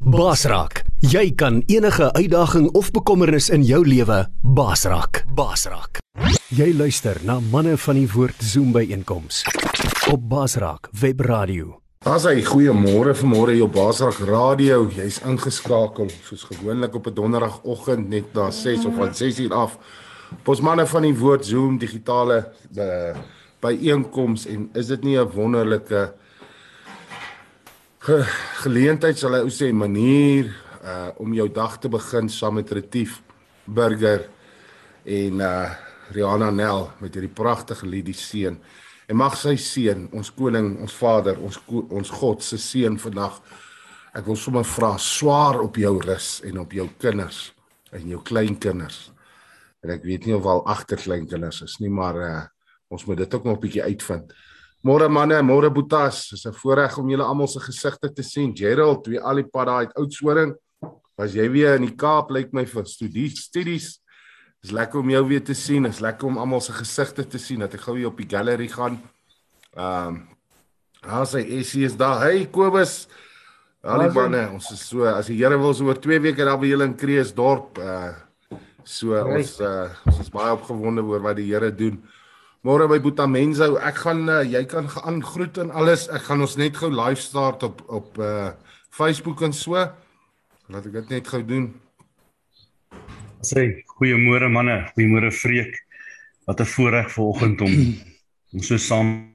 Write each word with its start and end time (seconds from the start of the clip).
Basraak, 0.00 0.80
jy 1.04 1.26
kan 1.36 1.58
enige 1.68 2.06
uitdaging 2.16 2.70
of 2.72 2.88
bekommernis 2.90 3.50
in 3.52 3.60
jou 3.68 3.82
lewe 3.84 4.22
basraak. 4.40 5.26
Basraak. 5.36 6.00
Jy 6.56 6.70
luister 6.72 7.18
na 7.28 7.36
manne 7.52 7.74
van 7.76 7.98
die 8.00 8.06
woord 8.08 8.40
Zoom 8.40 8.70
by 8.72 8.86
einkoms 8.96 9.42
op 10.08 10.22
Basraak 10.30 10.88
Webradio. 10.96 11.82
As 12.08 12.24
hy 12.24 12.40
goeiemôre 12.40 13.12
vanmôre 13.12 13.58
op 13.60 13.74
Basraak 13.76 14.22
Radio, 14.24 14.86
jy's 14.88 15.20
ingeskakel 15.20 16.08
soos 16.24 16.46
gewoonlik 16.48 16.96
op 16.96 17.06
'n 17.06 17.14
donderdagoggend 17.14 18.08
net 18.08 18.32
na 18.32 18.50
6 18.50 18.86
of 18.86 18.96
van 18.96 19.14
6 19.14 19.38
uur 19.38 19.52
af. 19.52 19.76
Ons 20.46 20.60
manne 20.60 20.86
van 20.86 21.02
die 21.02 21.14
woord 21.14 21.44
Zoom 21.44 21.76
digitale 21.78 22.48
uh, 22.78 23.12
by 23.60 23.76
einkoms 23.76 24.46
en 24.46 24.70
is 24.72 24.86
dit 24.86 25.04
nie 25.04 25.18
'n 25.20 25.28
wonderlike 25.28 26.14
ge 28.00 28.22
geleentheid 28.62 29.18
sal 29.20 29.34
hy 29.36 29.48
sê 29.52 29.66
manier 29.76 30.48
uh 30.80 31.10
om 31.20 31.34
jou 31.36 31.44
dag 31.52 31.74
te 31.76 31.88
begin 31.92 32.30
saam 32.32 32.56
met 32.56 32.70
Retief 32.72 33.18
Burger 33.68 34.22
en 35.04 35.42
uh 35.44 35.74
Rihanna 36.10 36.48
Nel 36.50 36.88
met 36.98 37.14
hierdie 37.14 37.30
pragtige 37.30 37.86
lied 37.86 38.08
die 38.08 38.16
seën. 38.16 38.56
En 39.06 39.18
mag 39.20 39.36
sy 39.38 39.52
seën, 39.60 40.08
ons 40.16 40.32
koning, 40.34 40.72
ons 40.82 40.96
Vader, 40.96 41.36
ons 41.38 41.60
ons 41.68 42.10
God 42.22 42.42
se 42.42 42.58
seën 42.58 42.96
vandag. 42.98 43.36
Ek 44.16 44.24
wil 44.26 44.38
sommer 44.38 44.64
vra 44.66 44.96
swaar 44.98 45.60
op 45.62 45.76
jou 45.78 45.92
rus 46.02 46.40
en 46.48 46.58
op 46.64 46.72
jou 46.72 46.88
kinders 46.98 47.50
en 47.92 48.08
jou 48.08 48.22
kleinkinders. 48.26 49.10
En 49.84 49.92
ek 49.92 50.08
weet 50.08 50.26
nie 50.26 50.34
of 50.34 50.48
al 50.48 50.64
agter 50.72 50.98
kleinkinders 50.98 51.60
is 51.68 51.76
nie, 51.84 51.92
maar 51.92 52.24
uh 52.24 52.40
ons 52.90 53.04
moet 53.06 53.20
dit 53.20 53.34
ook 53.34 53.44
nog 53.44 53.58
'n 53.58 53.62
bietjie 53.68 53.84
uitvind. 53.84 54.32
Môre 54.82 55.08
manne, 55.12 55.42
môre 55.44 55.68
boetas. 55.68 56.30
Dis 56.30 56.46
'n 56.46 56.52
voorreg 56.52 56.98
om 56.98 57.08
julle 57.08 57.24
almal 57.24 57.48
se 57.48 57.60
gesigte 57.60 58.08
te 58.12 58.22
sien. 58.22 58.56
Gerald, 58.56 59.06
wie 59.06 59.20
al 59.20 59.36
die 59.36 59.44
pad 59.44 59.66
daai 59.66 59.86
uit 59.86 59.96
Oudtshoorn. 59.96 60.54
Was 61.18 61.34
jy 61.34 61.50
weer 61.50 61.74
in 61.76 61.86
die 61.86 61.96
Kaap 61.96 62.30
lyk 62.30 62.52
my 62.52 62.64
vir 62.64 62.86
studies, 62.86 63.44
studies. 63.44 64.00
Dis 64.62 64.72
lekker 64.72 65.00
om 65.00 65.10
jou 65.10 65.28
weer 65.28 65.44
te 65.44 65.54
sien. 65.54 65.82
Dis 65.82 66.00
lekker 66.00 66.26
om 66.26 66.38
almal 66.38 66.60
se 66.60 66.72
gesigte 66.72 67.24
te 67.28 67.38
sien 67.38 67.60
dat 67.60 67.74
ek 67.74 67.80
gou 67.80 67.94
weer 67.94 68.06
op 68.06 68.16
die 68.16 68.28
gallery 68.28 68.68
gaan. 68.68 69.00
Ehm 69.76 70.08
um, 70.08 70.28
Haar 71.00 71.24
sê 71.24 71.40
Essie 71.40 71.84
is 71.84 71.96
daar. 71.96 72.20
Hey 72.20 72.46
Kobus. 72.52 73.08
Al 73.80 74.02
die 74.04 74.12
manne, 74.12 74.42
ons 74.52 74.66
is 74.74 74.82
so 74.84 75.06
as 75.08 75.30
die 75.30 75.38
Here 75.38 75.56
wil 75.56 75.72
so 75.72 75.86
oor 75.88 75.96
2 75.96 76.18
weke 76.20 76.44
dan 76.44 76.60
by 76.60 76.68
julle 76.68 76.84
in 76.84 76.96
Kreeusdorp. 76.96 77.78
Uh 77.80 78.12
so 78.84 79.16
ons 79.16 79.54
uh, 79.60 79.88
ons 80.08 80.18
is 80.20 80.28
baie 80.32 80.52
opgewonde 80.52 81.04
oor 81.04 81.22
wat 81.24 81.38
die 81.40 81.48
Here 81.48 81.70
doen. 81.72 81.96
Môre 82.60 82.84
by 82.92 82.98
Boeta 83.00 83.24
Menzo, 83.24 83.78
ek 83.80 84.02
gaan 84.02 84.26
uh, 84.28 84.42
jy 84.44 84.60
kan 84.68 84.84
gaan 84.92 85.22
groet 85.24 85.56
en 85.62 85.70
alles. 85.72 86.02
Ek 86.12 86.26
gaan 86.26 86.42
ons 86.44 86.58
net 86.60 86.76
gou 86.76 86.90
live 86.92 87.20
start 87.22 87.64
op 87.64 87.80
op 87.88 88.18
uh 88.20 88.50
Facebook 88.92 89.40
en 89.46 89.54
so. 89.56 89.80
Laat 90.68 90.88
ek 90.90 90.98
dit 90.98 91.14
net 91.14 91.30
gou 91.30 91.40
doen. 91.46 91.70
Sê 93.40 93.80
goeiemôre 93.94 94.50
manne, 94.52 94.76
goeiemôre 94.92 95.30
Freek. 95.32 95.72
Wat 96.44 96.60
'n 96.60 96.68
voorreg 96.74 97.08
vanoggend 97.14 97.60
om 97.64 97.72
om 98.52 98.60
so 98.60 98.76
saam 98.76 99.30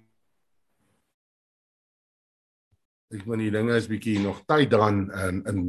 Ek 3.09 3.25
moet 3.25 3.41
die 3.41 3.51
dinge 3.51 3.73
is 3.73 3.87
bietjie 3.89 4.19
nog 4.19 4.45
tyd 4.45 4.69
dan 4.69 5.09
in 5.09 5.41
in 5.49 5.59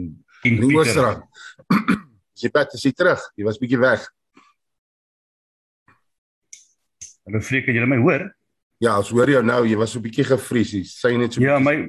in 0.45 0.77
Oosrand. 0.77 1.25
Jy 2.37 2.51
pat, 2.53 2.69
jy 2.77 2.93
terug. 2.93 3.23
Jy 3.37 3.45
was 3.48 3.57
bietjie 3.57 3.81
weg. 3.81 4.05
Hallo 7.27 7.41
Freek, 7.43 7.67
jy 7.67 7.83
my 7.91 7.97
hoor? 7.99 8.23
Ja, 8.79 8.93
ons 9.01 9.09
hoor 9.11 9.27
jou 9.27 9.41
nou. 9.43 9.65
Jy 9.67 9.77
was 9.77 9.91
so 9.91 9.99
'n 9.99 10.05
bietjie 10.05 10.25
gevries. 10.25 10.71
Jy 10.71 10.83
sê 10.87 11.19
net 11.19 11.35
so 11.35 11.41
Ja, 11.43 11.59
my 11.59 11.89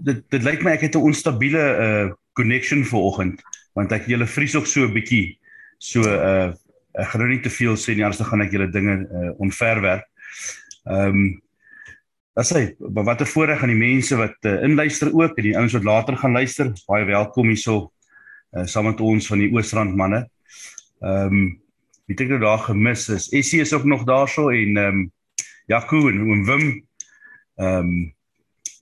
dit 0.00 0.24
dit 0.30 0.42
lyk 0.42 0.62
my 0.64 0.72
ek 0.72 0.88
het 0.88 0.96
'n 0.96 1.04
onstabiele 1.04 1.60
uh 1.60 2.14
connection 2.32 2.82
vanoggend 2.82 3.42
want 3.74 3.92
ek 3.92 4.06
julle 4.08 4.26
vries 4.26 4.56
ook 4.56 4.66
so 4.66 4.88
'n 4.88 4.94
bietjie. 4.94 5.38
So 5.78 6.00
uh 6.00 6.54
ek 6.94 7.08
gaan 7.08 7.20
nou 7.20 7.28
nie 7.28 7.42
te 7.42 7.50
veel 7.50 7.76
sê 7.76 7.94
nie, 7.94 8.02
anders 8.02 8.18
dan 8.18 8.26
gaan 8.26 8.40
ek 8.40 8.52
julle 8.52 8.72
dinge 8.72 9.08
uh 9.12 9.32
onverwerp. 9.38 10.04
Ehm 10.88 11.08
um, 11.08 11.42
As 12.34 12.48
hy, 12.48 12.74
wat 12.78 13.20
'n 13.20 13.26
voorreg 13.26 13.62
aan 13.62 13.68
die 13.68 13.92
mense 13.92 14.16
wat 14.16 14.36
uh, 14.46 14.62
inluister 14.64 15.12
ook 15.12 15.36
en 15.36 15.44
die 15.44 15.56
ouens 15.56 15.72
wat 15.72 15.84
later 15.84 16.16
gaan 16.16 16.32
luister. 16.32 16.72
Baie 16.88 17.04
welkom 17.04 17.48
hierso 17.48 17.92
uh, 18.56 18.64
saam 18.64 18.84
met 18.84 19.00
ons 19.00 19.26
van 19.26 19.38
die 19.38 19.52
Oosrand 19.52 19.94
manne. 19.94 20.30
Ehm 21.00 21.26
um, 21.26 21.61
Wie 22.06 22.16
het 22.16 22.24
ek 22.24 22.32
nou 22.34 22.40
daar 22.42 22.64
gemis 22.66 23.06
is. 23.14 23.28
Essie 23.30 23.60
is 23.62 23.72
ook 23.72 23.84
nog 23.86 24.02
daarso 24.08 24.48
en 24.50 24.76
ehm 24.76 25.02
um, 25.02 25.10
Jaco 25.70 26.08
en 26.08 26.18
oom 26.20 26.44
Wim. 26.44 26.64
Ehm 27.56 27.78
um, 27.78 27.92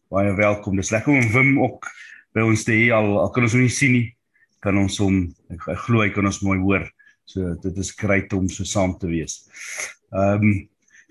baie 0.08 0.32
welkom. 0.34 0.76
Dis 0.76 0.91
lekker 0.91 1.12
om 1.12 1.28
Wim 1.34 1.58
ook 1.60 1.91
by 2.32 2.47
ons 2.47 2.64
te 2.64 2.72
hê 2.72 2.88
al 2.97 3.19
al 3.20 3.31
kan 3.34 3.44
ons 3.44 3.53
hom 3.53 3.66
nie 3.66 3.75
sien 3.75 3.92
nie. 3.92 4.08
Kan 4.64 4.78
ons 4.81 4.97
hom 5.03 5.22
ek, 5.53 5.69
ek 5.69 5.84
glo 5.84 6.00
hy 6.00 6.08
kan 6.14 6.26
ons 6.26 6.41
mooi 6.47 6.58
hoor. 6.62 6.88
So 7.28 7.54
dit 7.60 7.76
is 7.84 7.92
great 7.92 8.32
om 8.32 8.48
so 8.48 8.64
saam 8.64 8.97
te 8.98 9.10
wees. 9.12 9.42
Ehm 10.16 10.48
um, 10.48 10.58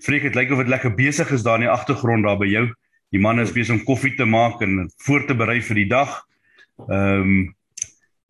Freek, 0.00 0.22
dit 0.24 0.34
lyk 0.34 0.48
of 0.50 0.62
dit 0.62 0.70
lekker 0.72 0.94
besig 0.96 1.28
is 1.36 1.42
daar 1.44 1.58
in 1.60 1.66
die 1.66 1.72
agtergrond 1.72 2.24
daar 2.24 2.38
by 2.40 2.46
jou. 2.48 2.62
Die 3.12 3.20
man 3.20 3.38
is 3.42 3.52
besig 3.52 3.74
om 3.76 3.82
koffie 3.84 4.14
te 4.16 4.24
maak 4.24 4.62
en 4.64 4.86
voor 5.04 5.26
te 5.28 5.36
berei 5.36 5.58
vir 5.62 5.84
die 5.84 5.90
dag. 5.90 6.22
Ehm 6.88 7.22
um, 7.22 7.40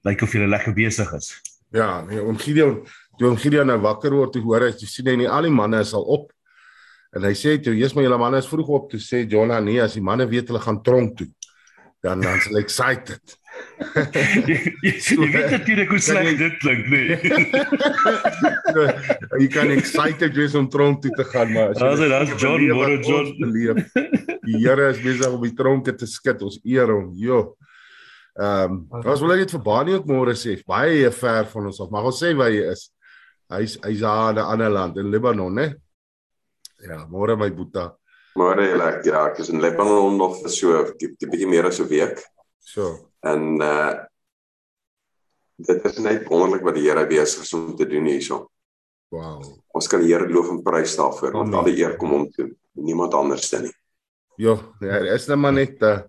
lyk 0.05 0.23
of 0.25 0.35
jy 0.35 0.47
lekker 0.49 0.75
besig 0.77 1.11
is. 1.17 1.35
Ja, 1.71 2.01
nee, 2.03 2.23
om 2.23 2.39
Gideon 2.39 2.81
toe 3.21 3.29
hom 3.29 3.37
Gideon 3.37 3.69
nou 3.69 3.77
wakker 3.85 4.15
word 4.17 4.33
toe 4.33 4.41
hoor 4.47 4.65
hy 4.65 4.73
sien 4.81 5.11
hy 5.13 5.19
nie 5.21 5.29
al 5.29 5.45
die 5.45 5.53
manne 5.53 5.83
is 5.85 5.93
al 5.93 6.07
op. 6.09 6.31
En 7.13 7.27
hy 7.27 7.35
sê 7.35 7.59
toe, 7.61 7.75
"Jesus, 7.77 7.97
my 7.97 8.03
julle 8.07 8.19
manne 8.19 8.39
is 8.39 8.49
vroeg 8.49 8.69
op." 8.69 8.91
Toe 8.91 9.01
sê 9.01 9.29
Jonah, 9.29 9.61
"Nee, 9.61 9.83
as 9.83 9.95
die 9.95 10.01
manne 10.01 10.27
weet 10.27 10.49
hulle 10.49 10.61
gaan 10.61 10.83
tronk 10.83 11.19
toe, 11.19 11.29
dan 12.03 12.21
dan 12.21 12.41
sal 12.41 12.57
excited." 12.57 13.21
jy, 14.49 14.57
jy, 14.83 14.93
jy 14.95 15.29
weet 15.33 15.51
natuurlik 15.51 15.91
hoe 15.91 15.99
sleg 15.99 16.39
dit 16.39 16.57
klink, 16.63 16.87
nee. 16.87 17.19
jy 19.43 19.49
kan 19.53 19.73
excited 19.75 20.37
wees 20.37 20.55
om 20.55 20.69
tronk 20.71 21.03
toe 21.03 21.11
te 21.17 21.25
gaan, 21.25 21.53
maar 21.53 21.75
as 21.75 21.81
jy 22.01 22.09
Daar's 22.09 22.33
John, 22.41 22.63
môre 22.71 23.01
John 23.03 23.35
beleef. 23.41 23.91
Die 24.47 24.63
Here 24.63 24.91
is 24.91 25.03
besig 25.03 25.27
om 25.29 25.43
die 25.43 25.55
tronke 25.55 25.97
te 25.97 26.07
skud. 26.07 26.47
Ons 26.47 26.61
eer 26.65 26.89
hom. 26.89 27.11
Jo. 27.19 27.57
Ehm, 28.39 28.87
um, 28.89 29.03
ons 29.03 29.21
wil 29.21 29.37
net 29.37 29.51
vir 29.51 29.63
Bani 29.67 29.99
ook 29.99 30.07
môre 30.09 30.37
sê, 30.39 30.57
baie 30.65 31.11
ver 31.11 31.51
van 31.51 31.67
ons 31.67 31.81
af. 31.83 31.91
Maar 31.91 32.09
ons 32.13 32.23
sê 32.23 32.33
waar 32.39 32.55
hy 32.55 32.63
is. 32.71 32.87
Hy's 33.51 33.79
hy's 33.83 34.01
daar 34.01 34.31
in 34.31 34.39
'n 34.39 34.51
ander 34.53 34.71
land 34.71 34.97
in 34.97 35.11
Libanon, 35.11 35.55
né? 35.55 35.75
Ja, 36.81 37.07
môre 37.07 37.37
my 37.37 37.51
boeta. 37.51 37.97
Môre 38.37 38.69
julle, 38.71 39.03
ja, 39.05 39.27
ek 39.27 39.41
is 39.41 39.51
in 39.51 39.61
Libanon 39.61 40.17
nog 40.17 40.41
vir 40.43 40.51
so 40.51 40.69
'n 40.79 40.95
bietjie 40.97 41.49
meer 41.49 41.67
as 41.67 41.81
'n 41.81 41.89
week. 41.89 42.23
So. 42.61 43.11
En 43.23 43.61
uh 43.61 44.07
dit 45.61 45.85
is 45.85 45.99
net 45.99 46.29
wonderlik 46.29 46.65
wat 46.65 46.75
die 46.75 46.89
Here 46.89 47.07
besig 47.07 47.43
is 47.43 47.53
om 47.53 47.77
te 47.77 47.87
doen 47.87 48.07
hierso. 48.07 48.51
Wow. 49.13 49.43
Ons 49.75 49.89
kan 49.89 50.01
die 50.01 50.13
Here 50.13 50.29
loof 50.29 50.49
en 50.49 50.63
prys 50.63 50.97
daarvoor, 50.97 51.33
want 51.33 51.55
al 51.55 51.65
die 51.65 51.83
eer 51.83 51.97
kom 51.97 52.11
hom 52.11 52.31
toe, 52.31 52.49
niemand 52.73 53.15
anders 53.15 53.51
dan 53.51 53.63
nie. 53.63 53.75
Ja, 54.41 54.57
ja, 54.81 55.03
is 55.13 55.27
net 55.29 55.39
maar 55.39 55.53
net 55.53 55.83
'n 55.83 55.85
uh, 55.85 56.01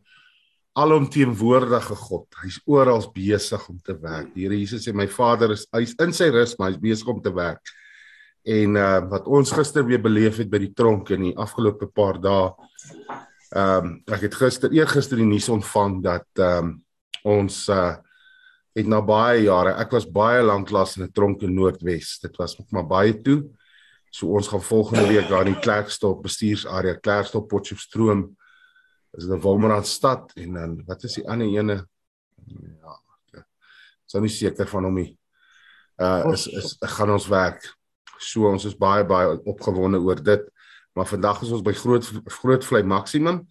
alomteenwoordige 0.73 1.95
God. 1.95 2.27
Hy's 2.43 2.59
oral 2.65 3.03
besig 3.13 3.63
om 3.69 3.79
te 3.83 3.95
werk. 3.99 4.31
Die 4.35 4.45
Here 4.45 4.57
Jesus 4.57 4.85
sê 4.87 4.93
my 4.95 5.07
Vader 5.11 5.51
is 5.55 5.65
hy's 5.75 5.95
in 5.99 6.13
sy 6.15 6.29
rus, 6.31 6.55
maar 6.57 6.71
hy's 6.71 6.81
besig 6.81 7.09
om 7.11 7.21
te 7.23 7.33
werk. 7.35 7.73
En 8.47 8.77
uh 8.79 8.99
wat 9.11 9.27
ons 9.27 9.51
gister 9.53 9.85
weer 9.85 10.01
beleef 10.01 10.39
het 10.41 10.49
by 10.49 10.61
die 10.63 10.73
tronk 10.73 11.11
in 11.13 11.27
die 11.29 11.35
afgelope 11.37 11.91
paar 11.91 12.21
dae. 12.21 12.53
Ehm 13.51 13.91
um, 13.91 13.97
ek 14.07 14.29
het 14.29 14.39
gister 14.39 14.71
eergister 14.71 15.19
die 15.19 15.27
nuus 15.27 15.49
ontvang 15.51 15.99
dat 16.05 16.27
ehm 16.39 16.71
um, 16.71 16.77
ons 17.38 17.67
uh 17.69 17.97
het 18.71 18.88
na 18.88 19.01
baie 19.03 19.41
jare, 19.43 19.73
ek 19.83 19.91
was 19.91 20.05
baie 20.07 20.39
lank 20.39 20.69
lank 20.71 20.95
in 20.95 21.03
'n 21.03 21.11
tronk 21.11 21.41
in 21.43 21.53
Noordwes. 21.53 22.19
Dit 22.23 22.38
was 22.38 22.57
nog 22.57 22.71
maar 22.71 22.88
baie 22.88 23.21
toe. 23.21 23.43
So 24.09 24.27
ons 24.27 24.47
gaan 24.47 24.61
volgende 24.63 25.07
week 25.07 25.27
daar 25.27 25.47
in 25.47 25.59
Klerksdorp 25.59 26.21
bestuursarea 26.23 26.95
Klerksdorp 26.95 27.47
Potchefstroom 27.47 28.38
is 29.17 29.25
dit 29.25 29.33
'n 29.33 29.41
Wolmerand 29.41 29.88
stad 29.88 30.31
en 30.35 30.53
dan 30.53 30.83
wat 30.85 31.03
is 31.03 31.13
die 31.13 31.27
ander 31.29 31.47
ene? 31.47 31.88
Ja, 32.45 32.95
ek 33.33 33.45
sou 34.06 34.21
nie 34.21 34.31
seker 34.31 34.68
van 34.68 34.83
hom 34.83 34.95
nie. 34.95 35.18
Uh 35.97 36.31
is 36.31 36.47
is 36.47 36.75
gaan 36.80 37.12
ons 37.12 37.27
werk. 37.27 37.75
So 38.18 38.47
ons 38.47 38.65
is 38.65 38.77
baie 38.77 39.03
baie 39.06 39.39
opgewonde 39.44 40.00
oor 40.00 40.24
dit. 40.24 40.47
Maar 40.94 41.07
vandag 41.07 41.41
is 41.41 41.51
ons 41.51 41.63
by 41.63 41.74
groot 41.74 42.06
groot 42.25 42.65
vlei 42.65 42.83
maksimum. 42.83 43.47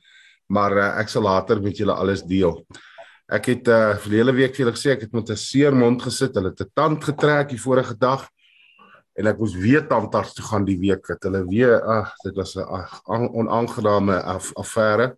Maar 0.46 0.76
uh, 0.76 0.98
ek 1.00 1.08
sal 1.08 1.22
later 1.22 1.60
met 1.62 1.76
julle 1.76 1.94
alles 1.94 2.22
deel. 2.22 2.66
Ek 3.30 3.46
het 3.46 3.68
uh 3.68 3.96
verlede 4.02 4.34
week 4.34 4.56
vir 4.56 4.64
julle 4.64 4.76
gesê 4.76 4.96
ek 4.96 5.06
het 5.06 5.12
met 5.12 5.30
'n 5.30 5.36
seer 5.36 5.74
mond 5.74 6.02
gesit. 6.02 6.34
Hulle 6.34 6.50
het 6.50 6.60
'n 6.60 6.70
tand 6.74 7.04
getrek 7.04 7.48
die 7.50 7.60
vorige 7.60 7.96
dag 7.98 8.28
en 9.14 9.26
ek 9.26 9.38
moes 9.38 9.54
weer 9.54 9.86
tandarts 9.86 10.34
toe 10.34 10.44
gaan 10.44 10.64
die 10.64 10.78
week. 10.78 11.06
Het 11.06 11.22
hulle 11.22 11.44
weer 11.46 11.82
ag 11.82 12.14
dit 12.24 12.34
was 12.36 12.56
'n 12.56 12.66
onaangename 13.06 14.22
af, 14.22 14.52
affære. 14.56 15.16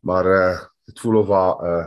Maar 0.00 0.26
uh 0.26 0.58
dit 0.88 1.00
voel 1.00 1.18
of 1.20 1.28
haar 1.28 1.56
uh 1.68 1.86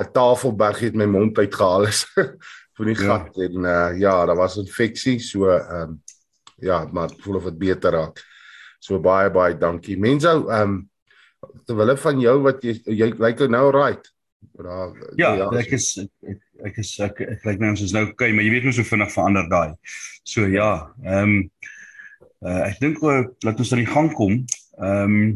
'n 0.00 0.10
tafelberg 0.12 0.78
het 0.78 0.94
my 0.94 1.04
mond 1.04 1.38
uitgehaal 1.38 1.86
is 1.86 2.06
van 2.76 2.86
die 2.86 2.96
gat 2.96 3.34
ja. 3.34 3.44
en 3.44 3.64
uh 3.64 3.98
ja, 3.98 4.26
daar 4.26 4.36
was 4.36 4.56
infeksie, 4.56 5.18
so 5.18 5.48
ehm 5.48 5.82
um, 5.82 6.02
ja, 6.56 6.84
maar 6.92 7.10
voel 7.18 7.36
of 7.36 7.44
dit 7.44 7.58
beter 7.58 7.92
raak. 7.92 8.22
So 8.78 9.00
baie 9.00 9.30
baie 9.30 9.58
dankie. 9.58 9.98
Mense, 9.98 10.28
ehm 10.28 10.60
um, 10.62 10.90
terwyl 11.66 11.96
van 11.96 12.20
jou 12.20 12.40
wat 12.42 12.62
jy 12.62 12.78
jy 12.86 13.12
lyk 13.18 13.46
nou 13.50 13.70
right. 13.74 14.08
Bra. 14.52 14.90
Ja, 15.16 15.34
ja 15.38 15.48
ek 15.58 15.76
is 15.78 15.94
ek, 15.98 16.40
ek 16.66 16.80
is 16.82 16.90
ek 17.02 17.20
ek 17.26 17.46
lyk 17.46 17.62
my 17.62 17.72
ons 17.74 17.84
is 17.84 17.94
nou 17.94 18.08
okay, 18.10 18.32
maar 18.32 18.46
jy 18.46 18.56
weet 18.56 18.66
mos 18.66 18.80
hoe 18.80 18.88
vinnig 18.88 19.12
verander 19.14 19.48
daai. 19.50 19.74
So 20.24 20.46
ja, 20.50 20.72
ehm 21.04 21.22
um, 21.22 21.38
uh, 22.42 22.60
ek 22.66 22.82
dink 22.82 23.02
uh, 23.06 23.22
laat 23.46 23.62
ons 23.62 23.72
aan 23.72 23.84
die 23.84 23.92
gang 23.94 24.12
kom. 24.18 24.42
Ehm 24.78 25.16
um, 25.16 25.32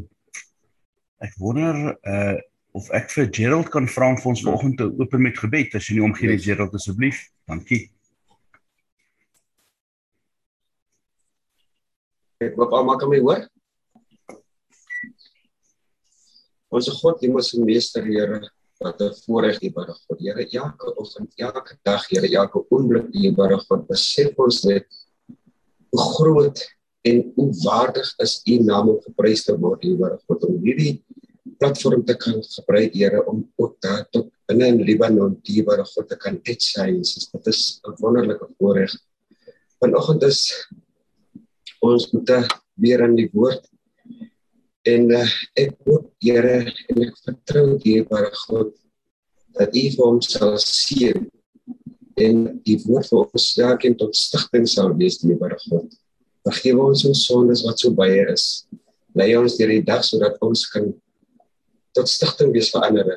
ek 1.25 1.33
wonder 1.39 1.97
uh 2.05 2.37
of 2.77 2.91
ek 2.93 3.09
vir 3.09 3.29
Gerald 3.33 3.71
kan 3.73 3.87
vra 3.89 4.11
om 4.13 4.19
vir 4.21 4.31
ons 4.35 4.43
vanoggend 4.45 4.77
te 4.77 4.87
open 5.01 5.23
met 5.25 5.39
gebed 5.41 5.75
as 5.79 5.87
jy 5.89 5.97
nie 5.97 6.05
omgee 6.05 6.29
nie 6.29 6.43
Gerald 6.45 6.75
asseblief. 6.77 7.23
Dankie. 7.49 7.87
Ek 12.45 12.53
hoop 12.61 12.75
almal 12.77 12.99
kan 13.01 13.09
my 13.09 13.23
hoor. 13.25 13.47
Ons 16.77 16.91
God, 16.99 17.23
U 17.25 17.33
mos 17.33 17.55
meester 17.57 18.05
Here, 18.05 18.43
wat 18.83 19.01
'n 19.01 19.15
voorreg 19.25 19.63
U 19.63 19.71
by 19.73 19.87
God. 19.89 20.21
Here, 20.21 20.45
elke 20.45 20.93
oggend, 21.01 21.33
elke 21.41 21.79
dag, 21.83 22.05
Here, 22.11 22.29
elke 22.29 22.61
oomblik 22.69 23.09
U 23.09 23.33
by 23.33 23.57
God, 23.65 23.89
besef 23.89 24.37
ons 24.37 24.65
net 24.69 24.85
hoe 25.89 26.03
groot 26.13 26.61
en 27.09 27.33
hoe 27.37 27.51
waardig 27.65 28.13
is 28.21 28.43
U 28.45 28.59
naam 28.69 28.89
om 28.93 29.01
geprys 29.01 29.45
te 29.45 29.57
word, 29.57 29.81
by 29.81 30.13
God. 30.27 30.45
Om 30.45 30.61
hierdie 30.61 31.01
platform 31.59 32.05
te 32.05 32.17
kan 32.17 32.43
gebruik, 32.43 32.95
Here, 32.95 33.23
om 33.27 33.45
ook 33.57 33.77
daar 33.81 34.05
tot 34.11 34.31
binne 34.47 34.67
in 34.73 34.83
Libanon, 34.87 35.39
U 35.43 35.63
by 35.67 35.77
God 35.95 36.09
te 36.09 36.17
kan 36.17 36.41
dit 36.45 36.63
sê. 36.63 36.87
Dit 37.33 37.47
is 37.47 37.81
'n 37.85 37.95
wonderlike 38.01 38.49
voorreg. 38.59 38.93
Vanoggend 39.81 40.23
is 40.23 40.41
ons 41.81 42.11
moet 42.13 42.31
weer 42.75 43.01
in 43.01 43.17
die 43.17 43.29
woord 43.33 43.67
en 44.87 45.11
uh, 45.11 45.27
ek 45.59 45.75
hoop 45.87 46.11
Here 46.23 46.59
en 46.91 47.03
ek 47.03 47.17
vertrou 47.27 47.79
dierbare 47.83 48.31
God 48.47 48.75
dat 49.57 49.75
U 49.75 49.85
vir 49.97 50.07
ons 50.07 50.29
sal 50.37 50.57
seën 50.63 51.27
en 52.17 52.45
die 52.65 52.79
woord 52.87 53.09
vir 53.11 53.25
ons 53.25 53.49
elkeen 53.61 53.97
tot 54.01 54.17
stigting 54.17 54.67
sal 54.69 54.95
wees 54.97 55.19
dierbare 55.21 55.59
God. 55.67 55.91
Vergewe 56.47 56.87
ons 56.93 57.05
ons 57.09 57.25
sondes 57.27 57.65
wat 57.67 57.83
so 57.83 57.93
baie 57.97 58.23
is. 58.33 58.67
Lei 59.17 59.35
ons 59.37 59.57
deur 59.59 59.73
die 59.73 59.85
dag 59.85 60.05
sodat 60.07 60.39
ons 60.45 60.65
kan 60.73 60.93
tot 61.97 62.13
stigting 62.13 62.53
wees 62.55 62.71
vir 62.75 62.87
ander 62.87 63.17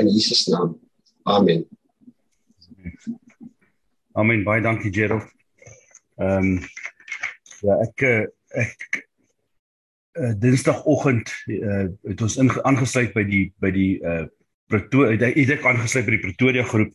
in 0.00 0.08
Jesus 0.08 0.46
naam. 0.48 0.78
Amen. 1.28 1.66
Amen. 4.18 4.44
Baie 4.46 4.62
dankie 4.64 4.94
Gerald. 4.94 5.28
Ehm 6.16 6.56
um, 6.56 6.64
Ja, 7.62 7.76
ek 7.78 8.02
eh, 8.02 8.24
ek 8.58 8.96
uh, 10.18 10.32
Dinsdagoggend 10.42 11.30
uh, 11.46 11.84
het 12.08 12.24
ons 12.26 12.38
aangesluit 12.42 13.12
by 13.14 13.22
die 13.28 13.44
by 13.62 13.70
die 13.74 13.92
uh 14.02 14.24
Pretoria 14.72 15.28
het 15.28 15.50
ek 15.52 15.66
aangesluit 15.68 16.06
by 16.06 16.14
die 16.16 16.22
Pretoria 16.22 16.64
groep. 16.64 16.90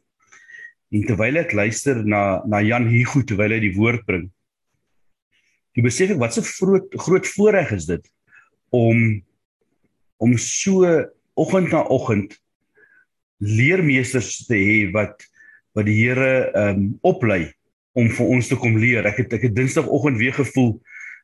En 0.97 1.03
terwyl 1.05 1.39
ek 1.43 1.53
luister 1.55 1.99
na 2.03 2.41
na 2.49 2.59
Jan 2.65 2.87
Hugo 2.89 3.21
terwyl 3.21 3.53
hy 3.53 3.61
die 3.63 3.75
woord 3.77 4.03
bring. 4.07 4.27
Jy 5.77 5.85
besef 5.85 6.13
ek 6.15 6.19
wat 6.19 6.39
'n 6.41 6.47
groot 6.49 6.99
groot 7.05 7.31
voorreg 7.35 7.71
is 7.77 7.87
dit 7.87 8.03
om 8.75 9.21
om 10.17 10.33
so 10.41 10.83
oggend 11.37 11.71
na 11.71 11.83
oggend 11.93 12.35
leermeesters 13.37 14.45
te 14.49 14.57
hê 14.57 14.77
wat 14.93 15.25
wat 15.77 15.85
die 15.85 15.99
Here 15.99 16.49
um, 16.57 16.95
oplei 17.05 17.51
om 17.97 18.09
vir 18.09 18.29
ons 18.33 18.47
te 18.49 18.57
kom 18.57 18.77
leer. 18.81 19.05
Ek 19.05 19.21
het 19.21 19.33
ek 19.37 19.43
het 19.45 19.57
Dinsdagoggend 19.57 20.17
weer 20.17 20.33
gevoel 20.33 20.77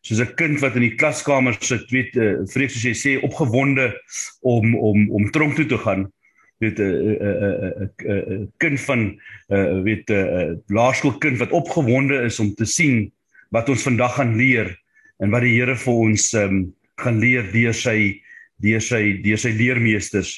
soos 0.04 0.20
'n 0.20 0.36
kind 0.36 0.60
wat 0.60 0.76
in 0.76 0.86
die 0.86 0.98
klaskamer 1.00 1.56
sit, 1.60 1.90
weet 1.90 2.16
uh, 2.18 2.44
vrees 2.52 2.74
soos 2.74 2.86
jy 2.86 2.94
sê 2.94 3.12
opgewonde 3.24 3.94
om 4.42 4.76
om 4.76 5.10
om 5.10 5.32
tronk 5.32 5.56
toe 5.56 5.66
te 5.66 5.78
gaan. 5.78 6.12
Weet 6.60 6.80
'n 6.80 6.84
'n 6.84 7.36
'n 7.82 7.92
'n 8.06 8.52
kind 8.58 8.80
van 8.80 9.02
uh, 9.50 9.82
weet 9.82 10.10
'n 10.10 10.14
uh, 10.14 10.56
laerskoolkind 10.68 11.40
wat 11.40 11.52
opgewonde 11.52 12.22
is 12.30 12.40
om 12.40 12.54
te 12.54 12.66
sien 12.66 13.12
wat 13.50 13.70
ons 13.70 13.84
vandag 13.84 14.16
gaan 14.16 14.36
leer 14.36 14.78
en 15.18 15.30
wat 15.30 15.42
die 15.42 15.56
Here 15.58 15.76
vir 15.76 15.94
ons 15.94 16.34
um, 16.34 16.74
gaan 16.98 17.20
leer 17.20 17.52
deur 17.52 17.74
sy 17.74 18.22
deur 18.64 18.84
sy 18.84 19.20
deur 19.24 19.40
sy 19.42 19.52
leermeesters 19.58 20.34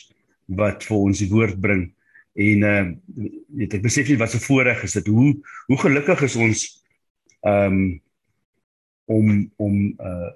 wat 0.45 0.86
vir 0.86 0.98
ons 0.98 1.22
die 1.22 1.30
woord 1.31 1.60
bring. 1.62 1.86
En 2.36 2.66
uh 2.68 2.86
weet 3.56 3.77
ek 3.77 3.86
besef 3.86 4.10
nie 4.12 4.19
wat 4.19 4.33
so 4.33 4.44
voorreg 4.44 4.83
is 4.83 4.98
dit 4.98 5.07
hoe 5.07 5.31
hoe 5.69 5.77
gelukkig 5.80 6.25
is 6.27 6.36
ons 6.36 6.66
um 7.48 7.77
om 9.06 9.30
om 9.62 9.77
uh 10.00 10.31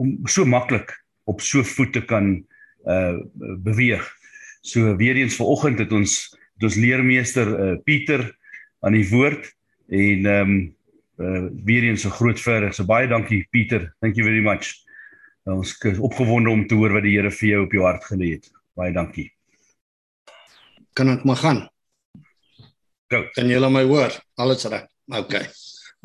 om 0.00 0.12
so 0.28 0.44
maklik 0.48 0.92
op 1.28 1.40
so 1.44 1.64
voete 1.64 2.02
kan 2.04 2.34
uh 2.86 3.16
beweeg. 3.64 4.04
So 4.62 4.96
weer 4.96 5.16
eens 5.16 5.38
vanoggend 5.40 5.80
het 5.80 5.92
ons 5.92 6.18
het 6.58 6.68
ons 6.68 6.76
leermeester 6.76 7.48
uh 7.48 7.78
Pieter 7.84 8.26
aan 8.84 8.96
die 8.98 9.08
woord 9.08 9.48
en 9.88 10.28
um 10.34 10.54
uh 11.20 11.48
weer 11.64 11.88
eens 11.88 12.04
'n 12.04 12.16
groot 12.20 12.40
voorreg. 12.40 12.74
So 12.74 12.84
baie 12.84 13.08
dankie 13.08 13.46
Pieter. 13.50 13.94
Thank 14.00 14.16
you 14.16 14.26
very 14.26 14.44
much. 14.44 14.76
Ons 15.50 15.74
is 15.84 15.98
opgewonde 15.98 16.50
om 16.50 16.66
te 16.66 16.78
hoor 16.78 16.92
wat 16.94 17.02
die 17.02 17.16
Here 17.18 17.30
vir 17.30 17.48
jou 17.48 17.66
op 17.66 17.72
jou 17.72 17.84
hart 17.84 18.04
gelê 18.04 18.34
het. 18.36 18.50
Baie 18.78 18.92
dankie 18.92 19.30
kan 20.94 21.08
ek 21.08 21.24
maar 21.24 21.40
gaan. 21.40 21.60
Go. 23.10 23.24
Kan 23.34 23.48
julle 23.50 23.70
my 23.70 23.84
hoor? 23.88 24.14
Alles 24.36 24.66
reg. 24.68 24.86
OK. 25.16 25.34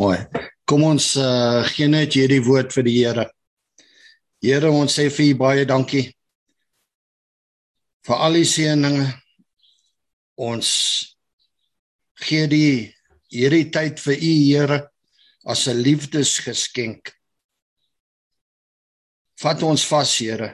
Mooi. 0.02 0.18
Kom 0.66 0.86
ons 0.88 1.14
uh, 1.22 1.66
gee 1.76 1.90
net 1.92 2.16
hierdie 2.18 2.42
woord 2.46 2.74
vir 2.74 2.88
die 2.88 2.96
Here. 2.98 3.26
Here, 4.46 4.70
ons 4.70 4.96
sê 4.98 5.10
vir 5.14 5.34
u 5.34 5.36
baie 5.42 5.66
dankie 5.68 6.08
vir 8.06 8.22
al 8.22 8.40
die 8.40 8.48
seëninge. 8.48 9.06
Ons 10.42 10.72
gee 12.26 12.48
die 12.50 12.72
hierdie 13.34 13.70
tyd 13.74 14.02
vir 14.02 14.16
u 14.16 14.34
Here 14.48 14.80
as 15.46 15.68
'n 15.68 15.82
liefdesgeskenk. 15.82 17.14
Vat 19.42 19.64
ons 19.68 19.88
vas, 19.90 20.18
Here. 20.18 20.54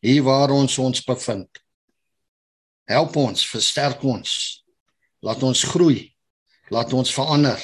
Hier 0.00 0.22
waar 0.22 0.52
ons 0.54 0.78
ons 0.78 1.02
bevind. 1.04 1.60
Help 2.86 3.16
ons, 3.18 3.42
versterk 3.50 4.04
ons. 4.06 4.30
Laat 5.24 5.42
ons 5.42 5.64
groei. 5.72 6.12
Laat 6.70 6.92
ons 6.96 7.12
verander. 7.12 7.60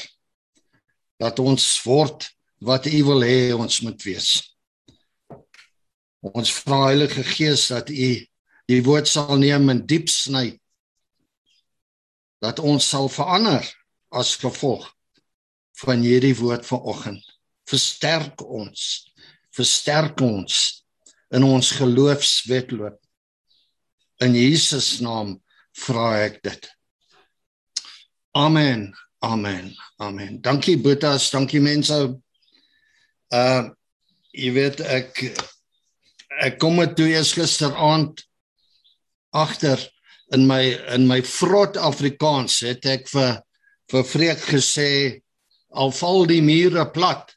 Laat 1.23 1.39
ons 1.39 1.67
word 1.87 2.27
wat 2.63 2.89
U 2.91 2.99
wil 3.11 3.25
hê 3.27 3.53
ons 3.55 3.81
moet 3.87 4.05
wees. 4.07 4.31
Ons 6.23 6.53
vra 6.63 6.89
Heilige 6.89 7.25
Gees 7.27 7.69
dat 7.71 7.91
U 7.91 8.11
die 8.71 8.83
woord 8.87 9.11
sal 9.11 9.37
neem 9.39 9.71
en 9.73 9.85
diep 9.87 10.11
sny. 10.11 10.53
Dat 12.43 12.63
ons 12.63 12.87
sal 12.95 13.09
verander 13.11 13.67
as 14.11 14.37
gevolg 14.43 14.89
van 15.83 16.03
hierdie 16.05 16.35
woord 16.39 16.67
vanoggend. 16.67 17.23
Versterk 17.71 18.43
ons. 18.43 19.12
Versterk 19.57 20.21
ons 20.25 20.59
in 21.33 21.45
ons 21.45 21.71
geloofswetloop. 21.79 22.99
In 24.23 24.37
Jesus 24.37 25.01
naam 25.05 25.37
vra 25.85 26.09
ek 26.27 26.43
dit. 26.45 26.69
Amen. 28.37 28.91
Amen. 29.23 29.73
Amen. 30.01 30.41
Dankie 30.43 30.77
Boetas, 30.81 31.31
dankie 31.31 31.61
mense. 31.63 31.99
Uh 33.33 33.63
jy 34.33 34.49
weet 34.57 34.79
ek 34.81 35.19
ek 36.41 36.55
kom 36.61 36.79
met 36.81 36.95
toe 36.97 37.11
eers 37.11 37.35
gisteraand 37.37 38.23
agter 39.37 39.81
in 40.33 40.47
my 40.49 40.63
in 40.97 41.05
my 41.09 41.21
vrot 41.21 41.77
Afrikaans 41.77 42.63
het 42.65 42.89
ek 42.89 43.05
vir 43.13 43.43
vir 43.93 44.07
Freek 44.09 44.41
gesê 44.49 44.91
al 45.77 45.93
val 45.93 46.25
die 46.29 46.41
mure 46.45 46.87
plat. 46.95 47.35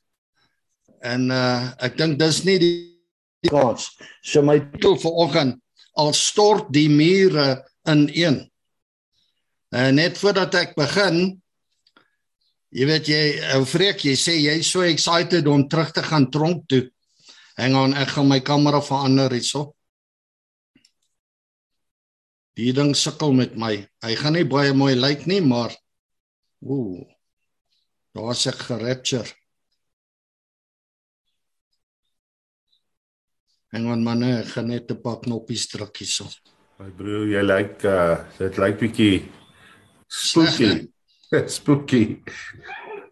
En 1.04 1.30
uh 1.34 1.74
ek 1.84 1.98
dink 1.98 2.20
dis 2.20 2.44
nie 2.48 2.58
die 2.62 3.52
kans. 3.52 3.92
So 4.24 4.42
my 4.46 4.60
titel 4.60 4.98
vir 5.02 5.22
oggend 5.26 5.62
al 5.96 6.14
stort 6.14 6.72
die 6.76 6.90
mure 6.92 7.64
ineen. 7.88 8.44
En 9.76 9.96
net 10.00 10.20
voordat 10.20 10.56
ek 10.60 10.76
begin, 10.78 11.36
jy 12.76 12.88
weet 12.90 13.10
jy, 13.12 13.22
ou 13.56 13.64
Freek, 13.68 14.04
jy 14.04 14.16
sê 14.20 14.36
jy 14.40 14.60
so 14.64 14.84
excited 14.88 15.48
om 15.52 15.66
terug 15.72 15.94
te 15.96 16.04
gaan 16.04 16.28
tronk 16.32 16.68
toe. 16.72 16.84
Hang 17.56 17.76
on, 17.80 17.96
ek 17.96 18.16
gaan 18.18 18.28
my 18.28 18.42
kamera 18.44 18.82
verander 18.84 19.32
hierso. 19.32 19.70
Die 22.56 22.72
ding 22.76 22.94
sukkel 22.96 23.36
met 23.36 23.56
my. 23.60 23.78
Hy 24.04 24.14
gaan 24.20 24.36
nie 24.36 24.48
baie 24.48 24.76
mooi 24.76 24.94
lyk 24.96 25.26
nie, 25.28 25.42
maar 25.44 25.76
ooh. 26.64 27.04
Daar's 28.16 28.46
ek 28.48 28.62
gerapture. 28.70 29.28
Hang 33.76 33.90
on 33.92 34.04
manne, 34.08 34.30
ek 34.40 34.54
gaan 34.54 34.70
net 34.72 34.92
'n 34.92 35.02
paar 35.04 35.18
knoppies 35.20 35.66
druk 35.68 35.98
hierso. 36.00 36.24
My 36.80 36.88
broer, 36.96 37.28
jy 37.28 37.42
lyk 37.44 37.84
uh 37.84 38.24
dit 38.38 38.60
lyk 38.64 38.78
bietjie 38.80 39.18
spooky. 40.08 40.70
spooky. 41.58 42.04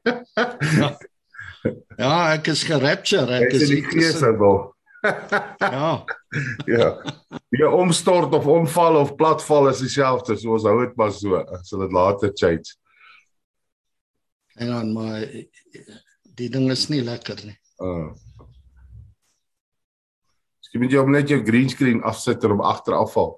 ja, 1.99 2.13
ek 2.31 2.47
is 2.53 2.63
gerapture, 2.63 3.41
ek 3.41 3.57
is 3.59 3.67
in 3.67 3.75
die 3.75 3.91
geesebel. 3.91 4.71
ja. 5.75 5.91
ja. 6.71 6.89
Die 7.51 7.67
omstort 7.67 8.31
of 8.31 8.47
omval 8.47 9.01
of 9.03 9.17
platval 9.19 9.67
is 9.67 9.83
dieselfde, 9.83 10.39
so 10.39 10.55
ons 10.55 10.63
hou 10.63 10.79
dit 10.85 10.95
maar 10.95 11.11
so. 11.11 11.43
Ek 11.43 11.67
sal 11.67 11.83
dit 11.83 11.99
later 11.99 12.31
change. 12.39 12.71
En 14.63 14.71
dan 14.71 14.95
maar 14.95 15.27
die 16.39 16.47
ding 16.55 16.71
is 16.71 16.87
nie 16.87 17.03
lekker 17.03 17.43
nie. 17.43 17.59
Uh. 17.83 18.15
Jy 20.73 20.81
moet 20.81 20.93
jou 20.95 21.03
net 21.05 21.29
jou 21.29 21.37
green 21.45 21.69
screen 21.69 22.01
afsit 22.01 22.43
en 22.43 22.55
hom 22.55 22.63
agter 22.65 22.95
afval. 22.97 23.35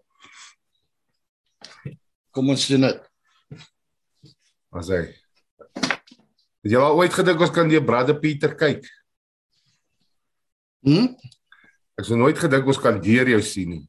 Kom 2.32 2.52
ons 2.52 2.68
doen 2.72 2.88
dit. 2.88 3.02
As 4.76 4.92
hy. 4.92 5.02
Het 6.66 6.74
jy 6.74 6.80
al 6.80 6.96
ooit 7.00 7.14
gedink 7.14 7.44
ons 7.44 7.52
kan 7.54 7.68
die 7.70 7.82
Brother 7.84 8.16
Pieter 8.20 8.56
kyk? 8.56 8.88
Hm? 10.88 11.12
Ek 12.00 12.08
het 12.08 12.20
nooit 12.20 12.40
gedink 12.40 12.72
ons 12.72 12.80
kan 12.80 12.98
deur 13.04 13.30
jou 13.36 13.42
sien 13.44 13.76
nie. 13.76 13.84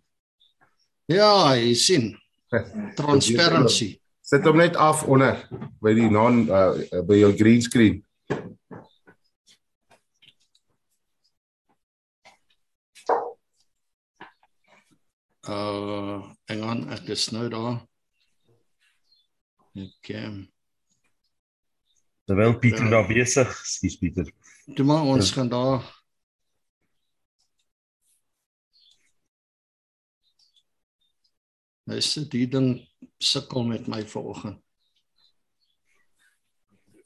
Ja, 1.10 1.54
jy 1.54 1.72
sien. 1.78 2.10
Transparency. 2.98 3.94
Sit 4.26 4.46
hom 4.46 4.58
net 4.58 4.74
af 4.74 5.04
onder 5.06 5.38
by 5.82 5.94
die 5.94 6.10
non 6.10 6.44
uh, 6.50 6.74
by 7.06 7.20
jou 7.22 7.30
green 7.38 7.62
screen. 7.62 8.00
Uh, 15.46 16.26
hang 16.50 16.62
on, 16.66 16.80
ek 16.90 17.06
is 17.14 17.28
nou 17.30 17.46
daar. 17.52 17.76
Ek 19.78 20.08
um, 20.18 20.40
Terwyl 22.26 22.56
Pieter 22.58 22.88
Ja. 22.88 22.90
daar 22.96 23.06
besig, 23.06 23.52
skus 23.62 23.94
Pieter. 24.00 24.26
toe 24.74 24.84
maar 24.84 25.06
ons 25.06 25.30
gaan 25.30 25.48
daar 25.48 25.84
Dis 31.86 32.14
die 32.32 32.48
ding 32.50 32.80
sukkel 33.22 33.62
met 33.62 33.86
my 33.86 34.00
vanoggend. 34.10 34.58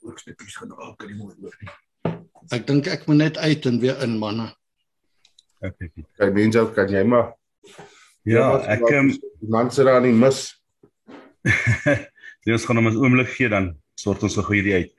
Oorstukkies 0.01 0.55
gaan 0.57 0.71
al 0.73 0.95
kan 0.97 1.11
nie 1.11 1.19
mooi 1.19 1.35
hoor 1.37 1.57
nie. 1.61 2.15
Ek 2.49 2.65
dink 2.65 2.87
ek 2.89 3.05
moet 3.05 3.19
net 3.21 3.37
uit 3.37 3.65
en 3.69 3.77
weer 3.83 4.01
in 4.01 4.17
manne. 4.17 4.47
Okay, 5.61 5.91
Pieter. 5.93 6.09
Kyk 6.17 6.33
mense, 6.33 6.57
ou, 6.57 6.71
kan 6.73 6.89
jy 6.89 7.03
maar 7.05 7.35
Ja, 8.23 8.59
ek 8.69 8.83
ehm 8.91 9.09
die 9.41 9.49
man 9.49 9.71
sit 9.71 9.85
daar 9.85 10.01
nie 10.01 10.13
mis. 10.13 10.53
Ons 12.51 12.65
gaan 12.65 12.77
hom 12.77 12.87
'n 12.89 12.97
oomblik 13.01 13.29
gee 13.37 13.49
dan 13.49 13.75
sort 14.01 14.23
ons 14.23 14.35
gou 14.35 14.53
hierdie 14.55 14.73
uit. 14.73 14.91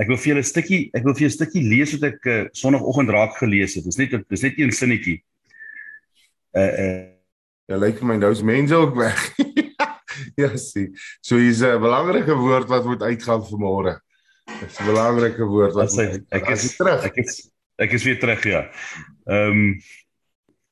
Ek 0.00 0.08
wil 0.08 0.16
vir 0.16 0.30
julle 0.32 0.40
'n 0.44 0.48
stukkie, 0.48 0.90
ek 0.96 1.04
wil 1.04 1.14
vir 1.14 1.26
julle 1.26 1.32
'n 1.32 1.38
stukkie 1.38 1.62
lees 1.64 1.92
wat 1.96 2.04
ek 2.12 2.26
uh, 2.26 2.44
sonoggend 2.52 3.10
raak 3.12 3.36
gelees 3.36 3.74
het. 3.76 3.84
Dis 3.84 3.96
net 4.00 4.14
dis 4.28 4.42
net 4.42 4.58
een 4.58 4.72
sinnetjie. 4.72 5.22
Uh 6.56 6.72
uh 6.86 7.04
Ja, 7.68 7.74
lyk 7.82 7.96
vir 7.98 8.06
my 8.06 8.14
nou's 8.16 8.42
mense 8.46 8.76
ook 8.78 8.94
weg. 8.94 9.18
ja, 10.40 10.52
sien. 10.56 10.92
So 11.20 11.36
hier's 11.36 11.60
'n 11.66 11.80
belangrike 11.82 12.32
woord 12.38 12.68
wat 12.70 12.84
moet 12.86 13.02
uitgaan 13.02 13.42
vanmôre. 13.42 13.96
Dis 14.60 14.78
'n 14.80 14.86
belangrike 14.86 15.42
woord 15.44 15.74
wat 15.74 15.88
As 15.90 15.96
hy- 15.98 16.22
ek 16.30 16.46
is- 16.54 16.62
As 16.70 16.76
terug. 16.76 17.04
ek 17.04 17.16
is 17.18 17.50
ek 17.78 17.92
is 17.92 18.04
weer 18.04 18.18
terug 18.20 18.44
ja. 18.46 18.70
Ehm 19.26 19.50
um, 19.50 19.80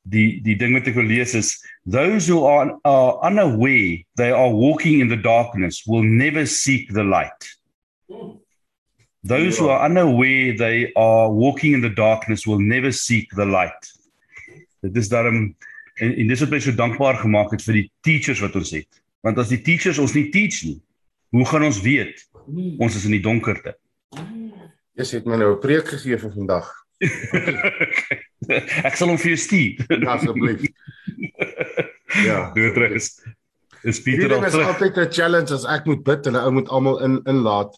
die 0.07 0.41
die 0.45 0.55
ding 0.57 0.73
wat 0.79 0.87
ek 0.87 0.95
wil 0.95 1.05
lees 1.11 1.35
is 1.35 1.59
those 1.87 2.27
who 2.27 2.45
are, 2.45 2.79
are 2.85 3.19
unaware 3.23 3.99
they 4.17 4.31
are 4.31 4.51
walking 4.51 5.01
in 5.01 5.09
the 5.09 5.17
darkness 5.17 5.85
will 5.87 6.03
never 6.03 6.47
seek 6.47 6.93
the 6.93 7.05
light. 7.05 7.43
Those 9.23 9.59
who 9.59 9.69
are 9.69 9.85
unaware 9.85 10.57
they 10.57 10.93
are 10.97 11.31
walking 11.31 11.73
in 11.73 11.81
the 11.81 11.91
darkness 11.91 12.47
will 12.47 12.61
never 12.61 12.93
seek 12.93 13.31
the 13.31 13.47
light. 13.47 13.93
Dit 14.83 14.97
is 14.97 15.09
daarom 15.09 15.57
en, 16.01 16.15
en 16.17 16.27
dis 16.29 16.41
wat 16.41 16.51
my 16.51 16.61
so 16.61 16.75
dankbaar 16.75 17.21
gemaak 17.23 17.55
het 17.55 17.63
vir 17.65 17.81
die 17.83 17.89
teachers 18.05 18.41
wat 18.45 18.57
ons 18.57 18.73
het. 18.75 19.03
Want 19.25 19.39
as 19.41 19.53
die 19.53 19.63
teachers 19.65 20.01
ons 20.03 20.15
nie 20.17 20.29
teach 20.35 20.63
nie, 20.67 20.79
hoe 21.35 21.47
gaan 21.49 21.65
ons 21.65 21.81
weet 21.85 22.21
ons 22.79 22.97
is 22.97 23.07
in 23.09 23.17
die 23.17 23.25
donkerte? 23.25 23.77
Jy 24.95 25.07
het 25.11 25.25
my 25.27 25.37
nou 25.41 25.55
'n 25.55 25.61
preek 25.61 25.89
gegee 25.91 26.19
vir 26.19 26.33
vandag. 26.33 26.69
ek 28.89 28.95
sal 28.97 29.11
hom 29.11 29.19
vir 29.19 29.35
jou 29.35 29.41
stuur. 29.41 30.05
Asseblief. 30.07 30.69
Ja. 32.23 32.51
Doe 32.55 32.73
terug 32.73 32.95
is 33.01 33.09
is 33.83 34.01
Pieter 34.03 34.29
Pieter 34.29 34.37
al 34.37 34.45
is 34.45 34.53
terug. 34.53 34.69
altyd 34.73 34.97
'n 34.97 35.13
challenge 35.13 35.55
as 35.55 35.65
ek 35.65 35.85
moet 35.85 36.05
bid 36.05 36.27
en 36.27 36.37
ou 36.37 36.51
moet 36.51 36.69
almal 36.69 37.03
in 37.03 37.19
inlaat. 37.25 37.75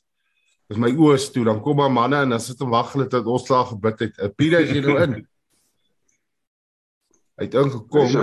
As 0.71 0.77
my 0.77 0.91
oë 0.91 1.15
is 1.15 1.31
toe, 1.31 1.45
dan 1.45 1.63
kom 1.63 1.77
maar 1.77 1.93
manne 1.93 2.17
en 2.27 2.35
dan 2.35 2.41
sit 2.41 2.61
en 2.61 2.71
wag 2.71 2.93
hulle 2.93 3.07
tot 3.07 3.27
ons 3.27 3.47
klaar 3.47 3.67
gebid 3.71 3.99
het. 3.99 4.19
Uh, 4.19 4.29
Pieter 4.35 4.61
is 4.61 4.71
jy 4.71 4.83
nou 4.83 4.99
in? 5.03 5.27
Hy 7.37 7.45
het 7.45 7.55
ingekom. 7.55 8.15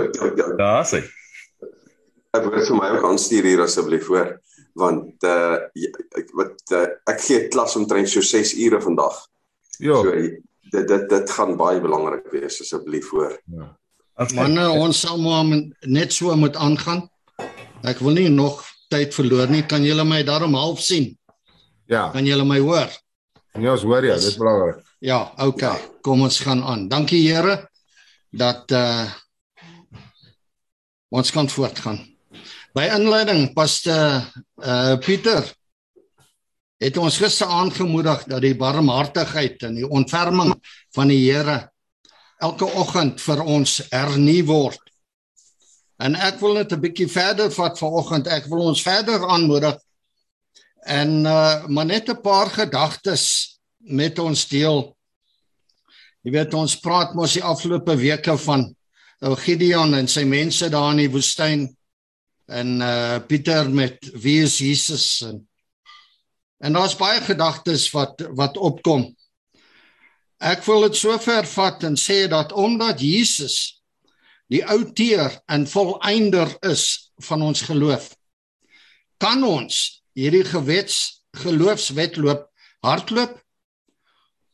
Daar 0.58 0.84
sê. 0.84 1.04
Ek 2.34 2.42
wil 2.42 2.66
vir 2.66 2.76
my 2.76 2.88
ook 2.96 3.04
aanstuur 3.06 3.46
hier 3.46 3.62
asseblief 3.62 4.08
hoor 4.10 4.34
want 4.74 5.22
uh 5.22 5.56
ek 6.18 6.32
wat 6.34 6.74
uh, 6.74 6.88
ek 7.10 7.20
gee 7.22 7.46
klas 7.48 7.76
omtrent 7.78 8.10
so 8.10 8.20
6 8.20 8.56
ure 8.66 8.80
vandag. 8.82 9.14
Ja. 9.78 10.00
So 10.02 10.10
dit 10.10 10.88
dit 10.90 11.08
dit 11.10 11.30
gaan 11.30 11.56
baie 11.56 11.80
belangrik 11.80 12.26
wees 12.34 12.60
asseblief 12.60 13.10
hoor. 13.14 13.38
Manne, 14.14 14.68
ons 14.70 15.00
sal 15.02 15.18
maar 15.18 15.48
net 15.90 16.12
so 16.14 16.34
moet 16.38 16.54
aangaan. 16.56 17.02
Ek 17.82 17.98
wil 17.98 18.14
nie 18.14 18.28
nog 18.30 18.62
tyd 18.92 19.14
verloor 19.14 19.50
nie. 19.50 19.64
Kan 19.66 19.82
julle 19.82 20.04
my 20.06 20.22
daarom 20.22 20.54
half 20.54 20.80
sien? 20.80 21.10
Ja. 21.90 22.10
Kan 22.14 22.26
julle 22.28 22.46
my 22.46 22.60
hoor? 22.62 22.92
Ja, 23.58 23.74
ons 23.74 23.82
hoor 23.82 24.06
ja, 24.06 24.14
dis 24.18 24.38
belangrik. 24.38 24.80
Ja, 25.04 25.34
okay. 25.42 25.74
Kom 26.06 26.22
ons 26.22 26.38
gaan 26.40 26.62
aan. 26.62 26.86
Dankie 26.88 27.20
Here 27.26 27.66
dat 28.34 28.70
uh 28.70 29.10
ons 31.14 31.30
kan 31.30 31.46
voortgaan. 31.46 32.00
By 32.74 32.88
inleiding 32.94 33.52
paste 33.54 33.94
uh 33.94 34.96
Pieter 35.02 35.46
het 36.82 36.96
ons 36.98 37.18
gister 37.18 37.50
aangemoedig 37.50 38.24
dat 38.30 38.42
die 38.42 38.56
barmhartigheid 38.58 39.62
en 39.68 39.78
die 39.78 39.86
ontferming 39.86 40.54
van 40.94 41.10
die 41.10 41.20
Here 41.26 41.73
elke 42.40 42.64
oggend 42.64 43.20
vir 43.20 43.42
ons 43.42 43.80
hernu 43.90 44.44
word. 44.46 44.80
En 46.02 46.14
ek 46.14 46.40
wil 46.42 46.54
net 46.58 46.72
'n 46.72 46.80
bietjie 46.80 47.08
verder 47.08 47.50
vat 47.50 47.78
vanoggend. 47.78 48.26
Ek 48.26 48.46
wil 48.50 48.66
ons 48.66 48.82
verder 48.82 49.28
aanmoedig 49.28 49.78
en 50.84 51.24
uh 51.24 51.66
maar 51.66 51.86
net 51.86 52.08
'n 52.08 52.20
paar 52.20 52.50
gedagtes 52.50 53.58
met 53.78 54.18
ons 54.18 54.48
deel. 54.48 54.96
Jy 56.22 56.30
weet 56.32 56.54
ons 56.54 56.80
praat 56.80 57.14
mos 57.14 57.32
die 57.32 57.44
afgelope 57.44 57.96
weke 57.96 58.36
van 58.38 58.74
ou 59.20 59.34
Gideon 59.36 59.94
en 59.94 60.08
sy 60.08 60.24
mense 60.24 60.68
daar 60.68 60.90
in 60.92 61.04
die 61.04 61.10
woestyn 61.10 61.68
en 62.48 62.80
uh 62.80 63.18
Pieter 63.26 63.70
met 63.70 63.98
wie 64.12 64.42
is 64.42 64.58
Jesus 64.58 65.22
en 65.22 65.48
en 66.64 66.72
daar's 66.72 66.96
baie 66.96 67.20
gedagtes 67.20 67.90
wat 67.92 68.24
wat 68.32 68.56
opkom. 68.56 69.14
Ek 70.42 70.64
wil 70.66 70.88
dit 70.88 70.98
sover 70.98 71.46
vat 71.46 71.84
en 71.86 71.96
sê 71.96 72.24
dat 72.30 72.52
omdat 72.52 73.00
Jesus 73.00 73.82
die 74.52 74.64
outeer 74.66 75.32
en 75.48 75.66
volëinder 75.66 76.50
is 76.68 77.12
van 77.28 77.42
ons 77.42 77.62
geloof, 77.64 78.10
kan 79.18 79.42
ons 79.46 80.02
hierdie 80.14 80.44
gewets 80.44 81.24
geloofswetloop 81.40 82.46
hardloop. 82.84 83.38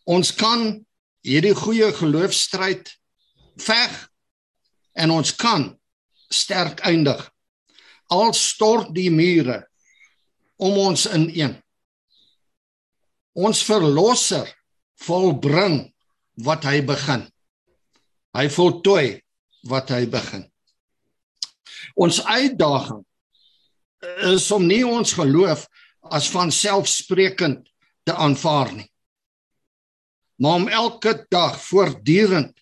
Ons 0.09 0.33
kan 0.35 0.81
hierdie 1.27 1.55
goeie 1.57 1.91
geloofstryd 1.95 2.89
veg 3.61 3.97
en 5.01 5.13
ons 5.15 5.35
kan 5.37 5.69
sterk 6.31 6.83
eindig. 6.87 7.21
Al 8.11 8.33
stort 8.35 8.95
die 8.95 9.11
mure 9.11 9.61
om 10.61 10.79
ons 10.79 11.07
ineen. 11.11 11.55
Ons 13.39 13.63
verlosser 13.67 14.49
volbring 15.04 15.83
wat 16.45 16.64
hy 16.69 16.80
begin. 16.87 17.26
Hy 18.37 18.47
voltooi 18.52 19.21
wat 19.71 19.90
hy 19.92 20.04
begin. 20.11 20.45
Ons 21.97 22.21
uitdaging 22.25 23.02
is 24.30 24.47
om 24.54 24.64
nie 24.69 24.83
ons 24.87 25.12
geloof 25.16 25.66
as 26.14 26.30
van 26.33 26.52
selfsprekend 26.54 27.69
te 28.09 28.14
aanvaar 28.14 28.73
nie. 28.76 28.88
Maar 30.40 30.62
om 30.62 30.69
elke 30.69 31.26
dag 31.28 31.59
voortdurend 31.61 32.57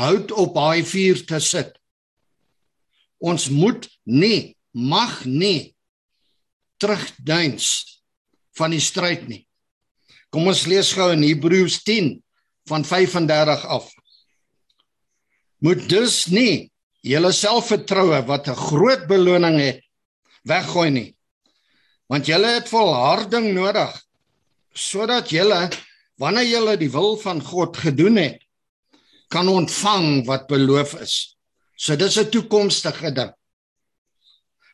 hout 0.00 0.32
op 0.32 0.54
daai 0.54 0.82
vuur 0.86 1.22
te 1.26 1.38
sit. 1.42 1.76
Ons 3.18 3.48
moet 3.50 3.86
nie 4.04 4.56
mag 4.72 5.22
nie 5.24 5.76
terugduins 6.80 7.66
van 8.58 8.74
die 8.74 8.82
stryd 8.82 9.28
nie. 9.28 9.44
Kom 10.30 10.46
ons 10.50 10.66
lees 10.70 10.92
gou 10.94 11.10
in 11.12 11.24
Hebreërs 11.26 11.80
10 11.86 12.12
van 12.70 12.84
35 12.86 13.64
af. 13.66 13.88
Moet 15.60 15.88
dus 15.90 16.26
nie 16.30 16.70
julle 17.02 17.32
selfvertroue 17.32 18.22
wat 18.26 18.48
'n 18.48 18.62
groot 18.68 19.06
beloning 19.08 19.58
het 19.60 19.80
weggooi 20.44 20.90
nie. 20.90 21.16
Want 22.08 22.26
julle 22.26 22.46
het 22.46 22.68
volharding 22.68 23.54
nodig 23.54 23.90
sodat 24.74 25.30
julle 25.30 25.70
wanneer 26.16 26.46
julle 26.46 26.76
die 26.76 26.90
wil 26.90 27.16
van 27.16 27.42
God 27.42 27.76
gedoen 27.76 28.16
het 28.16 28.42
kan 29.28 29.48
ontvang 29.48 30.26
wat 30.26 30.46
beloof 30.46 30.94
is 31.00 31.36
So 31.80 31.96
dis 31.96 32.18
'n 32.20 32.28
toekomstige 32.28 33.12
ding. 33.12 33.32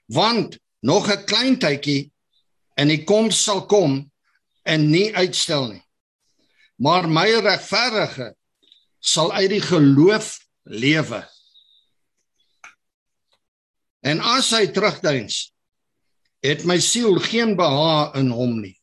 Want 0.07 0.59
nog 0.81 1.07
'n 1.09 1.25
klein 1.25 1.59
tydjie 1.59 2.11
en 2.75 2.89
die 2.89 3.05
koms 3.05 3.43
sal 3.43 3.67
kom 3.67 4.11
en 4.67 4.89
nie 4.91 5.09
uitstel 5.17 5.71
nie. 5.71 5.85
Maar 6.83 7.09
my 7.09 7.29
regverdige 7.45 8.35
sal 9.01 9.33
uit 9.33 9.51
die 9.55 9.63
geloof 9.63 10.35
lewe. 10.67 11.23
En 14.07 14.21
as 14.21 14.51
hy 14.55 14.67
terugduins, 14.71 15.39
het 16.45 16.67
my 16.69 16.77
siel 16.83 17.19
geen 17.23 17.57
behaag 17.59 18.19
in 18.21 18.31
hom 18.35 18.59
nie. 18.61 18.77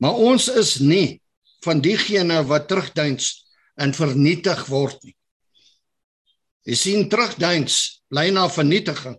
Maar 0.00 0.16
ons 0.16 0.48
is 0.48 0.78
nie 0.80 1.20
van 1.64 1.82
diegene 1.84 2.40
wat 2.48 2.70
terugduins 2.70 3.34
en 3.80 3.92
vernietig 3.94 4.64
word 4.70 5.02
nie. 5.04 5.16
Jy 6.68 6.76
sien 6.76 7.08
terugduins 7.12 8.02
bly 8.12 8.30
na 8.32 8.46
vernietiging. 8.52 9.18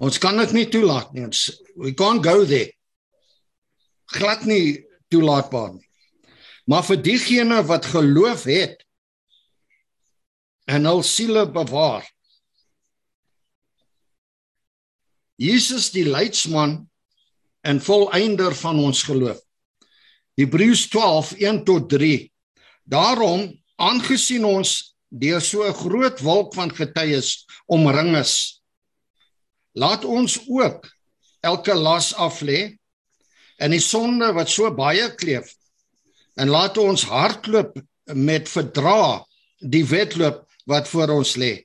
Ons 0.00 0.18
kan 0.18 0.38
dit 0.40 0.54
nie 0.56 0.68
toelaat 0.72 1.12
nie. 1.12 1.26
Ons 1.28 1.50
we 1.76 1.92
can't 1.92 2.24
go 2.24 2.44
there. 2.44 2.72
Glad 4.12 4.46
nie 4.48 4.84
toelaatbaar 5.12 5.74
nie. 5.76 5.88
Maar 6.66 6.84
vir 6.86 7.02
diegene 7.02 7.60
wat 7.66 7.90
geloof 7.90 8.46
het 8.48 8.80
en 10.70 10.86
hul 10.86 11.02
siele 11.02 11.44
bewaar. 11.50 12.06
Jesus 15.42 15.90
die 15.90 16.06
leidsman 16.06 16.84
en 17.66 17.80
volëinder 17.82 18.54
van 18.54 18.78
ons 18.78 19.02
geloof. 19.02 19.40
Hebreërs 20.38 20.86
12:1 20.88 21.64
tot 21.66 21.88
3. 21.90 22.30
Daarom 22.84 23.50
aangesien 23.76 24.44
ons 24.44 24.94
deur 25.08 25.40
so 25.40 25.66
'n 25.66 25.74
groot 25.74 26.20
wolk 26.20 26.54
van 26.54 26.70
getuies 26.70 27.44
omring 27.66 28.16
is, 28.16 28.61
laat 29.72 30.04
ons 30.04 30.38
ook 30.48 30.86
elke 31.40 31.74
las 31.74 32.12
af 32.14 32.40
lê 32.40 32.76
en 33.62 33.72
die 33.74 33.82
sonde 33.82 34.32
wat 34.36 34.50
so 34.50 34.70
baie 34.74 35.08
kleef. 35.16 35.52
En 36.36 36.48
laat 36.48 36.78
ons 36.80 37.04
hardloop 37.04 37.76
met 38.16 38.48
verdra 38.48 39.22
die 39.60 39.84
wedloop 39.86 40.46
wat 40.66 40.88
voor 40.88 41.12
ons 41.18 41.36
lê. 41.36 41.64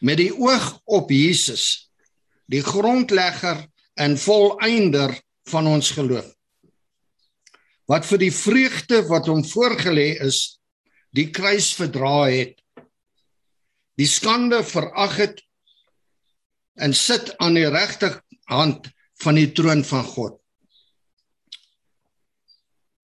Met 0.00 0.18
die 0.18 0.32
oog 0.34 0.80
op 0.84 1.10
Jesus 1.10 1.88
die 2.50 2.62
grondlegger 2.64 3.62
en 3.94 4.16
volëinder 4.18 5.14
van 5.48 5.66
ons 5.66 5.92
geloof. 5.96 6.26
Wat 7.88 8.06
vir 8.06 8.20
die 8.22 8.32
vreugde 8.34 9.02
wat 9.08 9.28
hom 9.30 9.44
voorgelê 9.46 10.12
is 10.24 10.58
die 11.12 11.28
kruis 11.30 11.72
verdra 11.76 12.28
het. 12.32 12.56
Die 14.00 14.08
skande 14.08 14.62
verag 14.64 15.16
het 15.20 15.42
en 16.74 16.94
sit 16.96 17.34
aan 17.38 17.56
die 17.58 17.68
regterhand 17.68 18.88
van 19.22 19.38
die 19.38 19.50
troon 19.52 19.84
van 19.84 20.04
God. 20.04 20.38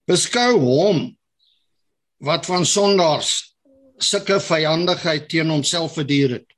Beskou 0.08 0.56
hom 0.62 1.02
wat 2.24 2.48
van 2.48 2.64
sondaars 2.66 3.32
sulke 3.98 4.38
vyandigheid 4.40 5.28
teen 5.30 5.50
homself 5.52 5.98
verduur 5.98 6.38
het 6.38 6.54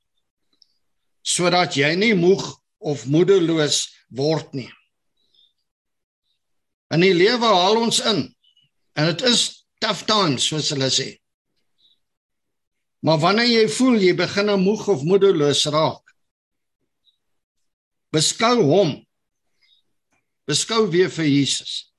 sodat 1.21 1.75
jy 1.77 1.91
nie 1.99 2.15
moeg 2.17 2.41
of 2.81 3.03
moedeloos 3.05 3.83
word 4.17 4.55
nie. 4.57 4.69
In 6.89 7.05
die 7.05 7.13
lewe 7.13 7.45
haal 7.45 7.77
ons 7.77 7.99
in 8.01 8.23
en 8.97 9.11
dit 9.11 9.21
is 9.29 9.43
tough 9.83 10.07
times 10.09 10.47
soos 10.49 10.71
hulle 10.73 10.89
sê. 10.89 11.11
Maar 13.05 13.21
wanneer 13.21 13.51
jy 13.51 13.67
voel 13.69 13.99
jy 14.01 14.15
begin 14.17 14.49
moeg 14.61 14.87
of 14.95 15.05
moedeloos 15.05 15.61
raak 15.73 16.10
beskou 18.11 18.61
hom. 18.67 18.95
Beskou 20.49 20.87
weer 20.91 21.11
vir 21.11 21.29
Jesus. 21.29 21.91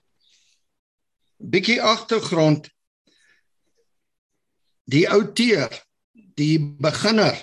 Bietjie 1.39 1.81
agtergrond. 1.83 2.69
Die 4.91 5.07
outeer 5.09 5.73
die 6.37 6.59
beginner 6.59 7.37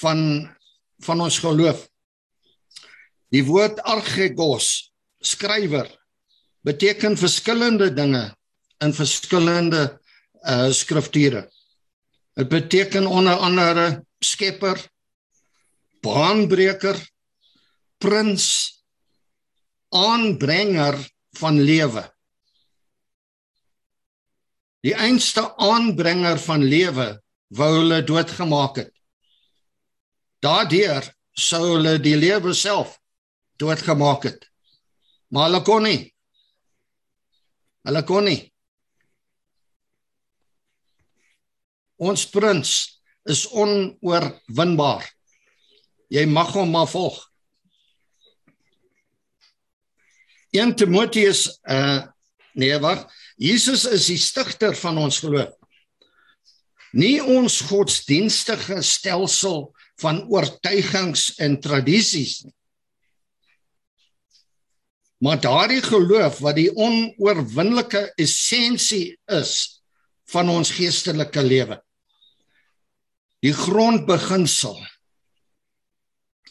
van 0.00 0.48
van 1.00 1.20
ons 1.24 1.38
geloof. 1.40 1.86
Die 3.32 3.40
woord 3.46 3.78
archegos 3.88 4.90
skrywer 5.24 5.88
beteken 6.66 7.16
verskillende 7.16 7.88
dinge 7.94 8.26
in 8.84 8.92
verskillende 8.92 10.00
uh 10.44 10.68
skrifture. 10.72 11.46
Dit 12.36 12.48
beteken 12.48 13.06
onder 13.06 13.36
andere 13.36 14.04
skepper 14.18 14.80
baanbreker 16.00 17.00
prins 18.00 18.46
aanbrenger 19.90 20.96
van 21.38 21.60
lewe 21.60 22.04
Die 24.80 24.94
einste 24.96 25.42
aanbrenger 25.60 26.38
van 26.40 26.62
lewe 26.64 27.08
wou 27.52 27.68
hulle 27.74 28.00
doodgemaak 28.06 28.78
het. 28.80 28.92
Daardeur 30.40 31.04
sou 31.36 31.60
hulle 31.74 31.98
die 32.00 32.16
lewe 32.16 32.54
self 32.56 32.96
doodgemaak 33.60 34.24
het. 34.24 34.46
Maar 35.28 35.50
hulle 35.50 35.60
kon 35.66 35.84
nie. 35.84 36.00
Hulle 37.84 38.02
kon 38.08 38.24
nie. 38.24 38.40
Ons 42.00 42.24
prins 42.32 42.72
is 43.28 43.44
onoorwinbaar. 43.52 45.04
Jy 46.08 46.24
mag 46.24 46.54
hom 46.56 46.72
maar 46.72 46.88
volg. 46.88 47.20
1 50.50 50.76
Timoteus 50.76 51.46
uh 51.62 52.06
nee 52.58 52.78
wag 52.82 53.06
Jesus 53.38 53.86
is 53.86 54.08
die 54.10 54.18
stigter 54.20 54.74
van 54.76 54.98
ons 55.00 55.20
geloof. 55.22 55.54
Nie 56.92 57.22
ons 57.22 57.60
godsdienstige 57.70 58.82
stelsel 58.82 59.70
van 60.02 60.24
oortuigings 60.28 61.30
en 61.40 61.60
tradisies 61.62 62.40
nie. 62.44 62.54
Maar 65.20 65.40
daardie 65.40 65.82
geloof 65.84 66.40
wat 66.40 66.56
die 66.56 66.70
onoorwinnelike 66.72 68.06
essensie 68.20 69.18
is 69.28 69.82
van 70.32 70.48
ons 70.48 70.72
geestelike 70.72 71.42
lewe. 71.44 71.76
Die 73.44 73.52
grondbeginsel. 73.56 74.78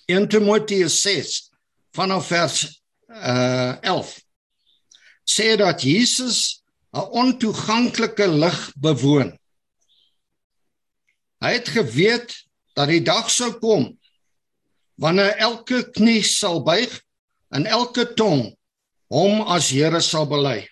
1 0.10 0.30
Timoteus 0.30 1.02
6 1.02 1.40
vanaf 1.98 2.30
vers 2.30 2.79
uh 3.10 3.78
11 3.82 4.16
sê 5.26 5.58
dat 5.58 5.82
Jesus 5.82 6.64
'n 6.94 7.06
ontoeganklike 7.22 8.28
lig 8.28 8.60
bewoon. 8.76 9.38
Hy 11.40 11.52
het 11.54 11.70
geweet 11.70 12.34
dat 12.74 12.90
die 12.90 13.02
dag 13.02 13.30
sou 13.30 13.52
kom 13.60 14.00
wanneer 15.00 15.38
elke 15.38 15.86
knie 15.96 16.24
sal 16.24 16.64
buig 16.64 16.92
en 17.56 17.66
elke 17.66 18.14
tong 18.14 18.58
hom 19.10 19.42
as 19.42 19.70
Here 19.70 20.02
sal 20.02 20.28
bely. 20.30 20.68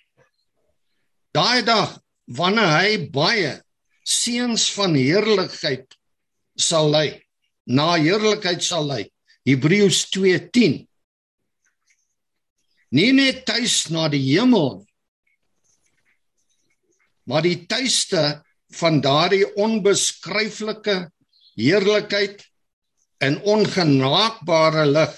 Daai 1.31 1.63
dag 1.63 1.99
wanneer 2.25 2.73
hy 2.79 2.91
baie 3.13 3.53
seuns 4.03 4.69
van 4.75 4.95
heerlikheid 4.95 5.95
sal 6.57 6.89
lei, 6.89 7.21
na 7.65 7.95
heerlikheid 7.95 8.63
sal 8.63 8.87
lei. 8.87 9.05
Hebreërs 9.47 10.09
2:10. 10.11 10.86
Nie 12.91 13.11
net 13.13 13.45
tuis 13.45 13.87
na 13.91 14.07
die 14.11 14.23
hemel 14.31 14.87
maar 17.27 17.43
die 17.43 17.65
tuiste 17.67 18.23
van 18.79 19.01
daardie 19.03 19.45
onbeskryflike 19.59 20.95
heerlikheid 21.59 22.43
en 23.23 23.39
ongenaakbare 23.43 24.85
lig 24.87 25.15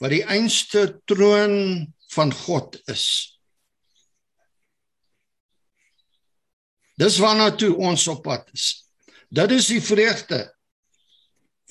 wat 0.00 0.12
die 0.14 0.24
einste 0.24 0.86
troon 1.08 1.56
van 2.14 2.32
God 2.44 2.78
is. 2.90 3.04
Dis 7.00 7.18
waarna 7.18 7.50
toe 7.58 7.72
ons 7.74 8.06
op 8.08 8.22
pad 8.24 8.48
is. 8.54 8.84
Dit 9.34 9.50
is 9.56 9.68
die 9.72 9.82
vreugde 9.82 10.44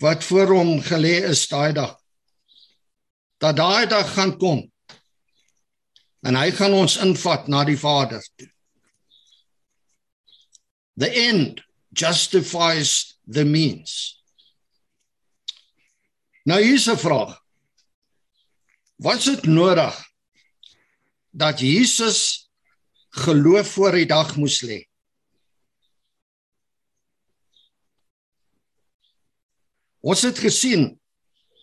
wat 0.04 0.26
voor 0.28 0.52
hom 0.52 0.76
gelê 0.84 1.22
is 1.30 1.46
daai 1.48 1.72
dag. 1.74 1.96
Dat 3.40 3.56
daai 3.56 3.88
dag 3.88 4.10
gaan 4.14 4.36
kom 4.38 4.66
en 6.24 6.36
hy 6.40 6.50
gaan 6.56 6.74
ons 6.74 6.98
invat 7.04 7.50
na 7.52 7.64
die 7.68 7.78
Vader 7.80 8.24
toe. 8.40 8.48
The 10.96 11.10
end 11.10 11.64
justifies 11.92 13.18
the 13.28 13.44
means. 13.46 14.22
Nou 16.46 16.62
hier's 16.62 16.88
'n 16.88 16.98
vraag. 16.98 17.40
Was 18.96 19.26
dit 19.26 19.44
nodig 19.44 19.96
dat 21.32 21.60
Jesus 21.60 22.50
geloof 23.10 23.68
voor 23.68 23.92
die 23.92 24.06
dag 24.06 24.36
moes 24.36 24.62
lê? 24.62 24.88
Ons 30.00 30.22
het 30.22 30.40
gesien 30.40 31.00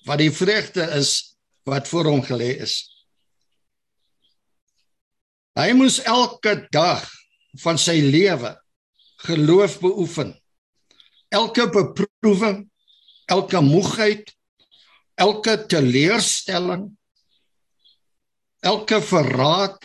wat 0.04 0.18
die 0.18 0.32
vreugde 0.32 0.82
is 0.82 1.36
wat 1.62 1.88
voor 1.88 2.04
hom 2.04 2.24
gelê 2.24 2.56
is. 2.60 2.89
Hy 5.58 5.72
moes 5.74 5.98
elke 6.06 6.54
dag 6.70 7.02
van 7.64 7.78
sy 7.80 7.98
lewe 8.04 8.54
geloof 9.26 9.78
beoefen. 9.82 10.34
Elke 11.30 11.66
beproewing, 11.70 12.64
elke 13.30 13.60
moegheid, 13.62 14.30
elke 15.18 15.56
teleurstelling, 15.70 16.88
elke 18.62 19.00
verraad, 19.02 19.78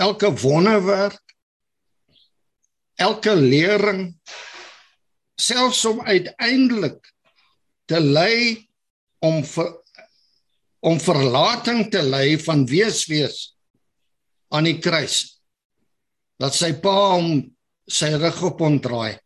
elke 0.00 0.30
wonderwerk, 0.42 1.22
elke 3.00 3.34
lering 3.34 4.04
selfs 5.40 5.84
om 5.88 6.02
uiteindelik 6.04 7.00
te 7.88 8.00
lei 8.00 8.68
om 9.24 9.40
ver, 9.44 9.72
om 10.84 11.00
verlating 11.00 11.88
te 11.92 12.02
lei 12.04 12.36
van 12.40 12.66
wees 12.68 13.06
wees 13.08 13.40
aan 14.50 14.66
die 14.66 14.78
kruis 14.82 15.22
dat 16.40 16.56
sy 16.56 16.72
pa 16.82 16.94
hom 17.14 17.42
sy 17.90 18.12
rug 18.16 18.38
op 18.46 18.62
hom 18.62 18.78
draai. 18.82 19.18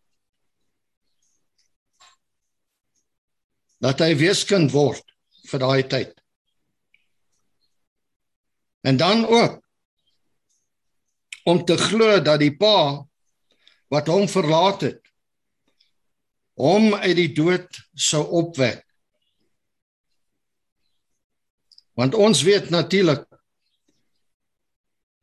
Dat 3.85 4.01
hy 4.01 4.15
weeskind 4.19 4.73
word 4.73 5.05
vir 5.51 5.63
daai 5.63 5.83
tyd. 5.93 6.13
En 8.85 8.97
dan 9.01 9.25
ook 9.29 9.61
om 11.45 11.65
te 11.65 11.77
glo 11.77 12.21
dat 12.25 12.41
die 12.41 12.55
pa 12.57 13.05
wat 13.93 14.09
hom 14.09 14.27
verlaat 14.29 14.87
het 14.89 15.01
hom 16.55 16.95
uit 16.95 17.17
die 17.19 17.31
dood 17.35 17.81
sou 17.99 18.23
opwek. 18.41 18.83
Want 21.99 22.15
ons 22.15 22.43
weet 22.47 22.71
natuurlik 22.75 23.27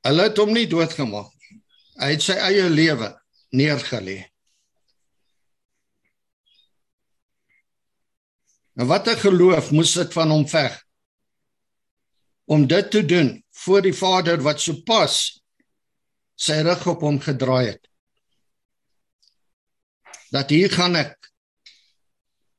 hulle 0.07 0.27
het 0.29 0.37
hom 0.37 0.53
nie 0.53 0.67
doodgemaak 0.67 1.31
hy 2.01 2.13
het 2.15 2.25
sy 2.25 2.37
eie 2.49 2.69
lewe 2.69 3.13
neergelê 3.51 4.31
en 8.81 8.87
wat 8.87 9.07
'n 9.07 9.19
geloof 9.25 9.71
moes 9.71 9.93
dit 9.93 10.13
van 10.13 10.29
hom 10.29 10.47
veg? 10.47 10.73
Om 12.45 12.67
dit 12.67 12.91
te 12.91 13.05
doen 13.05 13.45
voor 13.49 13.81
die 13.81 13.93
Vader 13.93 14.41
wat 14.41 14.61
sopas 14.61 15.43
sy 16.35 16.61
rug 16.61 16.87
op 16.87 17.01
hom 17.01 17.19
gedraai 17.19 17.67
het. 17.67 17.87
Dat 20.31 20.49
hier 20.49 20.71
gaan 20.71 20.95
ek. 20.95 21.31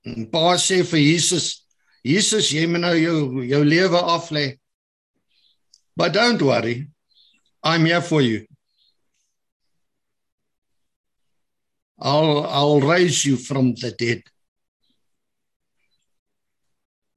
En 0.01 0.31
pa 0.31 0.57
sê 0.57 0.85
vir 0.85 0.99
Jesus 0.99 1.67
Jesus 2.03 2.51
jy 2.51 2.67
moet 2.67 2.81
nou 2.81 2.97
jou 2.99 3.47
jou 3.47 3.65
lewe 3.65 4.01
af 4.01 4.31
lê 4.31 4.59
but 5.95 6.13
don't 6.13 6.41
worry 6.41 6.91
i'm 7.63 7.85
here 7.85 8.01
for 8.01 8.21
you. 8.21 8.47
I'll 11.99 12.45
i'll 12.47 12.81
raise 12.81 13.25
you 13.25 13.37
from 13.37 13.75
the 13.75 13.93
dead. 13.93 14.23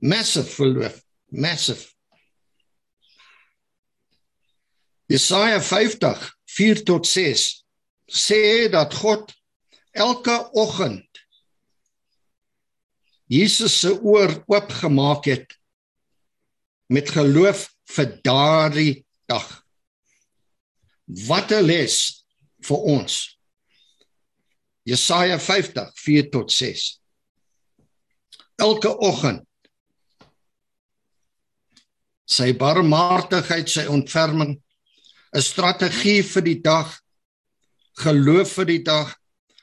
Massive 0.01 0.55
geloof 0.55 1.01
massive. 1.31 1.91
Jesaja 5.09 5.61
50 5.61 6.15
4 6.45 6.83
tot 6.83 7.05
6 7.05 7.65
sê 8.05 8.69
dat 8.69 8.93
God 8.93 9.33
elke 9.91 10.49
oggend 10.53 11.15
Jesus 13.25 13.79
se 13.79 13.89
oor 14.01 14.43
oopgemaak 14.45 15.25
het 15.25 15.57
met 16.93 17.09
geloof 17.09 17.65
vir 17.89 18.21
daardie 18.21 19.05
dag. 19.25 19.64
Wat 21.05 21.51
'n 21.51 21.63
les 21.65 22.25
vir 22.61 22.77
ons. 22.77 23.39
Jesaja 24.83 25.39
50 25.39 25.91
4 25.95 26.29
tot 26.29 26.51
6. 26.51 27.01
Elke 28.55 28.97
oggend 28.97 29.45
sy 32.25 32.53
barmhartigheid, 32.57 33.69
sy 33.69 33.85
ontferming, 33.85 34.57
'n 35.35 35.41
strategie 35.41 36.23
vir 36.23 36.41
die 36.41 36.61
dag, 36.61 36.89
geloof 38.01 38.55
vir 38.57 38.65
die 38.65 38.83
dag, 38.83 39.15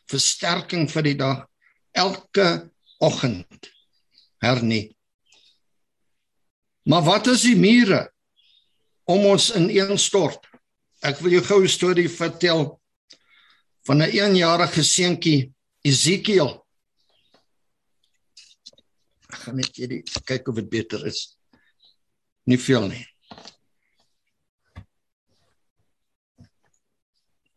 versterking 0.08 0.88
vir 0.88 1.02
die 1.02 1.18
dag 1.18 1.46
elke 1.92 2.70
oggend 3.00 3.68
hernie. 4.40 4.96
Maar 6.84 7.02
wat 7.02 7.26
is 7.26 7.42
die 7.42 7.56
mure 7.56 8.10
om 9.04 9.26
ons 9.26 9.50
ineenstort? 9.54 10.51
Ek 11.02 11.18
wil 11.18 11.34
jou 11.34 11.42
gou 11.42 11.62
'n 11.62 11.68
storie 11.68 12.08
vertel 12.08 12.80
van 13.86 14.02
'n 14.02 14.10
1-jarige 14.10 14.82
seentjie 14.82 15.52
Ezekiel. 15.82 16.62
Ek 19.32 19.40
gaan 19.42 19.56
net 19.56 19.76
hierdie 19.76 20.02
kyk 20.24 20.48
of 20.48 20.54
dit 20.54 20.68
beter 20.70 21.06
is. 21.06 21.36
Nie 22.46 22.58
veel 22.58 22.86
nie. 22.88 23.06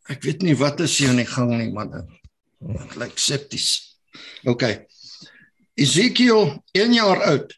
Ek 0.10 0.23
weet 0.23 0.41
nie 0.41 0.58
wat 0.58 0.79
is 0.79 0.97
hier 0.97 1.10
aan 1.10 1.21
die 1.21 1.29
gang 1.29 1.53
nie, 1.53 1.71
man. 1.73 2.19
Dit 2.60 2.95
lyk 2.95 3.17
septies. 3.17 3.97
OK. 4.45 4.63
Ezekiel 5.75 6.63
1 6.73 6.93
jaar 6.93 7.21
oud. 7.29 7.53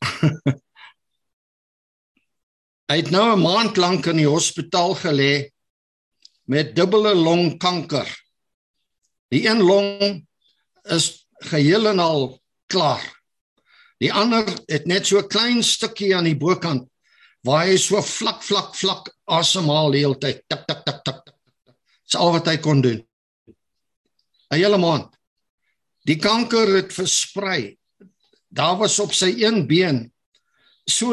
Hy 2.88 3.02
het 3.02 3.10
nou 3.12 3.36
'n 3.36 3.42
maand 3.44 3.76
lank 3.76 4.06
in 4.06 4.16
die 4.16 4.28
hospitaal 4.28 4.94
gelê 4.96 5.52
met 6.48 6.74
dubbele 6.76 7.14
longkanker. 7.14 8.08
Die 9.28 9.44
een 9.48 9.60
long 9.60 10.24
is 10.82 11.28
geheel 11.52 11.88
en 11.88 11.98
al 11.98 12.40
klaar. 12.66 13.04
Die 14.00 14.12
ander 14.12 14.46
het 14.66 14.86
net 14.86 15.06
so 15.06 15.18
'n 15.18 15.28
klein 15.28 15.62
stukkie 15.62 16.16
aan 16.16 16.24
die 16.24 16.36
bokant 16.36 16.88
waar 17.44 17.66
hy 17.66 17.76
so 17.76 18.00
vlak 18.02 18.42
vlak 18.42 18.74
vlak 18.74 19.12
asemhaal 19.24 19.90
die 19.90 20.00
hele 20.00 20.18
tyd. 20.18 20.42
Tik 20.48 20.66
tik 20.66 20.84
tik 20.84 21.04
tik. 21.04 21.20
Dis 22.04 22.14
al 22.14 22.32
wat 22.32 22.46
hy 22.46 22.56
kon 22.56 22.80
doen. 22.80 23.04
'n 24.50 24.56
Hele 24.56 24.78
maand. 24.78 25.12
Die 26.04 26.16
kanker 26.16 26.74
het 26.74 26.92
versprei. 26.92 27.76
Daar 28.48 28.78
was 28.78 28.98
op 28.98 29.12
sy 29.12 29.44
een 29.44 29.66
been 29.66 30.12
so 30.86 31.12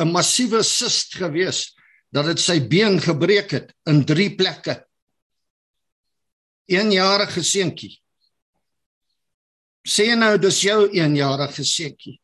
'n 0.00 0.12
massiewe 0.12 0.62
sist 0.64 1.14
gewees 1.20 1.74
dat 2.10 2.26
dit 2.30 2.40
sy 2.40 2.58
been 2.66 2.98
gebreek 3.00 3.50
het 3.50 3.74
in 3.86 4.04
3 4.04 4.34
plekke. 4.36 4.80
1 6.70 6.92
jarige 6.92 7.42
seentjie. 7.42 7.92
Sê 9.86 10.14
nou 10.16 10.38
dis 10.38 10.60
jou 10.62 10.88
1 10.88 11.16
jarige 11.16 11.64
seentjie. 11.64 12.16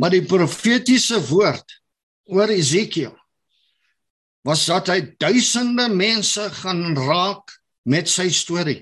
Maar 0.00 0.16
die 0.16 0.26
profetiese 0.26 1.20
woord 1.28 1.80
oor 2.30 2.48
Esekiel 2.48 3.16
was 4.46 4.64
dat 4.66 4.88
hy 4.88 5.00
duisende 5.20 5.88
mense 5.92 6.46
gaan 6.62 6.96
raak 6.96 7.52
met 7.84 8.08
sy 8.08 8.30
storie 8.32 8.80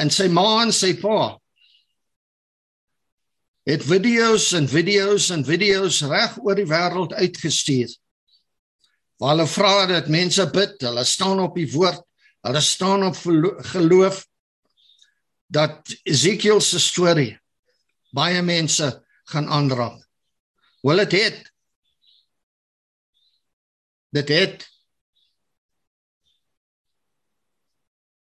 en 0.00 0.10
sy 0.10 0.28
ma 0.32 0.62
en 0.62 0.72
sy 0.74 0.94
pa 1.00 1.34
het 3.68 3.84
video's 3.86 4.52
en 4.52 4.68
video's 4.68 5.30
en 5.30 5.44
video's 5.46 6.00
reg 6.10 6.38
oor 6.42 6.58
die 6.58 6.66
wêreld 6.66 7.14
uitgestuur. 7.14 7.90
Waar 9.22 9.36
hulle 9.36 9.46
vra 9.46 9.74
dat 9.86 10.10
mense 10.10 10.48
bid, 10.50 10.80
hulle 10.82 11.04
staan 11.06 11.40
op 11.40 11.54
die 11.54 11.68
woord, 11.70 12.02
hulle 12.42 12.60
staan 12.60 13.06
op 13.06 13.18
geloof 13.72 14.24
dat 15.52 15.94
Ezekiel 16.02 16.60
se 16.60 16.80
storie 16.80 17.36
baie 18.12 18.42
mense 18.42 18.88
gaan 19.30 19.48
aanraak. 19.48 20.00
Wel 20.82 21.04
dit 21.04 21.12
het 21.12 21.52
dit 24.12 24.28
het 24.28 24.71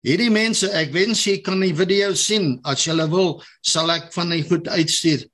Hierdie 0.05 0.31
mense, 0.31 0.69
ek 0.71 0.93
wens 0.95 1.25
jy 1.27 1.41
kan 1.43 1.59
die 1.59 1.75
video 1.75 2.13
sien. 2.15 2.53
As 2.63 2.85
jy 2.87 2.95
wil, 3.11 3.41
sal 3.65 3.91
ek 3.91 4.13
van 4.15 4.31
die 4.31 4.45
goed 4.47 4.69
uitstuur. 4.71 5.25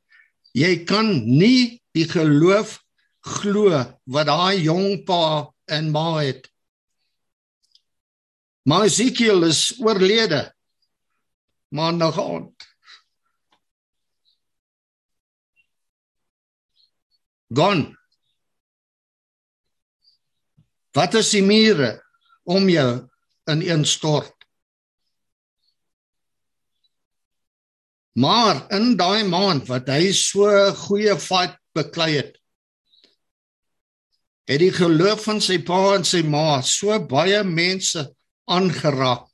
Jy 0.58 0.86
kan 0.90 1.12
nie 1.26 1.82
die 1.94 2.08
geloof 2.10 2.80
glo 3.26 3.84
wat 4.10 4.30
daai 4.30 4.64
jong 4.66 5.04
pa 5.06 5.52
en 5.70 5.92
ma 5.94 6.18
het. 6.18 6.48
Maar 8.66 8.88
Ezekiel 8.88 9.46
is 9.46 9.76
oorlede. 9.78 10.48
Maandag 11.70 12.18
aand. 12.18 12.66
Gone. 17.54 17.94
Wat 20.96 21.14
is 21.20 21.30
die 21.36 21.44
mure 21.46 21.92
om 22.50 22.66
jou 22.72 22.90
in 23.52 23.62
een 23.62 23.86
stort? 23.86 24.34
Maar 28.16 28.64
in 28.72 28.96
daai 28.96 29.28
maand 29.28 29.68
wat 29.68 29.90
hy 29.92 30.14
so 30.16 30.48
goeie 30.86 31.18
fight 31.20 31.58
beklei 31.76 32.14
het, 32.16 32.36
het 34.48 34.62
die 34.62 34.72
geloof 34.72 35.26
van 35.26 35.42
sy 35.44 35.58
pa 35.68 35.80
en 35.98 36.06
sy 36.08 36.22
ma 36.24 36.62
so 36.64 36.96
baie 37.12 37.42
mense 37.44 38.06
aangeraak. 38.48 39.26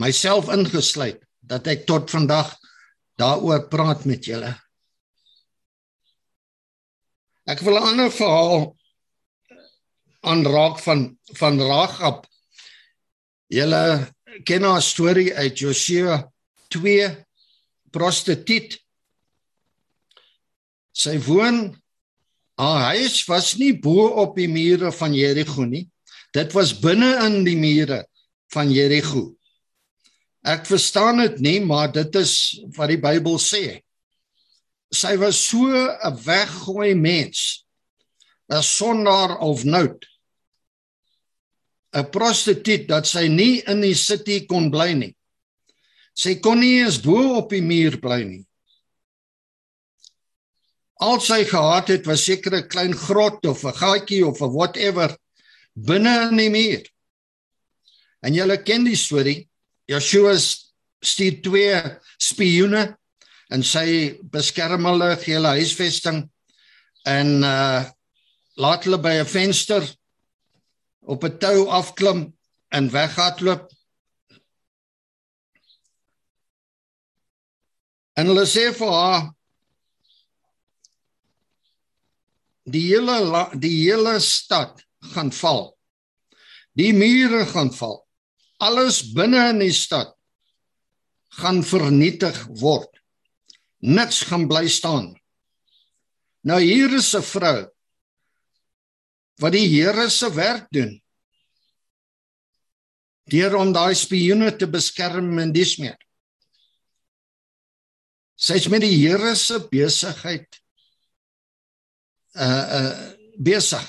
Myself 0.00 0.48
ingesluit 0.52 1.20
dat 1.44 1.68
ek 1.72 1.84
tot 1.88 2.08
vandag 2.12 2.54
daaroor 3.20 3.66
praat 3.72 4.04
met 4.08 4.24
julle. 4.24 4.54
Ek 7.46 7.60
wil 7.64 7.76
'n 7.76 7.88
ander 7.90 8.10
verhaal 8.10 8.76
aanraak 10.24 10.80
van 10.80 11.18
van 11.40 11.60
Ragab. 11.60 12.26
Julle 13.48 14.12
ken 14.44 14.62
haar 14.62 14.82
storie 14.82 15.34
uit 15.34 15.58
Josua 15.58 16.32
2 16.72 17.08
prostituut. 17.94 18.76
Sy 20.96 21.16
woon 21.26 21.76
haar 22.56 22.96
huis 22.96 23.20
was 23.28 23.54
nie 23.60 23.74
bo 23.76 24.08
op 24.22 24.36
die 24.38 24.48
mure 24.48 24.92
van 24.92 25.14
Jerigo 25.14 25.66
nie. 25.68 25.86
Dit 26.32 26.54
was 26.56 26.74
binne 26.76 27.12
in 27.26 27.42
die 27.44 27.56
mure 27.56 28.02
van 28.52 28.70
Jerigo. 28.72 29.30
Ek 30.46 30.66
verstaan 30.68 31.20
dit 31.24 31.40
nie, 31.42 31.58
maar 31.60 31.90
dit 31.92 32.16
is 32.20 32.62
wat 32.76 32.92
die 32.92 33.00
Bybel 33.02 33.38
sê. 33.42 33.82
Sy 34.94 35.16
was 35.18 35.40
so 35.48 35.66
'n 35.66 36.16
weggooi 36.24 36.94
mens. 36.94 37.66
'n 38.48 38.62
sondaar 38.62 39.38
of 39.38 39.64
nout. 39.64 40.06
'n 41.92 42.10
prostituut 42.10 42.86
dat 42.88 43.06
sy 43.06 43.26
nie 43.28 43.62
in 43.66 43.80
die 43.80 43.94
city 43.94 44.46
kon 44.46 44.70
bly 44.70 44.92
nie. 44.92 45.16
Sy 46.16 46.38
kon 46.40 46.60
nie 46.60 46.80
eens 46.80 46.98
bo 47.04 47.36
op 47.36 47.50
die 47.52 47.62
muur 47.62 47.98
bly 48.00 48.22
nie. 48.24 48.42
Al 51.04 51.20
sy 51.20 51.42
gehad 51.44 51.90
het 51.92 52.06
was 52.08 52.24
seker 52.24 52.56
'n 52.56 52.68
klein 52.68 52.94
grot 52.96 53.44
of 53.46 53.64
'n 53.64 53.78
gaatjie 53.80 54.24
of 54.24 54.40
'n 54.40 54.52
whatever 54.52 55.16
binne 55.74 56.30
in 56.30 56.36
die 56.36 56.50
muur. 56.50 56.84
En 58.24 58.34
julle 58.34 58.62
ken 58.62 58.84
die 58.84 58.96
storie. 58.96 59.48
Joshua 59.86 60.34
stuur 61.02 61.42
twee 61.42 61.82
spioene 62.18 62.96
en 63.50 63.62
sy 63.62 64.16
beskerm 64.22 64.88
hulle 64.88 65.14
hulle 65.20 65.52
huisvesting 65.60 66.24
en 67.04 67.42
uh 67.44 67.84
laat 68.56 68.86
hulle 68.86 68.98
by 68.98 69.20
'n 69.20 69.28
venster 69.28 69.84
op 71.04 71.24
'n 71.24 71.38
tou 71.38 71.68
afklim 71.68 72.32
en 72.72 72.90
weghardloop. 72.90 73.75
En 78.16 78.30
hulle 78.30 78.46
sê 78.48 78.70
vir 78.72 78.92
haar 78.92 79.26
die 82.66 82.86
hele 82.88 83.44
die 83.60 83.74
hele 83.84 84.16
stad 84.24 84.80
gaan 85.12 85.30
val. 85.30 85.70
Die 86.76 86.92
mure 86.96 87.44
gaan 87.52 87.70
val. 87.72 88.00
Alles 88.60 89.02
binne 89.14 89.50
in 89.52 89.60
die 89.60 89.74
stad 89.74 90.14
gaan 91.36 91.62
vernietig 91.64 92.38
word. 92.60 92.90
Niks 93.84 94.22
gaan 94.30 94.48
bly 94.48 94.64
staan. 94.72 95.12
Nou 96.46 96.60
hier 96.62 96.92
is 96.96 97.14
'n 97.14 97.22
vrou 97.22 97.66
wat 99.40 99.52
die 99.52 99.68
Here 99.68 100.08
se 100.10 100.30
werk 100.32 100.66
doen. 100.70 101.02
Deur 103.28 103.56
om 103.56 103.72
daai 103.72 103.94
spioene 103.94 104.56
te 104.56 104.66
beskerm 104.66 105.38
en 105.38 105.52
dis 105.52 105.76
meer. 105.78 105.98
Sy's 108.36 108.68
met 108.68 108.84
die 108.84 108.92
Here 108.92 109.34
se 109.36 109.60
besigheid 109.70 110.60
uh 112.36 112.66
uh 112.78 113.12
besig. 113.36 113.84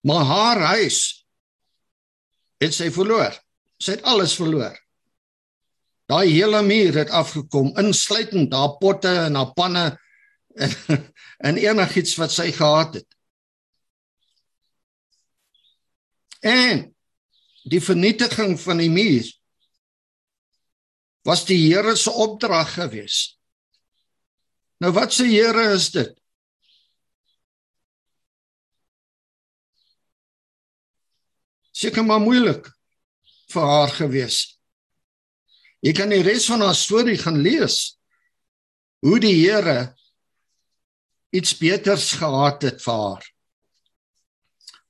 Maar 0.00 0.24
haar 0.24 0.60
huis 0.76 1.26
het 2.60 2.74
sy 2.76 2.90
verloor. 2.92 3.34
Sy 3.80 3.96
het 3.96 4.04
alles 4.08 4.36
verloor. 4.36 4.76
Daai 6.06 6.30
hele 6.30 6.62
muur 6.62 6.94
het 7.00 7.10
afgekom, 7.10 7.72
insluitend 7.80 8.54
haar 8.54 8.76
potte 8.80 9.10
en 9.26 9.34
haar 9.34 9.52
panne 9.56 9.86
en, 10.62 10.72
en 11.38 11.60
enigiets 11.60 12.14
wat 12.20 12.32
sy 12.32 12.52
gehad 12.56 13.00
het. 13.00 13.08
En 16.46 16.84
die 17.66 17.82
vernietiging 17.82 18.54
van 18.60 18.80
die 18.80 18.92
muur 18.92 19.26
was 21.26 21.42
die 21.48 21.58
Here 21.66 21.96
se 21.98 22.10
opdrag 22.10 22.76
gewees. 22.76 23.34
Nou 24.78 24.92
wat 24.94 25.12
se 25.12 25.26
Here 25.26 25.72
is 25.74 25.90
dit? 25.90 26.14
Seker 31.76 32.06
maar 32.06 32.22
moeilik 32.22 32.70
vir 33.52 33.66
haar 33.68 33.92
gewees. 33.92 34.38
Jy 35.84 35.92
kan 35.96 36.14
die 36.14 36.22
res 36.24 36.46
van 36.48 36.62
haar 36.64 36.78
storie 36.78 37.18
gaan 37.20 37.42
lees. 37.42 37.96
Hoe 39.04 39.18
die 39.20 39.34
Here 39.42 39.92
iets 41.36 41.52
beters 41.58 42.14
gehad 42.16 42.64
het 42.64 42.80
vir 42.82 43.02
haar. 43.02 43.28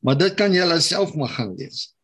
Maar 0.04 0.20
dit 0.20 0.36
kan 0.38 0.54
jy 0.54 0.68
alself 0.68 1.16
maar 1.18 1.32
gaan 1.34 1.56
lees. 1.58 1.95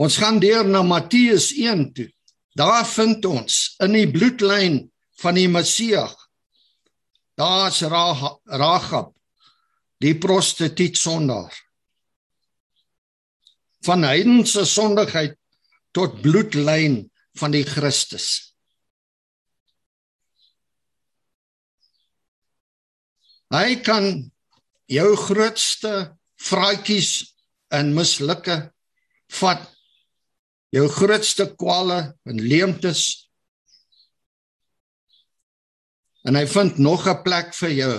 Ons 0.00 0.18
gaan 0.18 0.40
deur 0.42 0.66
na 0.66 0.82
Matteus 0.82 1.52
1 1.54 1.92
toe. 1.94 2.08
Daar 2.54 2.86
vind 2.86 3.24
ons 3.26 3.74
in 3.82 3.94
die 3.94 4.08
bloedlyn 4.10 4.80
van 5.22 5.38
die 5.38 5.48
Messias. 5.50 6.14
Daar's 7.34 7.80
Ragab, 7.82 9.10
die 9.98 10.14
prostituut 10.18 10.98
sondaar. 10.98 11.54
Van 13.84 14.06
heidense 14.06 14.64
sondigheid 14.66 15.34
tot 15.94 16.20
bloedlyn 16.22 17.02
van 17.38 17.54
die 17.54 17.64
Christus. 17.66 18.54
Hy 23.54 23.76
kan 23.86 24.08
jou 24.90 25.10
grootste 25.18 25.92
vraatjies 26.42 27.12
en 27.74 27.92
mislukke 27.94 28.56
vat 29.40 29.73
jou 30.74 30.88
grootste 30.90 31.46
kwale 31.58 31.98
en 32.26 32.40
leemtes 32.42 33.02
en 36.24 36.38
hy 36.38 36.46
vind 36.50 36.78
nog 36.78 37.06
'n 37.06 37.22
plek 37.22 37.54
vir 37.54 37.72
jou 37.72 37.96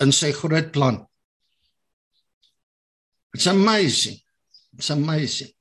in 0.00 0.12
sy 0.12 0.32
groot 0.32 0.70
plan. 0.72 1.06
It's 3.34 3.46
amazing. 3.46 4.22
It's 4.78 4.90
amazing. 4.90 5.52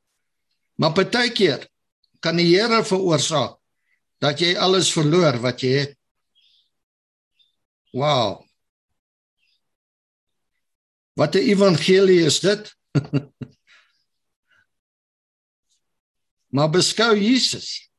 Maar 0.78 0.94
baie 0.94 1.32
keer 1.32 1.68
kan 2.20 2.38
die 2.38 2.56
Here 2.56 2.84
veroorsaak 2.84 3.58
dat 4.22 4.40
jy 4.40 4.56
alles 4.56 4.92
verloor 4.94 5.40
wat 5.42 5.62
jy 5.62 5.72
het. 5.80 5.98
Wow. 7.94 8.46
Wat 11.16 11.36
'n 11.36 11.50
evangelie 11.50 12.26
is 12.26 12.40
dit? 12.40 12.74
maar 16.54 16.70
beskou 16.70 17.16
Jesus. 17.18 17.90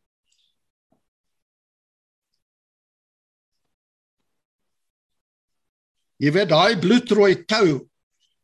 Jy 6.23 6.31
weet 6.33 6.49
daai 6.49 6.79
bloedrooi 6.81 7.43
tou 7.45 7.83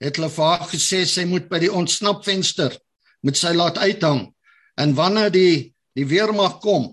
het 0.03 0.19
hulle 0.19 0.33
vir 0.35 0.45
haar 0.51 0.67
gesê 0.69 1.05
sy 1.07 1.25
moet 1.31 1.47
by 1.49 1.63
die 1.63 1.73
ontsnapvenster 1.73 2.75
met 3.23 3.39
sy 3.39 3.55
laat 3.55 3.79
uithang 3.79 4.27
En 4.81 4.95
wanneer 4.97 5.33
die 5.33 5.75
die 5.99 6.07
weermag 6.07 6.61
kom 6.63 6.87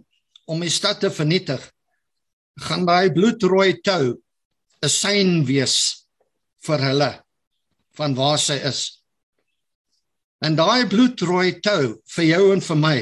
om 0.50 0.64
die 0.64 0.74
stad 0.74 1.00
te 1.00 1.12
vernietig, 1.14 1.62
gaan 2.66 2.88
daai 2.88 3.14
bloedrooi 3.14 3.78
tou 3.86 4.18
'n 4.84 4.90
sein 4.90 5.46
wees 5.46 5.76
vir 6.66 6.82
hulle 6.82 7.12
van 7.98 8.16
waar 8.16 8.40
sy 8.40 8.58
is. 8.72 8.97
En 10.46 10.56
daai 10.58 10.86
bloedrooi 10.90 11.60
tou 11.66 11.98
vir 12.16 12.26
jou 12.32 12.44
en 12.54 12.62
vir 12.62 12.80
my 12.82 12.98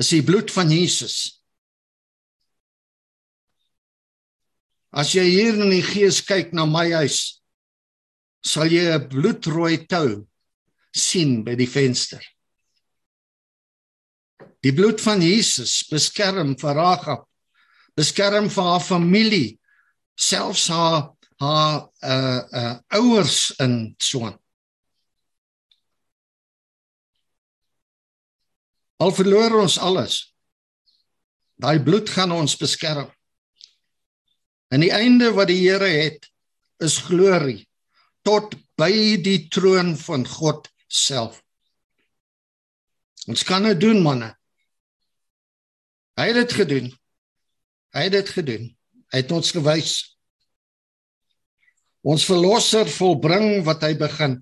is 0.00 0.10
die 0.14 0.22
bloed 0.22 0.50
van 0.54 0.70
Jesus. 0.70 1.42
As 4.92 5.14
jy 5.16 5.24
hier 5.24 5.56
in 5.56 5.72
die 5.72 5.84
gees 5.84 6.20
kyk 6.26 6.52
na 6.52 6.66
my 6.68 6.88
huis, 6.92 7.42
sal 8.44 8.68
jy 8.70 8.84
'n 8.92 9.08
bloedrooi 9.08 9.86
tou 9.88 10.26
sien 10.92 11.42
by 11.44 11.54
die 11.56 11.70
venster. 11.70 12.22
Die 14.62 14.72
bloed 14.72 15.00
van 15.00 15.22
Jesus 15.22 15.82
beskerm 15.90 16.54
vir 16.58 16.76
Ragab. 16.76 17.26
Beskerm 17.96 18.48
vir 18.48 18.62
haar 18.64 18.84
familie, 18.84 19.58
selfs 20.16 20.68
haar 20.68 21.10
haar 21.42 21.88
uh 22.02 22.42
uh 22.52 22.74
ouers 22.94 23.50
in 23.58 23.96
Swan. 23.98 24.41
Al 29.00 29.14
verloor 29.14 29.60
ons 29.62 29.78
alles. 29.78 30.34
Daai 31.62 31.78
bloed 31.82 32.10
gaan 32.10 32.32
ons 32.34 32.56
beskerm. 32.58 33.08
En 34.72 34.80
die 34.80 34.92
einde 34.92 35.30
wat 35.36 35.50
die 35.52 35.60
Here 35.62 35.88
het 35.88 36.26
is 36.82 36.98
glorie 37.06 37.62
tot 38.26 38.54
by 38.78 39.18
die 39.22 39.48
troon 39.52 39.94
van 39.98 40.24
God 40.26 40.68
self. 40.88 41.40
Ons 43.30 43.44
kan 43.46 43.66
dit 43.68 43.78
doen 43.78 44.00
manne. 44.02 44.32
Hy 46.18 46.28
het 46.30 46.40
dit 46.42 46.54
gedoen. 46.62 46.88
Hy 47.94 48.06
het 48.08 48.16
dit 48.16 48.32
gedoen. 48.36 48.64
Hy 49.12 49.20
het 49.22 49.34
ons 49.34 49.52
gewys. 49.54 49.92
Ons 52.02 52.26
verlosser 52.26 52.88
volbring 52.90 53.62
wat 53.66 53.84
hy 53.86 53.92
begin. 53.98 54.40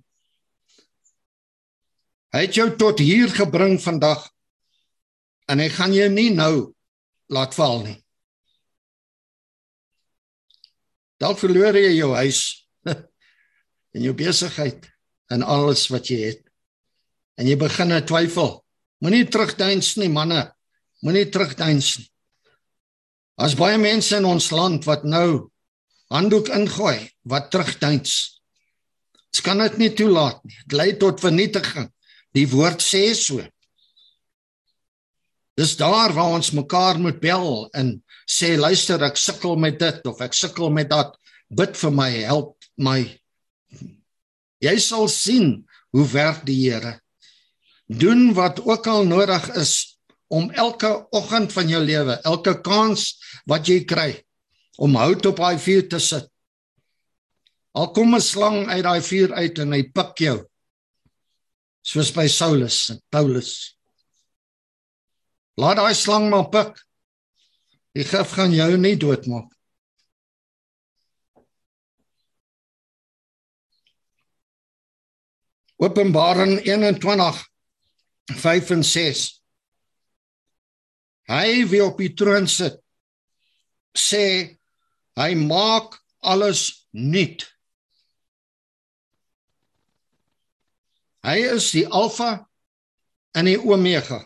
Hy 2.30 2.44
het 2.46 2.56
jou 2.56 2.68
tot 2.78 3.02
hier 3.02 3.32
gebring 3.34 3.76
vandag 3.82 4.22
en 5.50 5.58
hy 5.62 5.68
gaan 5.74 5.94
jou 5.94 6.06
nie 6.12 6.30
nou 6.34 6.70
laat 7.30 7.54
val 7.58 7.82
nie. 7.82 7.98
Dalk 11.20 11.40
verloor 11.42 11.76
jy 11.76 11.92
jou 11.98 12.14
huis 12.16 12.40
en 13.94 14.06
jou 14.06 14.14
besigheid 14.16 14.86
en 15.30 15.44
alles 15.44 15.88
wat 15.92 16.08
jy 16.10 16.20
het. 16.30 16.42
En 17.40 17.48
jy 17.48 17.56
begin 17.60 17.92
twyfel. 18.06 18.58
Moenie 19.00 19.26
terugdeins 19.28 19.94
nie, 19.96 20.10
manne. 20.12 20.50
Moenie 21.04 21.28
terugdeins 21.32 21.94
nie. 22.00 22.08
As 23.40 23.56
baie 23.56 23.78
mense 23.80 24.12
in 24.18 24.26
ons 24.28 24.50
land 24.52 24.84
wat 24.84 25.06
nou 25.08 25.48
handdoek 26.12 26.50
ingooi, 26.52 27.08
wat 27.24 27.48
terugdeins. 27.52 28.42
Dit 29.30 29.44
kan 29.46 29.62
dit 29.62 29.78
nie 29.80 29.92
toelaat 29.96 30.42
nie. 30.44 30.58
Dit 30.66 30.76
lei 30.76 30.90
tot 31.00 31.22
vernietiging. 31.22 31.88
Die 32.36 32.44
woord 32.50 32.82
sê 32.84 33.06
so. 33.16 33.40
Dis 35.60 35.76
daar 35.76 36.14
waar 36.16 36.38
ons 36.38 36.54
mekaar 36.56 36.96
moet 36.96 37.18
bel 37.20 37.66
en 37.76 37.92
sê 38.24 38.54
luister 38.56 39.02
ek 39.04 39.18
sukkel 39.20 39.58
met 39.60 39.76
dit 39.80 40.06
of 40.08 40.20
ek 40.24 40.32
sukkel 40.36 40.70
met 40.72 40.88
dat. 40.88 41.12
Bid 41.52 41.74
vir 41.76 41.92
my 41.92 42.08
help 42.24 42.54
my. 42.80 43.00
Jy 44.64 44.76
sal 44.80 45.08
sien 45.12 45.50
hoe 45.92 46.06
werk 46.14 46.46
die 46.48 46.56
Here. 46.62 46.94
Doen 47.90 48.30
wat 48.38 48.62
ook 48.64 48.86
al 48.88 49.04
nodig 49.04 49.48
is 49.60 49.98
om 50.32 50.48
elke 50.54 50.92
oggend 51.18 51.52
van 51.52 51.68
jou 51.68 51.82
lewe 51.84 52.16
elke 52.24 52.54
kans 52.64 53.10
wat 53.50 53.68
jy 53.68 53.82
kry 53.84 54.14
om 54.78 54.96
hout 54.96 55.26
op 55.28 55.42
daai 55.42 55.58
vuur 55.60 55.90
te 55.90 56.00
sit. 56.00 56.30
Al 57.74 57.90
kom 57.92 58.14
'n 58.14 58.22
slang 58.22 58.70
uit 58.70 58.84
daai 58.86 59.02
vuur 59.02 59.34
uit 59.34 59.58
en 59.58 59.72
hy 59.72 59.82
pik 59.92 60.24
jou. 60.24 60.38
Soos 61.82 62.14
by 62.14 62.28
Saulus 62.28 62.90
en 62.94 63.02
Paulus 63.10 63.79
Laat 65.60 65.76
daai 65.76 65.94
slang 65.94 66.30
maar 66.32 66.48
pik. 66.48 66.78
Die 67.96 68.06
gif 68.06 68.32
gaan 68.36 68.54
jou 68.54 68.76
nie 68.80 68.96
doodmaak. 68.96 69.50
Openbaring 75.80 76.60
21 76.64 77.44
5 78.40 78.70
en 78.76 78.84
6 78.84 79.26
Hy 81.30 81.64
wie 81.70 81.82
op 81.84 82.00
die 82.02 82.12
troon 82.18 82.48
sit 82.50 82.80
sê 83.96 84.24
hy 85.18 85.30
maak 85.38 85.96
alles 86.20 86.86
nuut. 86.90 87.44
Hy 91.26 91.36
is 91.54 91.70
die 91.74 91.86
alfa 91.86 92.32
en 93.36 93.50
die 93.50 93.58
omega 93.58 94.24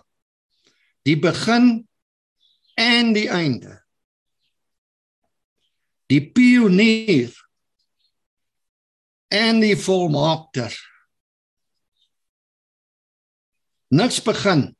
die 1.05 1.17
begin 1.21 1.89
en 2.81 3.13
die 3.13 3.29
einde. 3.31 3.77
Die 6.09 6.21
pionier 6.33 7.33
en 9.29 9.61
die 9.61 9.77
volmaakter. 9.77 10.73
Niks 13.95 14.21
begin 14.25 14.71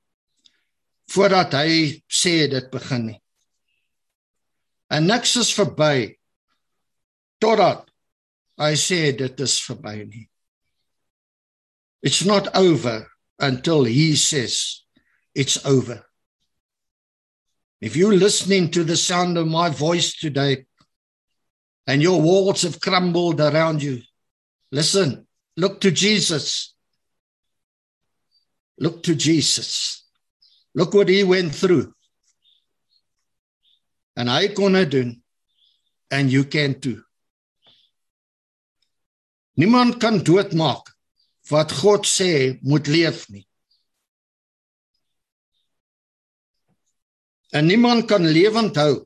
voordat 1.13 1.55
hy 1.61 2.01
sê 2.09 2.47
dit 2.51 2.71
begin 2.73 3.11
nie. 3.13 3.21
En 4.89 5.05
niks 5.09 5.37
is 5.41 5.53
verby 5.57 6.15
totdat 7.43 7.85
hy 8.61 8.73
sê 8.81 9.13
dit 9.17 9.45
is 9.45 9.59
verby 9.67 9.97
nie. 10.09 10.25
It's 12.05 12.25
not 12.25 12.51
over 12.57 13.05
until 13.39 13.85
he 13.85 14.17
says 14.17 14.85
it's 15.35 15.61
over 15.65 16.05
If 17.85 17.97
you're 17.97 18.15
listening 18.17 18.71
to 18.71 18.83
the 18.83 18.97
sound 18.97 19.37
of 19.37 19.47
my 19.47 19.69
voice 19.69 20.15
today 20.15 20.65
and 21.87 22.01
your 22.01 22.19
walls 22.19 22.63
have 22.63 22.81
crumbled 22.81 23.43
around 23.43 23.83
you, 23.83 24.01
listen, 24.73 25.27
look 25.59 25.83
to 25.83 25.91
Jesus. 25.91 26.75
Look 28.79 29.03
to 29.03 29.15
Jesus. 29.15 30.03
Look 30.75 30.95
what 30.95 31.11
he 31.11 31.25
went 31.25 31.55
through. 31.55 31.93
And 34.17 34.31
I 34.31 34.49
kon 34.49 34.73
doen 34.89 35.23
and 36.11 36.33
you 36.33 36.45
can 36.45 36.81
too. 36.81 37.03
Niemand 39.59 40.01
kan 40.01 40.25
doodmaak 40.25 40.89
wat 41.51 41.71
God 41.83 42.07
sê 42.07 42.59
moet 42.63 42.87
leef 42.87 43.29
nie. 43.29 43.47
En 47.55 47.67
niemand 47.71 48.09
kan 48.11 48.27
lewend 48.27 48.77
hou 48.77 49.05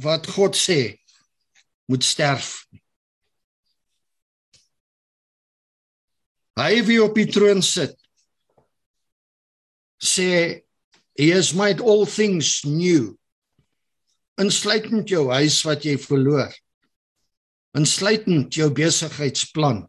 wat 0.00 0.28
God 0.32 0.56
sê 0.56 0.96
moet 1.84 2.04
sterf. 2.04 2.62
Hy 6.56 6.80
wie 6.88 7.00
op 7.04 7.16
die 7.18 7.28
troon 7.28 7.60
sit 7.64 7.96
sê 10.00 10.64
he 11.20 11.28
has 11.34 11.52
made 11.52 11.84
all 11.84 12.06
things 12.08 12.62
new. 12.64 13.12
Insluitend 14.40 15.12
jou 15.12 15.26
huis 15.28 15.60
wat 15.68 15.84
jy 15.84 15.98
verloor. 16.00 16.48
Insluitend 17.76 18.56
jou 18.56 18.70
besigheidsplan. 18.72 19.84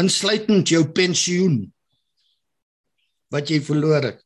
Insluitend 0.00 0.72
jou 0.72 0.80
pensioen 0.96 1.60
wat 3.30 3.52
jy 3.52 3.60
verloor 3.60 4.08
het. 4.08 4.24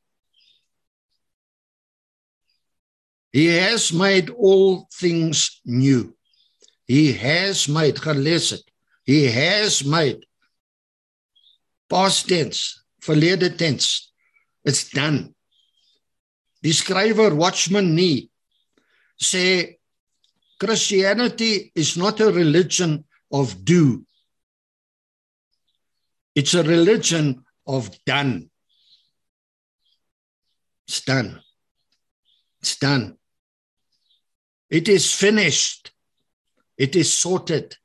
He 3.34 3.46
has 3.46 3.92
made 3.92 4.30
all 4.30 4.86
things 4.92 5.60
new. 5.64 6.14
He 6.86 7.12
has 7.14 7.66
made 7.68 7.96
gelees 8.00 8.62
He 9.02 9.26
has 9.26 9.84
made 9.84 10.24
past 11.90 12.28
tense, 12.28 12.84
verlede 13.02 13.58
tense. 13.58 14.12
It's 14.64 14.88
done. 14.88 15.34
Die 16.62 16.70
skrywer 16.70 17.34
Watchman 17.34 17.96
Nee 17.96 18.30
sê 19.20 19.78
Christianity 20.60 21.72
is 21.74 21.96
not 21.96 22.20
a 22.20 22.30
religion 22.30 23.04
of 23.32 23.64
do. 23.64 24.06
It's 26.36 26.54
a 26.54 26.62
religion 26.62 27.44
of 27.66 27.90
done. 28.06 28.48
It's 30.86 31.00
done. 31.00 31.42
It's 32.62 32.76
done. 32.76 33.18
It 34.70 34.88
is 34.88 35.12
finished. 35.12 35.92
It 36.76 36.96
is 36.96 37.12
sorted. 37.12 37.76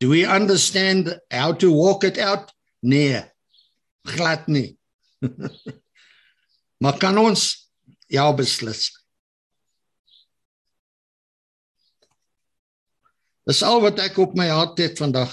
Do 0.00 0.10
we 0.10 0.24
understand 0.24 1.18
how 1.30 1.52
to 1.52 1.72
walk 1.72 2.04
it 2.04 2.18
out? 2.18 2.52
Nee. 2.82 3.22
Glad 4.06 4.46
nie. 4.48 4.78
maar 6.82 6.98
kan 6.98 7.18
ons 7.18 7.70
ja 8.06 8.30
beslis. 8.32 8.92
Dis 13.48 13.62
al 13.64 13.80
wat 13.80 13.98
ek 14.04 14.18
op 14.20 14.36
my 14.36 14.46
hart 14.52 14.78
het 14.78 15.00
vandag. 15.00 15.32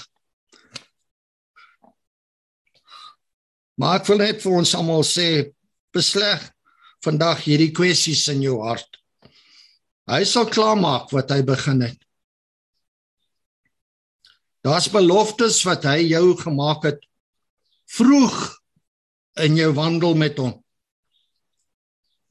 Maar 3.76 4.00
ek 4.00 4.08
wil 4.08 4.22
net 4.24 4.40
vir 4.40 4.54
ons 4.56 4.72
almal 4.78 5.04
sê 5.04 5.52
besleg 5.92 6.40
vandag 7.04 7.42
hierdie 7.44 7.74
kwessies 7.76 8.24
in 8.32 8.40
jou 8.44 8.56
hart. 8.64 8.88
Hy 10.06 10.22
sal 10.22 10.46
klaarmaak 10.46 11.10
wat 11.14 11.32
hy 11.34 11.40
begin 11.46 11.82
het. 11.82 11.98
Daar's 14.66 14.88
beloftes 14.90 15.60
wat 15.66 15.86
hy 15.86 16.00
jou 16.10 16.34
gemaak 16.38 16.86
het 16.86 17.02
vroeg 17.90 18.36
in 19.42 19.58
jou 19.58 19.72
wandel 19.74 20.16
met 20.18 20.38
hom. 20.42 20.56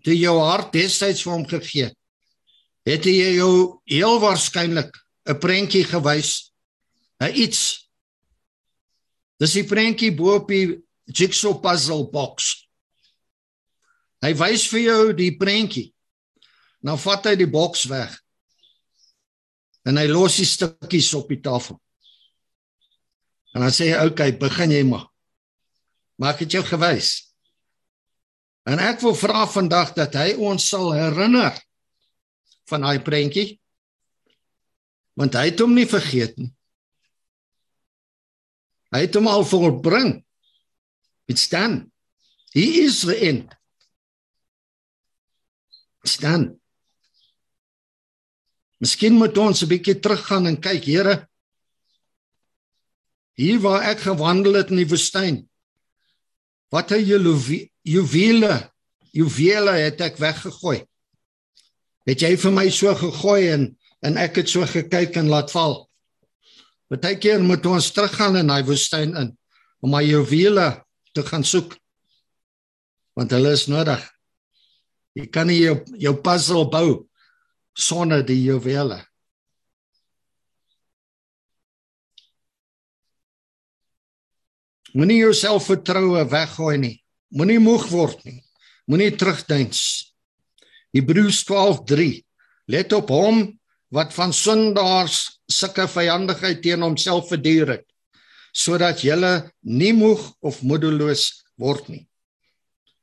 Toe 0.03 0.15
jou 0.15 0.36
hart 0.43 0.73
destyds 0.76 1.23
vir 1.26 1.34
hom 1.34 1.45
gegee 1.49 1.88
het, 1.89 1.97
het 2.86 3.07
hy 3.07 3.15
jou 3.39 3.80
heel 3.89 4.19
waarskynlik 4.21 4.91
'n 5.26 5.39
prentjie 5.39 5.84
gewys. 5.84 6.51
'n 7.19 7.34
Iets. 7.34 7.89
Dis 9.39 9.53
die 9.53 9.63
prentjie 9.63 10.11
bo 10.15 10.36
op 10.36 10.47
die 10.47 10.84
jigsaw 11.05 11.59
puzzle 11.59 12.09
box. 12.11 12.67
Hy 14.21 14.34
wys 14.34 14.67
vir 14.67 14.80
jou 14.80 15.13
die 15.13 15.38
prentjie. 15.38 15.95
Nou 16.86 16.98
vat 17.02 17.26
hy 17.26 17.34
die 17.40 17.50
boks 17.50 17.88
weg. 17.90 18.14
En 19.86 19.98
hy 19.98 20.06
los 20.10 20.38
die 20.38 20.48
stukkies 20.50 21.12
op 21.18 21.30
die 21.34 21.42
tafel. 21.42 21.80
En 23.56 23.64
dan 23.64 23.74
sê 23.74 23.90
hy, 23.90 23.98
"Oké, 24.06 24.12
okay, 24.12 24.38
begin 24.38 24.72
jy 24.72 24.84
maar." 24.84 25.08
Maar 26.18 26.34
ek 26.34 26.40
het 26.40 26.52
jou 26.52 26.64
gewys. 26.64 27.34
En 28.66 28.80
ek 28.80 29.00
wil 29.00 29.16
vra 29.16 29.46
vandag 29.48 29.94
dat 29.94 30.14
hy 30.14 30.34
ons 30.34 30.70
sal 30.70 30.94
herinner 30.94 31.54
van 32.66 32.82
daai 32.82 33.00
prentjie. 33.00 33.60
Want 35.14 35.34
hy 35.34 35.46
het 35.52 35.60
hom 35.60 35.74
nie 35.74 35.86
vergeet 35.86 36.38
nie. 36.38 36.54
Hy 38.92 39.00
het 39.06 39.16
hom 39.16 39.28
al 39.28 39.46
volbring. 39.46 40.26
It's 41.28 41.48
done. 41.48 41.92
He 42.54 42.86
is 42.86 43.02
the 43.02 43.18
end. 43.20 43.56
It's 46.04 46.18
done. 46.18 46.60
Miskien 48.84 49.15
moet 49.15 49.38
ons 49.38 49.63
'n 49.63 49.67
bietjie 49.67 49.99
teruggaan 49.99 50.47
en 50.47 50.59
kyk, 50.59 50.84
Here. 50.84 51.28
Hier 53.36 53.59
waar 53.59 53.84
ek 53.84 53.99
gewandel 53.99 54.53
het 54.53 54.69
in 54.69 54.78
die 54.78 54.88
woestyn. 54.88 55.47
Wat 56.71 56.91
'n 56.91 57.03
juwele, 57.84 58.71
juwele 59.11 59.71
het 59.71 60.01
ek 60.01 60.17
weggegooi. 60.17 60.86
Het 62.05 62.21
jy 62.21 62.38
vir 62.38 62.51
my 62.51 62.69
so 62.69 62.95
gegooi 62.95 63.49
en 63.51 63.78
en 64.01 64.17
ek 64.17 64.36
het 64.36 64.49
so 64.49 64.61
gekyk 64.65 65.15
en 65.17 65.32
laat 65.34 65.51
val. 65.51 65.89
Partykeer 66.89 67.41
moet 67.41 67.65
ons 67.65 67.91
teruggaan 67.91 68.38
in 68.38 68.47
daai 68.47 68.63
woestyn 68.63 69.15
in 69.17 69.38
om 69.82 69.91
my 69.91 70.03
juwele 70.05 70.84
te 71.13 71.23
gaan 71.26 71.43
soek. 71.43 71.73
Want 73.15 73.32
hulle 73.32 73.51
is 73.51 73.65
nodig. 73.67 74.03
Jy 75.15 75.26
kan 75.32 75.47
nie 75.47 75.59
jou 75.63 75.82
jou 75.97 76.13
puzzle 76.21 76.69
bou 76.69 77.07
sonder 77.76 78.23
die 78.26 78.39
juwele. 78.39 79.01
Moenie 84.95 85.19
jou 85.19 85.34
selfvertroue 85.36 86.23
weggooi 86.32 86.78
nie. 86.80 86.95
Moenie 87.36 87.59
moeg 87.59 87.89
word 87.91 88.21
nie. 88.23 88.39
Moenie 88.88 89.11
terugdeins. 89.11 89.82
Hebreërs 90.95 91.43
12:3 91.43 92.23
Let 92.71 92.93
op 92.93 93.11
hom 93.11 93.43
wat 93.93 94.13
van 94.15 94.32
sondaars 94.34 95.41
sulke 95.51 95.86
vyandigheid 95.88 96.61
teen 96.63 96.82
homself 96.82 97.28
verduur 97.30 97.76
het 97.76 97.86
sodat 98.55 99.01
jy 99.03 99.17
nie 99.67 99.91
moeg 99.91 100.21
of 100.39 100.61
moedeloos 100.63 101.43
word 101.59 101.89
nie. 101.91 102.05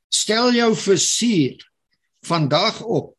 Stel 0.09 0.49
jou 0.57 0.71
versuur 0.73 1.61
vandag 2.25 2.81
op 2.81 3.13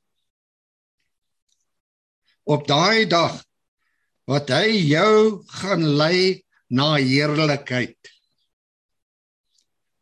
op 2.45 2.67
daai 2.69 3.07
dag 3.09 3.41
wat 4.31 4.51
hy 4.53 4.73
jou 4.89 5.45
gaan 5.61 5.85
lei 5.99 6.41
na 6.73 6.95
heerlikheid 6.97 8.15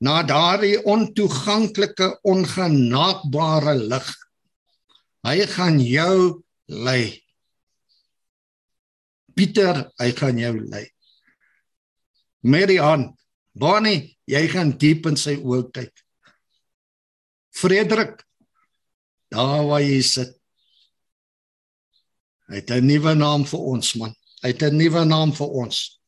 na 0.03 0.22
daardie 0.26 0.80
ontoeganklike 0.82 2.09
ongenaakbare 2.26 3.74
lig. 3.86 4.09
Hy 5.22 5.45
gaan 5.55 5.78
jou 5.78 6.43
lei. 6.66 7.22
Pieter 9.38 9.84
hy 10.03 10.11
gaan 10.18 10.40
jou 10.43 10.57
lei. 10.59 10.88
Marian 12.43 13.12
Bonnie 13.55 14.16
jy 14.26 14.43
gaan 14.51 14.74
diep 14.80 15.07
in 15.07 15.18
sy 15.20 15.36
oë 15.38 15.70
kyk. 15.70 15.95
Frederik 17.55 18.24
daar 19.32 19.62
waar 19.68 19.84
jy 19.84 20.03
sit 20.03 20.34
Hy 22.53 22.61
het 22.61 22.70
'n 22.70 22.84
nuwe 22.84 23.14
naam 23.16 23.46
vir 23.48 23.61
ons 23.61 23.94
man. 23.96 24.12
Hy 24.42 24.48
het 24.53 24.62
'n 24.62 24.76
nuwe 24.76 25.05
naam 25.05 25.32
vir 25.32 25.48
ons. 25.48 26.00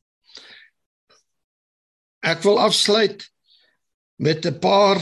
Ek 2.21 2.43
wil 2.43 2.61
afsluit 2.61 3.25
met 4.21 4.45
'n 4.45 4.59
paar 4.61 5.01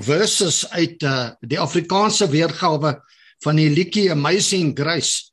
verses 0.00 0.64
uit 0.70 1.02
uh, 1.02 1.30
die 1.40 1.60
Afrikaanse 1.60 2.28
weergawe 2.28 2.96
van 3.44 3.56
die 3.56 3.68
liedjie 3.68 4.10
Amazing 4.10 4.72
Grace. 4.78 5.32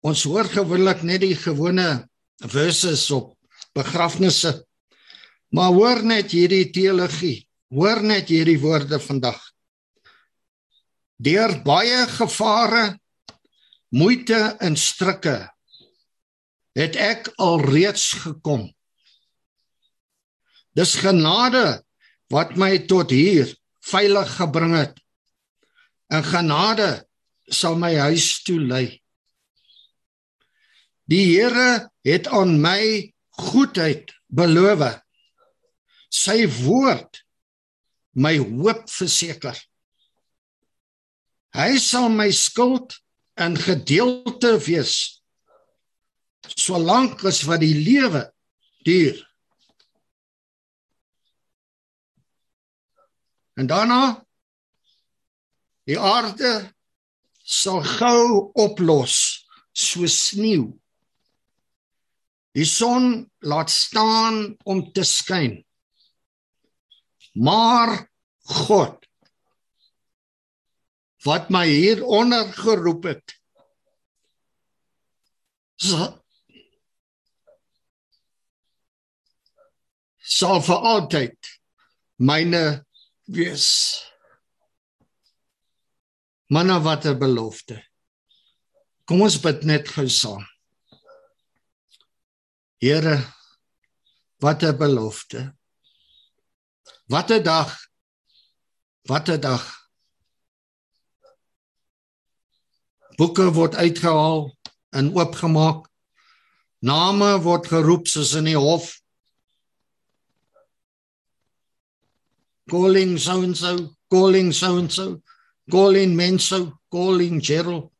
Ons 0.00 0.24
hoor 0.24 0.44
gewoonlik 0.44 1.02
net 1.02 1.20
die 1.20 1.36
gewone 1.36 2.08
verses 2.48 3.10
op 3.10 3.36
begrafnisse. 3.74 4.64
Maar 5.48 5.72
hoor 5.72 6.02
net 6.02 6.30
hierdie 6.30 6.70
teologie. 6.70 7.48
Hoor 7.68 8.02
net 8.02 8.28
hierdie 8.28 8.60
woorde 8.60 9.00
vandag. 9.00 9.45
Deur 11.16 11.62
baie 11.64 12.06
gevare, 12.12 12.98
moeite 13.88 14.56
en 14.60 14.76
strikke 14.76 15.38
het 16.76 16.96
ek 17.00 17.30
alreeds 17.40 18.10
gekom. 18.26 18.66
Dis 20.76 20.98
genade 21.00 21.80
wat 22.32 22.56
my 22.60 22.74
tot 22.84 23.14
hier 23.14 23.48
veilig 23.86 24.28
gebring 24.36 24.74
het. 24.76 24.98
En 26.12 26.20
genade 26.26 27.06
sal 27.48 27.78
my 27.80 27.94
huis 27.96 28.42
toe 28.44 28.60
lei. 28.60 29.00
Die 31.08 31.24
Here 31.32 31.88
het 32.04 32.28
aan 32.28 32.58
my 32.60 33.08
goedheid 33.40 34.12
beloof. 34.26 35.00
Sy 36.12 36.44
woord 36.60 37.22
my 38.12 38.36
hoop 38.42 38.84
verseker. 38.90 39.56
Hy 41.56 41.78
sal 41.80 42.10
my 42.12 42.28
skuld 42.36 42.98
in 43.40 43.54
gedeelte 43.56 44.56
wees 44.66 45.22
solank 46.46 47.24
as 47.24 47.40
wat 47.48 47.62
die 47.64 47.74
lewe 47.80 48.22
duur. 48.84 49.16
En 53.56 53.70
daarna 53.70 54.02
die 55.88 55.96
aarde 55.96 56.52
sal 57.40 57.80
gou 57.88 58.52
oplos 58.52 59.16
so 59.72 60.04
sneeu. 60.12 60.68
Die 62.52 62.68
son 62.68 63.30
laat 63.40 63.72
staan 63.72 64.56
om 64.64 64.84
te 64.92 65.04
skyn. 65.08 65.62
Maar 67.32 67.96
God 68.44 69.05
wat 71.26 71.50
my 71.50 71.66
hier 71.66 72.04
onder 72.06 72.46
geroep 72.54 73.08
het. 73.10 73.34
Sal 80.36 80.62
vir 80.62 80.86
altyd 80.92 81.50
myne 82.22 82.62
wees. 83.26 83.68
Manna 86.48 86.78
wat 86.80 87.06
'n 87.06 87.18
belofte. 87.18 87.82
Kom 89.04 89.22
ons 89.22 89.38
bid 89.40 89.64
net 89.64 89.88
gou 89.88 90.08
saam. 90.08 90.46
Here 92.78 93.16
wat 94.38 94.62
'n 94.62 94.78
belofte. 94.78 95.56
Wat 97.06 97.30
'n 97.30 97.42
dag. 97.42 97.74
Wat 99.10 99.28
'n 99.28 99.40
dag 99.40 99.85
boeke 103.16 103.48
word 103.56 103.74
uitgehaal 103.74 104.50
en 104.96 105.10
oopgemaak. 105.16 105.86
Name 106.84 107.30
word 107.44 107.66
geroep 107.70 108.08
soos 108.08 108.34
in 108.36 108.48
die 108.50 108.56
hof. 108.58 108.92
Calling 112.70 113.16
so 113.18 113.42
and 113.42 113.56
so, 113.56 113.72
calling 114.10 114.52
so 114.52 114.76
and 114.78 114.92
so, 114.92 115.22
calling 115.70 116.16
Menso, 116.16 116.78
calling 116.90 117.40
Gerald, 117.40 117.92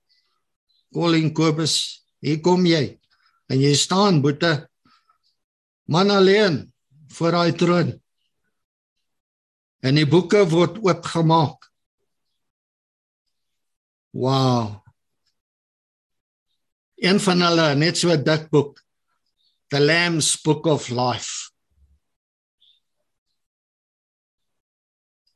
calling 0.93 1.33
Kobus. 1.33 2.03
Hier 2.21 2.41
kom 2.43 2.67
jy. 2.67 2.97
En 3.47 3.61
jy 3.63 3.75
staan 3.79 4.23
boete 4.25 4.67
man 5.87 6.11
alleen 6.11 6.65
voor 7.15 7.31
daai 7.31 7.53
troon. 7.55 7.93
En 9.87 9.95
die 9.95 10.07
boeke 10.09 10.43
word 10.51 10.81
oopgemaak. 10.83 11.71
Wow. 14.17 14.86
Een 16.97 17.21
van 17.21 17.41
hulle, 17.41 17.75
net 17.75 17.99
so 17.99 18.11
'n 18.11 18.25
dik 18.25 18.51
boek. 18.51 18.83
The 19.69 19.81
Lamb's 19.81 20.41
Book 20.41 20.67
of 20.67 20.89
Life. 20.89 21.51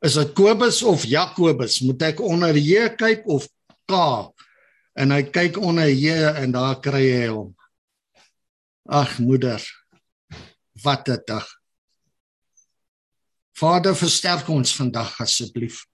Is 0.00 0.14
dit 0.14 0.32
Kobus 0.32 0.82
of 0.82 1.04
Jakobus? 1.04 1.80
Moet 1.80 2.02
ek 2.02 2.20
onder 2.20 2.56
J 2.56 2.94
kyk 2.96 3.26
of 3.26 3.48
K? 3.86 3.92
en 5.00 5.14
hy 5.14 5.22
kyk 5.32 5.58
onder 5.60 5.88
hier 5.88 6.34
en 6.36 6.52
daar 6.54 6.78
kry 6.82 7.04
hy 7.08 7.28
hom. 7.30 7.54
Ag 8.90 9.18
moeder, 9.22 9.62
wat 10.82 11.08
'n 11.08 11.22
dag. 11.26 11.46
Vader, 13.56 13.94
versterk 13.94 14.48
ons 14.48 14.74
vandag 14.74 15.20
asseblief. 15.20 15.86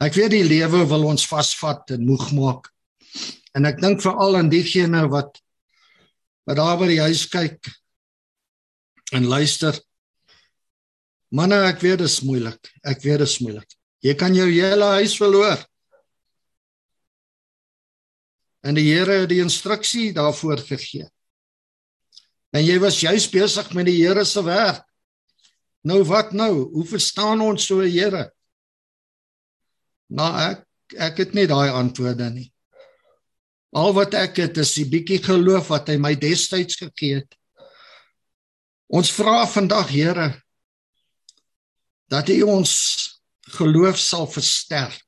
Ek 0.00 0.14
weet 0.14 0.30
die 0.30 0.44
lewe 0.44 0.86
wil 0.86 1.04
ons 1.04 1.26
vasvat 1.26 1.90
en 1.90 2.04
moeg 2.04 2.32
maak. 2.32 2.72
En 3.56 3.68
ek 3.68 3.80
dink 3.82 4.02
veral 4.04 4.38
aan 4.38 4.50
diegene 4.52 5.06
wat 5.12 5.40
wat 6.48 6.56
daar 6.56 6.78
by 6.80 6.86
die 6.88 7.02
huis 7.04 7.26
kyk 7.28 7.68
en 9.12 9.26
luister. 9.28 9.76
Manne, 11.28 11.58
ek 11.68 11.82
weet 11.84 12.00
dit 12.00 12.08
is 12.08 12.22
moeilik. 12.24 12.70
Ek 12.80 13.02
weet 13.04 13.20
dit 13.20 13.28
is 13.28 13.40
moeilik. 13.44 13.74
Jy 14.04 14.14
kan 14.16 14.32
jou 14.36 14.46
hele 14.48 14.88
huis 14.96 15.16
verloor. 15.20 15.60
En 18.64 18.76
die 18.78 18.86
Here 18.88 19.22
het 19.22 19.30
die 19.30 19.42
instruksie 19.44 20.10
daarvoor 20.16 20.64
gegee. 20.64 21.06
En 22.56 22.64
jy 22.64 22.78
was 22.80 23.02
juis 23.04 23.28
besig 23.30 23.68
met 23.76 23.88
die 23.90 23.98
Here 24.00 24.24
se 24.24 24.42
werk. 24.44 24.84
Nou 25.84 26.00
wat 26.08 26.32
nou? 26.36 26.68
Hoe 26.72 26.84
verstaan 26.88 27.44
ons 27.44 27.68
so 27.68 27.84
Here? 27.84 28.30
Nou 30.08 30.30
ek 30.40 30.64
ek 30.96 31.18
het 31.20 31.34
nie 31.36 31.44
daai 31.44 31.68
antwoorde 31.68 32.30
nie. 32.32 32.48
Al 33.76 33.92
wat 33.92 34.14
ek 34.14 34.36
het 34.36 34.56
is 34.56 34.78
'n 34.78 34.88
bietjie 34.88 35.22
geloof 35.22 35.68
wat 35.68 35.88
hy 35.88 35.96
my 35.96 36.14
destyds 36.14 36.76
gegee 36.76 37.20
het. 37.20 37.34
Ons 38.88 39.10
vra 39.12 39.46
vandag 39.46 39.88
Here 39.88 40.42
dat 42.08 42.28
U 42.28 42.42
ons 42.42 42.72
geloof 43.58 43.98
sal 43.98 44.26
versterk. 44.26 45.04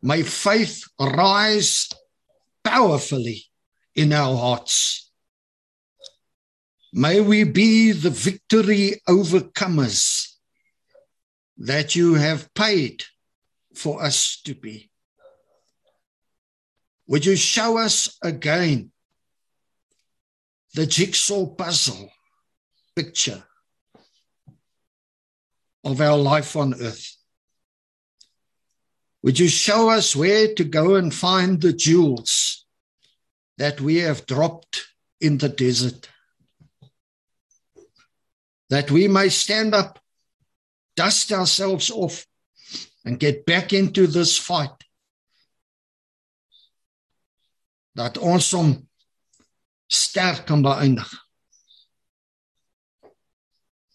My 0.00 0.22
faith 0.22 0.84
rise 0.98 1.88
powerfully 2.62 3.48
in 3.94 4.12
our 4.12 4.36
hearts. 4.36 5.10
May 6.92 7.20
we 7.20 7.44
be 7.44 7.92
the 7.92 8.10
victory 8.10 9.00
overcomers 9.08 10.36
that 11.56 11.94
you 11.94 12.14
have 12.14 12.52
paid 12.54 13.04
for 13.74 14.02
us 14.02 14.40
to 14.44 14.54
be. 14.54 14.90
Would 17.08 17.24
you 17.24 17.36
show 17.36 17.78
us 17.78 18.18
again 18.22 18.92
the 20.74 20.84
jigsaw 20.84 21.46
puzzle 21.46 22.12
picture 22.94 23.42
of 25.84 26.02
our 26.02 26.18
life 26.18 26.54
on 26.54 26.74
earth? 26.74 27.16
Would 29.22 29.38
you 29.38 29.48
show 29.48 29.88
us 29.88 30.14
where 30.14 30.54
to 30.54 30.64
go 30.64 30.96
and 30.96 31.12
find 31.12 31.60
the 31.60 31.72
jewels 31.72 32.66
that 33.56 33.80
we 33.80 33.96
have 33.96 34.26
dropped 34.26 34.86
in 35.18 35.38
the 35.38 35.48
desert? 35.48 36.10
That 38.68 38.90
we 38.90 39.08
may 39.08 39.30
stand 39.30 39.74
up, 39.74 39.98
dust 40.94 41.32
ourselves 41.32 41.90
off, 41.90 42.26
and 43.06 43.18
get 43.18 43.46
back 43.46 43.72
into 43.72 44.06
this 44.06 44.36
fight. 44.36 44.84
Dat 47.96 48.18
ons 48.18 48.50
hom 48.52 48.74
sterk 49.88 50.46
kan 50.46 50.62
beëindig. 50.62 51.08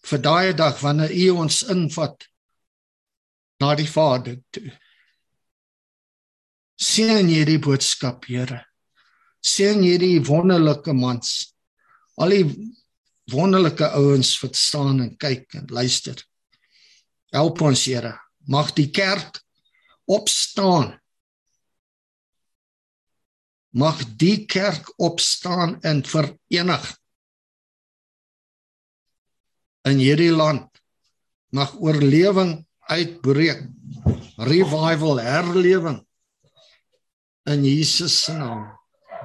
Vir 0.04 0.20
daai 0.20 0.52
dag 0.56 0.80
wanneer 0.82 1.12
U 1.12 1.28
ons 1.44 1.62
invat 1.72 2.26
na 3.62 3.74
die 3.78 3.88
Vader 3.88 4.40
toe. 4.52 4.72
Seën 6.74 7.30
hierdie 7.30 7.60
boodskap, 7.62 8.26
Here. 8.28 8.64
Seën 9.44 9.80
hierdie 9.84 10.18
wonderlike 10.26 10.92
mans. 10.92 11.54
Al 12.20 12.34
die 12.34 12.72
wonderlike 13.32 13.88
ouens 13.96 14.34
wat 14.42 14.58
staan 14.58 15.00
en 15.00 15.14
kyk 15.16 15.54
en 15.60 15.70
luister. 15.72 16.18
Help 17.32 17.62
ons, 17.64 17.86
Here. 17.86 18.12
Mag 18.50 18.74
die 18.76 18.90
kerk 18.92 19.40
opstaan. 20.10 20.92
Mag 23.74 24.00
die 24.20 24.44
kerk 24.46 24.92
opstaan 25.02 25.80
en 25.82 26.04
verenig. 26.06 26.84
In 29.84 29.98
hierdie 29.98 30.32
land 30.32 30.70
mag 31.50 31.74
oorlewing 31.76 32.62
uitbreek. 32.88 33.66
Revival, 34.36 35.20
herlewing 35.22 36.00
in 37.44 37.64
Jesus 37.64 38.24
se 38.24 38.32
naam 38.32 38.64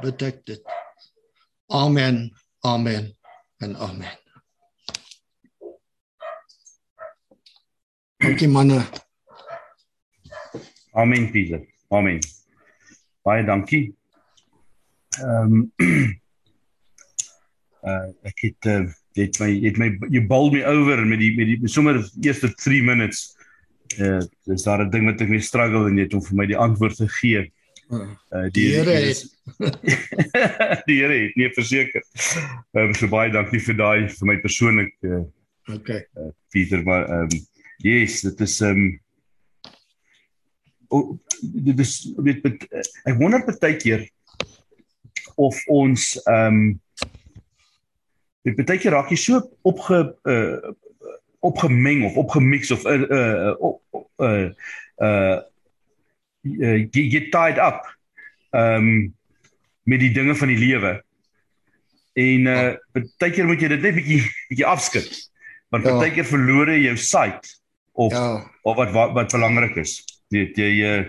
bid 0.04 0.22
ek 0.28 0.42
dit. 0.48 0.64
Amen. 1.72 2.30
Amen. 2.68 3.14
En 3.64 3.76
amen. 3.76 4.18
Dankie 8.20 8.48
manne. 8.52 8.84
Amen 10.92 11.32
Pieter. 11.32 11.64
Amen. 11.88 12.20
Baie 13.24 13.46
dankie. 13.48 13.99
Ehm 15.18 15.54
um, 15.54 15.72
uh 17.90 18.08
ek 18.28 18.42
het 18.44 18.70
uh, 18.70 18.86
het 19.18 19.40
my 19.40 19.50
het 19.66 19.78
my 19.82 19.90
jy 20.12 20.22
bal 20.28 20.52
my 20.54 20.64
over 20.70 21.06
met 21.08 21.20
die 21.22 21.32
met 21.38 21.48
die 21.50 21.72
sommer 21.72 22.02
eerste 22.22 22.52
3 22.54 22.84
minutes. 22.84 23.36
Uh 23.98 24.22
dis 24.46 24.64
daar 24.68 24.86
'n 24.86 24.92
ding 24.94 25.06
wat 25.10 25.22
ek 25.22 25.32
mee 25.32 25.42
struggle 25.42 25.88
en 25.90 25.98
jy 25.98 26.06
het 26.06 26.14
hom 26.14 26.24
vir 26.24 26.38
my 26.38 26.46
die 26.46 26.60
antwoord 26.60 27.00
gegee. 27.00 27.52
Uh, 27.90 28.46
die 28.56 28.70
Here 28.70 28.94
het 29.02 29.26
die 30.86 31.00
Here 31.02 31.18
het 31.26 31.36
nie 31.36 31.50
verseker. 31.54 32.04
Ehm 32.74 32.90
um, 32.90 32.94
so 32.94 33.08
baie 33.08 33.32
dankie 33.32 33.64
vir 33.64 33.76
daai 33.76 34.10
vir 34.10 34.28
my 34.28 34.38
persoonlik 34.38 34.94
uh 35.02 35.26
Okay. 35.70 36.08
Uh, 36.18 36.32
Pieter 36.50 36.84
maar 36.84 37.06
ehm 37.10 37.30
um, 37.30 37.48
yes, 37.78 38.22
dit 38.22 38.40
is 38.40 38.60
ehm 38.62 38.72
um, 38.72 39.00
oh, 40.88 41.18
dit 41.42 41.80
is 41.80 42.12
weet 42.18 42.42
bet, 42.42 42.66
ek 43.06 43.18
wonder 43.20 43.44
baie 43.46 43.78
keer 43.78 44.08
of 45.40 45.60
ons 45.72 46.12
ehm 46.26 46.60
um, 46.60 46.80
dit 48.48 48.56
baie 48.66 48.80
keer 48.82 48.96
raak 48.96 49.12
jy 49.12 49.18
so 49.20 49.42
opge 49.68 50.00
uh 50.28 50.72
opgemeng 51.46 52.02
of 52.08 52.18
opgemix 52.20 52.72
of 52.76 52.84
uh 52.84 53.06
uh 53.08 53.54
uh, 54.20 54.50
uh, 55.00 55.40
uh 56.60 56.80
get, 56.92 57.30
tied 57.32 57.60
up 57.60 57.86
um 58.56 59.14
met 59.90 60.02
die 60.04 60.12
dinge 60.14 60.36
van 60.36 60.52
die 60.52 60.60
lewe. 60.60 60.92
En 62.20 62.48
uh 62.52 62.74
baie 63.22 63.32
keer 63.32 63.48
moet 63.48 63.62
jy 63.64 63.72
dit 63.76 63.86
net 63.88 63.96
bietjie 64.00 64.22
bietjie 64.50 64.68
afskud. 64.68 65.10
Want 65.72 65.86
Ja. 65.86 65.98
baie 66.02 66.12
keer 66.12 66.26
verloor 66.28 66.72
jy 66.74 66.82
jou 66.90 66.98
sight 66.98 67.54
of 67.94 68.14
Ja. 68.14 68.44
of 68.64 68.76
wat 68.76 68.92
wat, 68.92 69.14
wat 69.14 69.32
belangrik 69.32 69.76
is. 69.80 70.00
Weet 70.34 70.58
jy 70.58 70.72
uh 70.84 71.04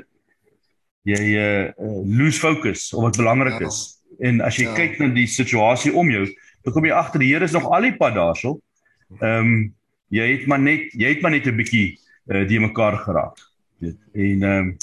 jy 1.08 1.22
uh, 1.40 1.64
uh 1.80 2.02
lose 2.04 2.38
focus 2.38 2.90
op 2.92 3.08
wat 3.08 3.16
belangrik 3.16 3.58
Ja. 3.60 3.66
is. 3.66 3.99
En 4.20 4.40
as 4.40 4.56
jy 4.56 4.64
Ja. 4.64 4.74
kyk 4.74 4.98
na 4.98 5.08
die 5.08 5.26
situasie 5.26 5.92
om 5.92 6.10
jou, 6.10 6.26
dan 6.64 6.72
kom 6.72 6.84
jy 6.84 6.92
agter 6.92 7.20
die 7.20 7.32
Here 7.32 7.44
is 7.44 7.52
nog 7.52 7.64
al 7.70 7.82
die 7.82 7.96
pad 7.96 8.14
daarso. 8.14 8.60
Ehm 9.20 9.46
um, 9.46 9.74
jy 10.10 10.26
het 10.32 10.46
maar 10.46 10.58
net 10.58 10.92
jy 10.92 11.08
het 11.14 11.20
maar 11.22 11.30
net 11.30 11.46
'n 11.46 11.56
bietjie 11.56 11.98
uh, 12.28 12.46
die 12.48 12.60
mekaar 12.60 12.96
geraak. 12.98 13.38
Weet. 13.78 13.98
En 14.12 14.42
ehm 14.42 14.58
um, 14.58 14.76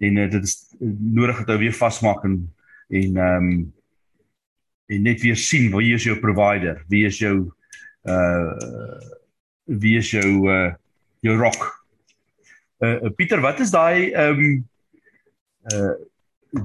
en 0.00 0.16
uh, 0.16 0.30
dit 0.30 0.42
is 0.42 0.74
uh, 0.80 0.88
nodig 0.98 1.38
dat 1.44 1.48
jy 1.48 1.58
weer 1.58 1.72
vasmaak 1.76 2.24
en 2.24 2.52
en 2.88 3.16
ehm 3.16 3.36
um, 3.36 3.72
en 4.90 5.02
net 5.02 5.20
weer 5.22 5.36
sien 5.36 5.70
wie 5.76 5.94
is 5.94 6.04
jou 6.04 6.16
provider, 6.18 6.84
wie 6.88 7.04
is 7.06 7.18
jou 7.18 7.52
uh 8.04 8.56
wie 9.64 9.96
is 9.98 10.10
jou 10.10 10.48
uh 10.50 10.72
jou 11.20 11.36
rock. 11.38 11.84
Uh, 12.80 13.02
uh 13.04 13.10
Pieter, 13.16 13.40
wat 13.40 13.60
is 13.60 13.70
daai 13.70 14.10
ehm 14.12 14.38
um, 14.38 14.68
uh 15.72 15.94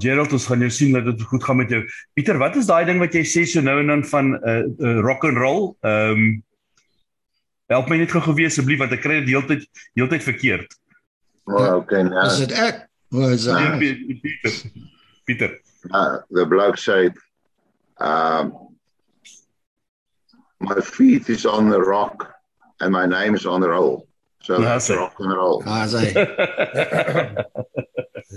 Gerald 0.01 0.31
ons 0.33 0.45
gaan 0.49 0.59
jou 0.65 0.69
sien 0.73 0.93
dat 0.97 1.05
dit 1.05 1.21
goed 1.29 1.43
gaan 1.43 1.57
met 1.57 1.69
jou. 1.69 1.83
Pieter, 2.17 2.37
wat 2.41 2.55
is 2.57 2.65
daai 2.65 2.85
ding 2.85 2.99
wat 2.99 3.13
jy 3.13 3.21
sê 3.27 3.43
so 3.45 3.61
nou 3.61 3.77
en 3.79 3.87
dan 3.93 4.03
van 4.09 4.33
uh, 4.41 4.63
uh 4.81 4.99
rock 5.05 5.23
and 5.29 5.37
roll? 5.37 5.75
Ehm 5.85 6.11
um, 6.11 6.43
help 7.69 7.87
my 7.89 7.97
net 7.97 8.11
gou 8.13 8.21
gewees 8.21 8.53
asseblief 8.53 8.77
want 8.81 8.91
ek 8.93 9.01
kry 9.01 9.19
dit 9.23 9.29
heeltyd 9.33 9.63
heeltyd 9.97 10.23
verkeerd. 10.25 10.73
Oh, 11.45 11.75
okay, 11.81 12.01
nou. 12.05 12.25
Is 12.25 12.39
dit 12.45 12.51
ek? 12.57 12.83
Hoe 13.13 13.31
is 13.33 13.45
Ja. 13.45 13.77
dit? 13.77 13.79
Nee, 13.79 14.19
Pieter. 14.21 14.53
Pieter. 15.25 15.51
Uh, 15.93 16.17
the 16.31 16.45
bloke 16.45 16.77
said, 16.77 17.13
um, 18.01 18.53
my 20.59 20.81
feet 20.81 21.29
is 21.29 21.45
on 21.45 21.69
the 21.69 21.79
rock 21.81 22.33
and 22.81 22.91
my 22.91 23.05
name 23.05 23.35
is 23.35 23.45
on 23.45 23.61
the 23.61 23.69
roll. 23.69 24.07
So 24.41 24.57
That's 24.61 24.87
that's 24.87 24.89
it. 24.89 24.97
rock 24.97 25.13
and 25.19 25.33
roll. 25.33 25.63
Ah, 25.65 25.85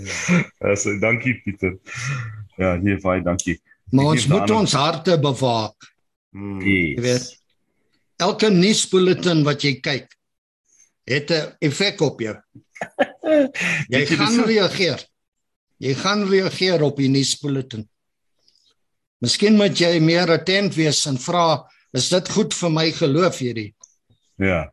sy. 0.05 0.39
Asse, 0.71 0.99
dankie 0.99 1.33
Pieter. 1.43 1.75
Ja, 2.57 2.75
nee, 2.77 2.97
baie 3.03 3.21
dankie. 3.23 3.57
Maar 3.91 4.05
ons 4.13 4.27
moet 4.29 4.47
vir 4.47 4.55
ons 4.59 4.73
harte 4.77 5.17
bewaak, 5.19 5.89
jy 6.33 6.95
Yes. 6.95 7.03
weet. 7.03 7.27
Elke 8.19 8.49
nuusbulletin 8.51 9.43
wat 9.47 9.63
jy 9.63 9.79
kyk, 9.81 10.07
het 11.07 11.31
'n 11.31 11.55
effek 11.61 12.01
op 12.01 12.19
jou. 12.21 12.35
Jy 13.89 14.05
gaan 14.05 14.43
reageer. 14.45 15.01
Jy 15.79 15.93
gaan 15.95 16.23
reageer 16.29 16.81
op 16.83 16.97
die 16.97 17.09
nuusbulletin. 17.09 17.87
Miskien 19.19 19.55
moet 19.57 19.75
jy 19.79 19.99
meer 19.99 20.31
attent 20.31 20.75
wees 20.75 21.05
en 21.05 21.17
vra, 21.17 21.65
is 21.93 22.09
dit 22.09 22.29
goed 22.29 22.53
vir 22.53 22.69
my 22.71 22.91
geloof 22.91 23.39
hierdie? 23.39 23.73
Ja. 24.39 24.71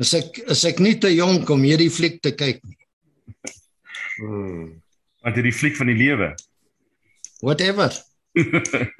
Is 0.00 0.14
ek 0.14 0.38
is 0.48 0.64
ek 0.64 0.78
nie 0.80 0.94
te 0.98 1.10
jonk 1.14 1.50
om 1.50 1.62
hierdie 1.62 1.90
fliek 1.90 2.20
te 2.22 2.32
kyk 2.32 2.62
nie? 2.64 2.78
Hmm. 4.20 4.82
Want 5.22 5.34
hierdie 5.38 5.52
fliek 5.54 5.76
van 5.76 5.86
die 5.86 5.96
lewe. 5.96 6.34
Whatever. 7.40 7.92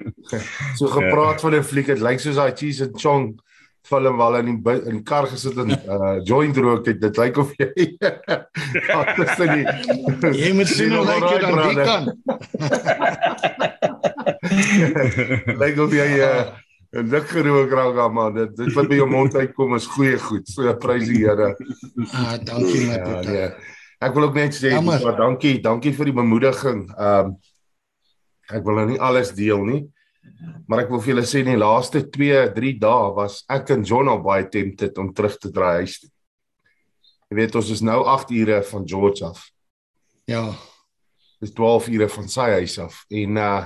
So 0.77 0.87
gepraat 0.87 1.41
van 1.41 1.55
'n 1.55 1.63
fliek, 1.63 1.85
dit 1.85 1.99
lyk 1.99 2.19
soos 2.19 2.35
daai 2.35 2.53
Cheese 2.55 2.83
and 2.85 2.99
Chong 3.01 3.39
film 3.83 4.15
waar 4.17 4.31
hulle 4.31 4.47
in 4.47 4.61
die 4.63 4.71
in 4.87 4.95
die 4.99 5.03
kar 5.03 5.25
gesit 5.27 5.57
en 5.57 5.69
uh 5.95 6.19
joint 6.23 6.57
rook 6.57 6.85
het. 6.85 7.01
Dit 7.01 7.17
lyk 7.17 7.37
of 7.37 7.51
jy 7.57 7.97
Wat 8.93 9.17
is 9.19 9.35
dit? 9.37 9.67
Jy 10.37 10.51
moet 10.53 10.67
sien 10.67 10.93
hoe 10.95 11.05
lyk 11.05 11.23
dit 11.29 11.43
aan 11.43 11.59
die 11.67 11.83
kant. 11.83 12.07
Lyk 15.63 15.77
of 15.83 15.91
jy 15.93 16.07
uh 16.19 16.43
'n 16.93 17.09
dik 17.09 17.25
gerook 17.33 17.71
raak 17.73 17.97
aan 17.97 18.13
man. 18.13 18.33
Dit 18.37 18.55
dit 18.57 18.73
wat 18.77 18.87
by 18.87 18.95
jou 19.01 19.09
mond 19.09 19.35
uitkom 19.35 19.73
is 19.75 19.87
goeie 19.95 20.17
goed. 20.19 20.47
So 20.47 20.73
prys 20.77 21.07
die 21.09 21.23
Here. 21.25 21.55
Ah, 22.13 22.37
dankie 22.43 22.85
my 22.85 22.93
Ja, 22.93 23.03
broer. 23.03 23.25
nee. 23.31 23.49
Ek 24.03 24.13
wil 24.15 24.27
ook 24.27 24.35
net 24.35 24.55
sê 24.55 24.73
Jammer. 24.73 25.01
maar 25.03 25.17
dankie, 25.17 25.59
dankie 25.63 25.93
vir 25.95 26.09
die 26.11 26.19
bemoediging. 26.19 26.87
Ehm 26.97 27.35
ek 28.51 28.65
wil 28.67 28.75
nou 28.75 28.87
nie 28.89 28.99
alles 28.99 29.31
deel 29.31 29.63
nie. 29.65 29.83
Maar 30.67 30.83
ek 30.83 30.89
wil 30.91 30.99
vir 31.01 31.13
julle 31.13 31.23
sê 31.27 31.39
in 31.41 31.53
die 31.53 31.59
laaste 31.59 32.01
2, 32.11 32.51
3 32.55 32.73
dae 32.79 33.13
was 33.15 33.43
ek 33.49 33.71
en 33.75 33.85
John 33.87 34.11
al 34.11 34.19
baie 34.23 34.43
tempted 34.51 34.97
om 34.99 35.13
terug 35.15 35.37
te 35.39 35.51
draai 35.51 35.83
huis 35.83 35.99
toe. 36.01 36.09
Jy 37.31 37.37
weet 37.39 37.55
ons 37.55 37.71
is 37.73 37.81
nou 37.81 38.03
8 38.05 38.31
ure 38.35 38.59
van 38.67 38.83
George 38.87 39.25
af. 39.25 39.47
Ja. 40.29 40.43
Dis 41.41 41.53
12 41.55 41.87
ure 41.95 42.09
van 42.09 42.27
sy 42.27 42.49
huis 42.59 42.77
af. 42.79 43.05
En 43.09 43.37
uh 43.37 43.63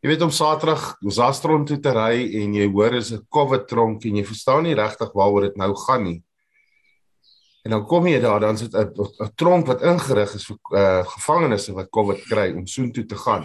jy 0.00 0.08
weet 0.08 0.22
om 0.24 0.30
Saterdag 0.32 0.94
Zastron 1.12 1.66
toe 1.68 1.76
te 1.76 1.92
ry 1.92 2.24
en 2.40 2.54
jy 2.56 2.66
hoor 2.72 2.94
is 2.96 3.12
'n 3.12 3.20
COVID 3.28 3.68
tronk 3.68 4.04
en 4.08 4.16
jy 4.16 4.24
verstaan 4.24 4.64
nie 4.64 4.74
regtig 4.74 5.12
waaroor 5.12 5.42
dit 5.42 5.56
nou 5.56 5.74
gaan 5.76 6.04
nie. 6.04 6.22
En 7.62 7.70
dan 7.70 7.86
kom 7.86 8.06
jy 8.06 8.20
daar 8.20 8.40
dan 8.40 8.58
sit 8.58 8.74
'n 8.74 9.32
tronk 9.34 9.66
wat 9.66 9.82
ingerig 9.82 10.34
is 10.34 10.46
vir 10.46 10.58
uh 10.72 11.04
gevangenes 11.04 11.68
wat 11.68 11.90
COVID 11.90 12.22
kry 12.28 12.52
om 12.56 12.66
soontoe 12.66 13.06
te 13.06 13.16
gaan. 13.16 13.44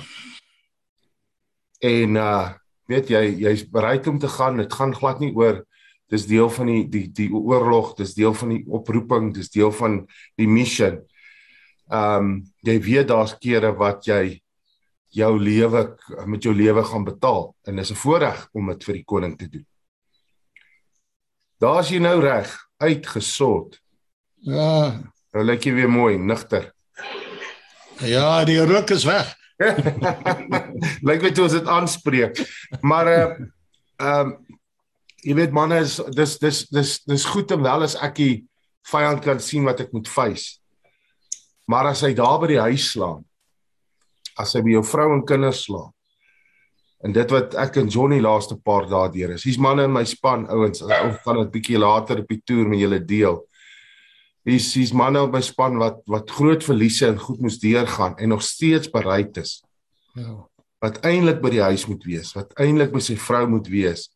En 1.80 2.16
uh 2.16 2.54
weet 2.88 3.10
jy 3.10 3.24
jy's 3.42 3.70
bereid 3.70 4.08
om 4.08 4.20
te 4.20 4.28
gaan. 4.28 4.58
Dit 4.58 4.74
gaan 4.74 4.96
glad 4.96 5.20
nie 5.20 5.34
oor 5.36 5.66
dis 6.08 6.26
deel 6.30 6.50
van 6.50 6.70
die 6.70 6.86
die 6.90 7.08
die 7.12 7.30
oorlog, 7.34 7.94
dis 7.98 8.14
deel 8.14 8.34
van 8.34 8.50
die 8.50 8.64
oproeping, 8.68 9.34
dis 9.34 9.50
deel 9.50 9.72
van 9.72 10.08
die 10.38 10.48
mission. 10.48 11.02
Ehm 11.90 12.26
um, 12.26 12.44
jy 12.66 12.80
weet 12.82 13.08
daar's 13.08 13.38
kere 13.38 13.74
wat 13.78 14.06
jy 14.06 14.42
jou 15.16 15.32
lewe 15.40 15.86
met 16.26 16.44
jou 16.44 16.54
lewe 16.54 16.84
gaan 16.84 17.06
betaal 17.06 17.56
en 17.64 17.76
dis 17.76 17.92
'n 17.92 17.96
voorreg 17.96 18.50
om 18.54 18.68
dit 18.68 18.84
vir 18.84 18.94
die 18.94 19.04
koning 19.04 19.38
te 19.38 19.50
doen. 19.50 19.66
Daar's 21.60 21.90
jy 21.90 22.00
nou 22.00 22.20
reg, 22.22 22.52
uitgesort. 22.78 23.80
Ja. 24.46 25.02
Nou 25.34 25.44
lyk 25.46 25.66
jy 25.66 25.74
weer 25.74 25.92
mooi, 25.92 26.18
nigter. 26.22 26.70
Ja, 28.06 28.44
die 28.46 28.60
ruk 28.62 28.92
is 28.94 29.06
weg. 29.08 29.32
lyk 31.08 31.24
my 31.24 31.32
toe 31.32 31.46
ons 31.48 31.56
dit 31.56 31.70
aanspreek. 31.78 32.42
Maar 32.86 33.12
uh 33.12 33.28
ehm 33.96 34.28
um, 34.28 34.34
jy 35.26 35.34
weet 35.40 35.54
manne 35.56 35.78
is 35.82 35.96
dis 36.14 36.36
dis 36.38 36.58
dis 36.70 36.90
dis 37.08 37.24
goed 37.32 37.52
en 37.56 37.64
wel 37.64 37.86
as 37.88 37.96
ek 38.04 38.18
die 38.20 38.34
vyand 38.92 39.24
kan 39.24 39.40
sien 39.42 39.64
wat 39.66 39.80
ek 39.82 39.94
moet 39.96 40.10
face. 40.12 40.60
Maar 41.72 41.90
as 41.94 42.04
hy 42.06 42.12
daar 42.14 42.38
by 42.44 42.52
die 42.52 42.62
huis 42.62 42.92
slaan, 42.92 43.24
as 44.38 44.54
hy 44.54 44.62
by 44.68 44.76
jou 44.76 44.84
vrou 44.86 45.08
en 45.16 45.24
kinders 45.26 45.64
slaan. 45.66 45.90
En 47.02 47.16
dit 47.16 47.32
wat 47.34 47.56
ek 47.64 47.80
en 47.82 47.90
Johnny 47.90 48.20
laaste 48.22 48.60
paar 48.62 48.86
dae 48.92 49.10
deur 49.16 49.34
is. 49.38 49.48
Hier's 49.48 49.62
manne 49.62 49.88
in 49.88 49.96
my 49.96 50.04
span, 50.06 50.46
ouens, 50.52 50.84
ons 50.86 51.18
gaan 51.24 51.42
dit 51.42 51.52
bietjie 51.56 51.82
later 51.82 52.22
op 52.22 52.30
die 52.30 52.42
toer 52.46 52.70
met 52.70 52.84
julle 52.84 53.00
deel. 53.02 53.42
Hier's 54.46 54.68
hier's 54.78 54.92
manne 54.94 55.22
op 55.26 55.32
my 55.34 55.42
span 55.42 55.78
wat 55.82 56.02
wat 56.12 56.30
groot 56.32 56.64
verliese 56.64 57.08
en 57.08 57.20
goed 57.20 57.40
moes 57.42 57.58
deurgaan 57.60 58.18
en 58.18 58.30
nog 58.30 58.44
steeds 58.46 58.90
bereid 58.94 59.38
is 59.42 59.62
Ja. 60.16 60.48
wat 60.80 61.00
eintlik 61.04 61.42
by 61.42 61.50
die 61.50 61.62
huis 61.66 61.86
moet 61.90 62.04
wees, 62.06 62.34
wat 62.36 62.54
eintlik 62.62 62.92
by 62.94 63.00
sy 63.02 63.16
vrou 63.18 63.48
moet 63.50 63.68
wees 63.68 64.10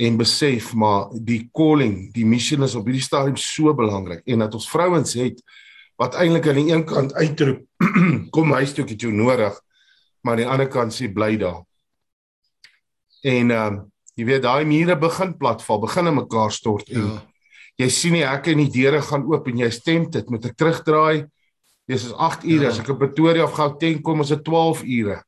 en 0.00 0.16
besef 0.16 0.70
maar 0.74 1.10
die 1.12 1.48
calling, 1.52 2.12
die 2.14 2.24
mission 2.24 2.62
is 2.62 2.74
op 2.78 2.86
hierdie 2.86 3.02
stadium 3.04 3.36
so 3.36 3.74
belangrik 3.74 4.22
en 4.26 4.38
dat 4.38 4.54
ons 4.54 4.68
vrouens 4.70 5.12
het 5.18 5.42
wat 6.00 6.14
eintlik 6.14 6.46
aan 6.48 6.60
die 6.62 6.72
een 6.72 6.84
kant 6.88 7.12
uitroep 7.18 7.66
kom 8.34 8.52
huis 8.56 8.72
toe 8.72 8.84
ek 8.86 8.94
het 8.94 9.02
jou 9.04 9.12
nodig, 9.12 9.58
maar 10.22 10.32
aan 10.38 10.44
die 10.44 10.48
ander 10.48 10.68
kant 10.68 10.94
sê 10.94 11.10
bly 11.12 11.34
daar. 11.36 11.60
En 13.24 13.50
ehm 13.50 13.74
um, 13.74 13.80
jy 14.18 14.24
weet 14.28 14.42
daai 14.44 14.64
mure 14.68 14.96
begin 15.00 15.30
platval, 15.38 15.78
begin 15.80 16.06
in 16.10 16.14
mekaar 16.14 16.52
stort 16.52 16.88
en 16.92 17.04
Ja. 17.04 17.18
Jy 17.80 17.88
sien 17.92 18.16
die 18.18 18.26
hekke 18.26 18.52
en 18.52 18.64
die 18.64 18.72
deure 18.74 19.00
gaan 19.04 19.24
oop 19.30 19.48
en 19.48 19.62
jy 19.64 19.70
stem 19.72 20.08
dit 20.10 20.30
met 20.30 20.44
'n 20.44 20.54
terugdraai. 20.54 21.26
Dis 21.88 22.04
is 22.04 22.12
8 22.12 22.44
ure, 22.44 22.64
Ja. 22.64 22.68
as 22.68 22.78
ek 22.78 22.88
op 22.88 22.98
Pretoria 22.98 23.44
of 23.44 23.52
Gauteng 23.52 24.02
kom, 24.02 24.20
is 24.20 24.28
dit 24.28 24.44
12 24.44 24.82
ure. 24.84 25.22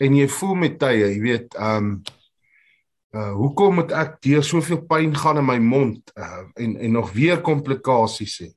En 0.00 0.16
jy 0.16 0.28
voel 0.28 0.54
met 0.54 0.78
tye, 0.78 1.06
jy 1.12 1.20
weet, 1.20 1.54
ehm 1.54 1.76
um, 1.76 2.02
uh 3.14 3.32
hoekom 3.32 3.74
moet 3.74 3.92
ek 3.92 4.16
deur 4.22 4.42
soveel 4.42 4.80
pyn 4.90 5.14
gaan 5.14 5.38
in 5.38 5.46
my 5.46 5.58
mond 5.58 6.10
uh, 6.18 6.42
en 6.56 6.76
en 6.76 6.92
nog 6.92 7.12
weer 7.12 7.40
komplikasies 7.40 8.40
hê? 8.42 8.48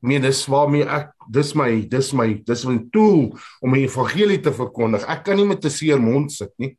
Nee, 0.00 0.20
dis 0.20 0.46
waarmee 0.46 0.86
ek 0.86 1.10
dis 1.28 1.54
my 1.54 1.88
dis 1.90 2.12
my 2.12 2.28
dis 2.46 2.64
my 2.64 2.78
tool 2.92 3.34
om 3.60 3.72
die 3.74 3.82
evangelie 3.88 4.38
te 4.40 4.52
verkondig. 4.54 5.02
Ek 5.08 5.24
kan 5.24 5.36
nie 5.36 5.46
met 5.46 5.64
'n 5.64 5.70
seer 5.70 5.98
mond 5.98 6.32
sit 6.32 6.52
nie. 6.58 6.76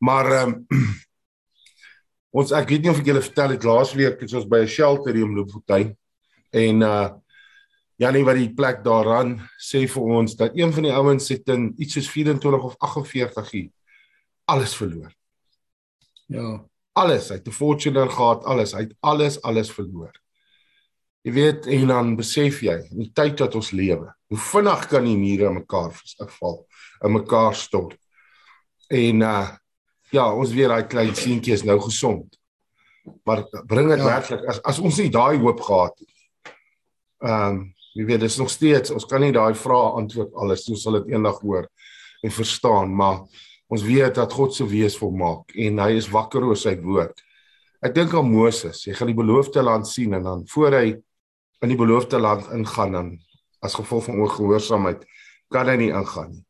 Maar 0.00 0.32
ehm 0.32 0.48
um, 0.48 0.66
ons 2.30 2.52
ek 2.52 2.68
weet 2.68 2.82
nie 2.82 2.90
of 2.90 3.00
ek 3.00 3.06
julle 3.06 3.22
vertel 3.24 3.54
het 3.56 3.64
laasweek 3.64 4.20
het 4.20 4.34
ons 4.34 4.48
by 4.48 4.62
'n 4.62 4.74
shelter 4.74 5.14
hier 5.14 5.24
om 5.24 5.36
Loopfontein 5.36 5.96
en 6.52 6.82
uh 6.82 7.08
Janie 7.98 8.22
wat 8.22 8.36
die 8.38 8.54
plek 8.54 8.84
daaraan 8.84 9.40
sê 9.58 9.80
vir 9.90 10.02
ons 10.02 10.36
dat 10.38 10.54
een 10.54 10.70
van 10.72 10.84
die 10.86 10.94
ouens 10.94 11.28
het 11.28 11.48
in 11.48 11.74
iets 11.82 11.94
soos 11.94 12.10
24 12.10 12.62
of 12.62 12.76
48 12.78 13.52
uur 13.52 13.70
alles 14.48 14.74
verloor. 14.74 15.12
Ja. 16.26 16.64
Alles, 16.92 17.28
hy 17.28 17.36
het 17.38 17.48
'n 17.48 17.52
fortune 17.52 18.08
gehad, 18.08 18.44
alles, 18.44 18.72
hy 18.72 18.80
het 18.86 18.94
alles 19.00 19.42
alles 19.42 19.70
verloor. 19.70 20.12
Jy 21.22 21.32
weet 21.32 21.66
en 21.66 21.86
dan 21.86 22.16
besef 22.16 22.62
jy 22.62 22.78
in 22.90 22.98
die 22.98 23.12
tyd 23.12 23.40
wat 23.40 23.54
ons 23.54 23.70
lewe, 23.70 24.14
hoe 24.28 24.38
vinnig 24.38 24.86
kan 24.88 25.04
die 25.04 25.16
mure 25.16 25.46
in 25.46 25.54
mekaar 25.54 25.92
val, 26.38 26.66
in 27.04 27.12
mekaar 27.12 27.54
stort. 27.54 27.98
En 28.88 29.20
uh 29.20 29.48
ja, 30.10 30.26
ons 30.34 30.52
weet 30.52 30.68
daai 30.68 30.86
klein 30.88 31.14
seentjie 31.14 31.52
is 31.54 31.64
nou 31.64 31.78
gesond. 31.80 32.38
Maar 33.24 33.44
bring 33.66 33.88
dit 33.88 33.98
Ja. 33.98 34.04
werklik 34.04 34.44
as 34.48 34.60
as 34.62 34.78
ons 34.78 34.98
nie 34.98 35.10
daai 35.10 35.38
hoop 35.38 35.60
gehad 35.60 35.98
het. 35.98 36.54
Ehm 37.24 37.48
um, 37.50 37.74
jy 37.94 38.04
weet 38.06 38.20
dis 38.20 38.36
nog 38.38 38.50
steeds 38.50 38.90
ons 38.94 39.04
kan 39.10 39.20
nie 39.20 39.32
daai 39.32 39.54
vrae 39.54 39.92
antwoord 39.98 40.34
alles, 40.34 40.68
ons 40.70 40.82
sal 40.82 40.92
dit 41.00 41.08
eendag 41.14 41.40
hoor 41.40 41.64
en 42.22 42.30
verstaan, 42.30 42.92
maar 42.94 43.24
ons 43.68 43.82
weet 43.82 44.14
dat 44.14 44.32
God 44.32 44.54
se 44.54 44.66
wees 44.66 44.96
volmaak 44.98 45.50
en 45.56 45.78
hy 45.82 45.96
is 45.96 46.08
wakker 46.08 46.44
oor 46.44 46.56
sy 46.56 46.76
woord. 46.80 47.16
Ek 47.82 47.94
dink 47.94 48.14
aan 48.14 48.30
Moses, 48.30 48.84
jy 48.86 48.94
gaan 48.94 49.10
die 49.10 49.16
beloofde 49.18 49.62
land 49.62 49.86
sien 49.88 50.14
en 50.14 50.22
dan 50.22 50.44
voor 50.46 50.72
hy 50.78 50.86
in 51.62 51.68
die 51.68 51.76
beloofde 51.78 52.18
land 52.18 52.46
ingaan 52.54 52.92
dan 52.92 53.10
as 53.62 53.74
gevolg 53.74 54.04
van 54.04 54.20
ongehoorsaamheid 54.20 55.02
kan 55.50 55.66
hy 55.68 55.76
nie 55.76 55.90
ingaan 55.90 56.30
nie. 56.30 56.44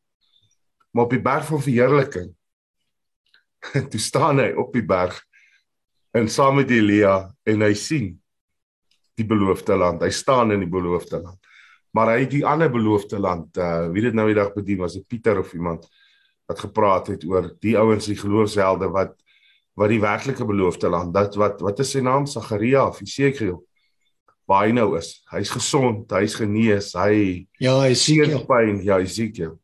Maar 0.93 1.03
op 1.05 1.11
die 1.15 1.21
berg 1.21 1.45
van 1.49 1.61
verheerliking 1.61 2.29
toe 3.91 4.01
staan 4.01 4.41
hy 4.41 4.51
op 4.57 4.73
die 4.73 4.85
berg 4.85 5.17
en 6.15 6.29
saam 6.31 6.59
met 6.61 6.71
Elia 6.73 7.29
en 7.45 7.65
hy 7.65 7.73
sien 7.77 8.13
die 9.19 9.27
beloofde 9.27 9.75
land. 9.77 10.01
Hy 10.01 10.11
staan 10.15 10.53
in 10.55 10.63
die 10.63 10.71
beloofde 10.71 11.19
land. 11.21 11.37
Maar 11.95 12.13
hy 12.13 12.19
het 12.23 12.33
die 12.33 12.45
ander 12.45 12.69
beloofde 12.71 13.19
land, 13.19 13.57
uh 13.57 13.89
wie 13.93 14.03
dit 14.05 14.15
nou 14.15 14.27
die 14.29 14.37
dag 14.37 14.53
bedien 14.55 14.79
was, 14.83 14.95
dit 14.95 15.07
Pieter 15.09 15.41
of 15.41 15.53
iemand 15.57 15.87
wat 16.49 16.61
gepraat 16.63 17.09
het 17.13 17.25
oor 17.29 17.49
die 17.61 17.75
ouens 17.77 18.09
die 18.09 18.17
geloofshelde 18.17 18.89
wat 18.93 19.17
wat 19.79 19.93
die 19.93 20.01
werklike 20.01 20.43
beloofde 20.43 20.89
land, 20.91 21.13
dat 21.15 21.37
wat 21.39 21.61
wat 21.63 21.79
is 21.79 21.93
sy 21.95 22.01
naam 22.03 22.25
Sagaria 22.27 22.83
of 22.89 22.99
Esekiel 23.01 23.61
waar 24.49 24.65
hy 24.65 24.73
nou 24.73 24.95
is. 24.97 25.19
Hy's 25.29 25.51
gesond, 25.53 26.09
hy's 26.17 26.35
genees, 26.39 26.91
hy 26.97 27.45
Ja, 27.61 27.77
sien 27.93 28.33
pyn, 28.49 28.79
ja, 28.83 28.97
Esekiel. 28.99 29.59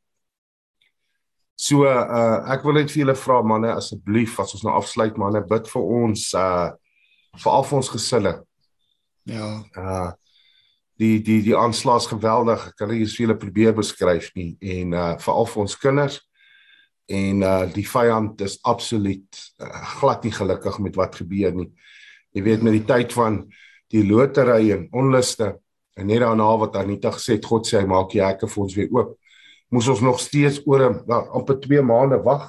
So 1.55 1.85
uh 1.87 2.43
ek 2.51 2.65
wil 2.67 2.79
net 2.79 2.91
vir 2.91 3.03
julle 3.03 3.15
vra 3.19 3.39
manne 3.47 3.71
asseblief 3.75 4.39
as 4.43 4.53
ons 4.57 4.65
nou 4.65 4.75
afsluit 4.75 5.15
manne 5.19 5.41
bid 5.47 5.69
vir 5.71 5.87
ons 6.01 6.27
uh 6.35 6.69
veral 7.39 7.65
vir 7.67 7.79
ons 7.79 7.91
gesinne. 7.95 8.35
Ja. 9.31 9.49
Uh 9.75 10.11
die 10.99 11.19
die 11.23 11.41
die 11.43 11.57
aanslag 11.57 12.03
is 12.03 12.11
geweldig. 12.11 12.69
Ek 12.69 12.77
kan 12.79 12.91
nie 12.91 13.01
eens 13.03 13.15
vir 13.15 13.25
julle 13.25 13.39
probeer 13.39 13.75
beskryf 13.75 14.31
nie 14.35 14.55
en 14.59 14.95
uh 14.95 15.11
veral 15.23 15.51
vir 15.51 15.65
ons 15.65 15.79
kinders 15.79 16.21
en 17.11 17.43
uh 17.43 17.65
die 17.71 17.87
vyand 17.87 18.41
is 18.41 18.57
absoluut 18.63 19.43
uh, 19.61 19.83
glad 19.99 20.23
nie 20.25 20.33
gelukkig 20.33 20.79
met 20.83 20.95
wat 20.99 21.19
gebeur 21.21 21.53
nie. 21.55 21.69
Jy 22.35 22.47
weet 22.49 22.63
met 22.65 22.75
die 22.75 22.87
tyd 22.87 23.13
van 23.15 23.45
die 23.93 24.03
lotery 24.03 24.73
en 24.73 24.89
onluste 24.91 25.53
En 25.95 26.05
net 26.05 26.19
daarna 26.19 26.57
wat 26.57 26.75
Anita 26.75 27.11
gesê 27.15 27.37
het, 27.37 27.45
God 27.47 27.67
sê 27.67 27.79
hy 27.79 27.87
maak 27.87 28.09
die 28.11 28.23
hekke 28.23 28.49
vir 28.51 28.63
ons 28.65 28.73
weer 28.75 28.89
oop. 28.91 29.13
Moes 29.75 29.89
ons 29.91 30.03
nog 30.05 30.21
steeds 30.23 30.61
oor 30.63 30.87
'n 30.87 31.03
amper 31.35 31.59
2 31.59 31.81
maande 31.83 32.21
wag 32.23 32.47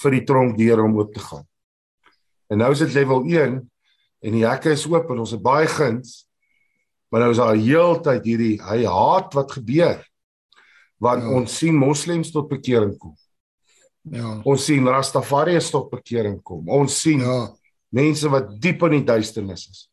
vir 0.00 0.10
die 0.16 0.24
tronk 0.24 0.56
deur 0.56 0.80
om 0.84 0.96
oop 0.96 1.12
te 1.12 1.20
gaan. 1.20 1.44
En 2.48 2.58
nou 2.58 2.70
is 2.72 2.78
dit 2.78 2.92
level 2.92 3.24
1 3.28 3.58
en 4.24 4.32
die 4.32 4.46
hekke 4.46 4.72
is 4.72 4.86
oop 4.88 5.10
en 5.10 5.18
ons 5.18 5.34
het 5.36 5.42
baie 5.42 5.66
guns. 5.68 6.24
Maar 7.10 7.20
nou 7.20 7.30
is 7.30 7.40
daar 7.40 7.56
heeltyd 7.56 8.24
hierdie 8.24 8.56
hy 8.62 8.84
haat 8.84 9.34
wat 9.34 9.52
gebeur. 9.52 10.00
Want 10.98 11.22
ja. 11.22 11.28
ons 11.28 11.58
sien 11.58 11.76
moslems 11.76 12.30
tot 12.30 12.48
bekering 12.48 12.96
kom. 12.98 13.14
Ja. 14.02 14.40
Ons 14.44 14.64
sien 14.64 14.88
Rastafariërs 14.88 15.70
tot 15.70 15.90
bekering 15.90 16.40
kom. 16.42 16.68
Ons 16.68 17.00
sien 17.00 17.20
Ja. 17.20 17.52
mense 17.88 18.28
wat 18.28 18.60
diep 18.60 18.82
in 18.82 18.90
die 18.90 19.04
duisternis 19.04 19.68
is. 19.70 19.90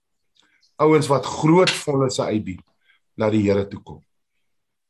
Ouens 0.76 1.08
wat 1.08 1.26
groot 1.26 1.72
vonisse 1.72 2.24
uitdien 2.24 2.64
na 3.16 3.30
die 3.30 3.44
Here 3.44 3.68
toe 3.68 3.82
kom. 3.84 4.02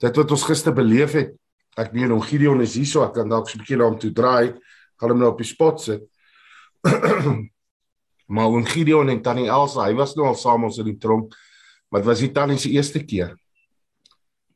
Dit 0.01 0.16
wat 0.16 0.32
ons 0.32 0.43
gister 0.43 0.74
beleef 0.74 1.13
het, 1.13 1.36
ek 1.76 1.93
meen 1.93 2.11
om 2.15 2.21
Gideon 2.23 2.61
is 2.61 2.76
hierso, 2.76 3.03
ek 3.03 3.13
kan 3.13 3.30
dalk 3.30 3.49
so 3.49 3.57
'n 3.57 3.63
bietjie 3.63 3.78
na 3.78 3.89
hom 3.89 3.99
toe 3.99 4.11
draai, 4.11 4.55
gaan 4.99 5.09
hom 5.09 5.19
nou 5.19 5.32
op 5.32 5.38
die 5.38 5.47
spot 5.47 5.82
sit. 5.82 6.03
maar 8.36 8.47
om 8.47 8.65
Gideon 8.65 9.09
en 9.09 9.21
Tannie 9.21 9.49
Elsa, 9.49 9.86
hy 9.86 9.93
was 9.93 10.15
nou 10.15 10.28
al 10.28 10.36
saam 10.36 10.63
ons 10.63 10.78
in 10.80 10.86
die 10.86 10.99
tronk, 10.99 11.36
maar 11.91 12.01
dit 12.01 12.07
was 12.07 12.21
nie 12.21 12.32
Tannie 12.32 12.57
se 12.57 12.69
eerste 12.69 13.03
keer. 13.03 13.36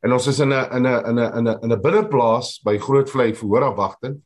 En 0.02 0.14
ons 0.16 0.28
is 0.28 0.40
in 0.40 0.54
'n 0.54 0.68
in 0.78 0.88
'n 0.88 1.06
in 1.10 1.20
'n 1.20 1.38
in 1.38 1.48
'n 1.48 1.60
in 1.64 1.72
'n 1.74 1.82
binneplaas 1.82 2.62
by 2.64 2.78
Grootvlei 2.78 3.36
verhoor 3.36 3.64
afwagting. 3.64 4.22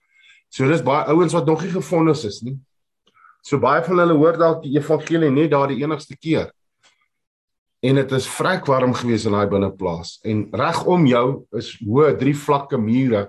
So 0.50 0.68
dis 0.68 0.84
baie 0.84 1.06
ouens 1.10 1.34
wat 1.34 1.46
nog 1.46 1.64
nie 1.64 1.72
gefonnis 1.72 2.26
is 2.26 2.42
nie. 2.42 2.60
So 3.42 3.58
baie 3.58 3.82
van 3.84 3.98
hulle 3.98 4.14
hoor 4.14 4.38
dalk 4.38 4.62
die 4.64 4.78
evangelie 4.78 5.32
net 5.32 5.52
daar 5.52 5.68
die 5.68 5.82
enigste 5.82 6.16
keer. 6.16 6.52
En 7.84 7.96
dit 8.00 8.12
is 8.16 8.28
vrek 8.32 8.68
warm 8.72 8.94
gewees 8.96 9.26
in 9.28 9.36
daai 9.36 9.48
binneplaas 9.52 10.20
en 10.24 10.46
reg 10.56 10.86
om 10.88 11.06
jou 11.06 11.26
is 11.60 11.74
hoë 11.84 12.14
drie 12.20 12.36
vlakke 12.36 12.80
mure 12.80 13.26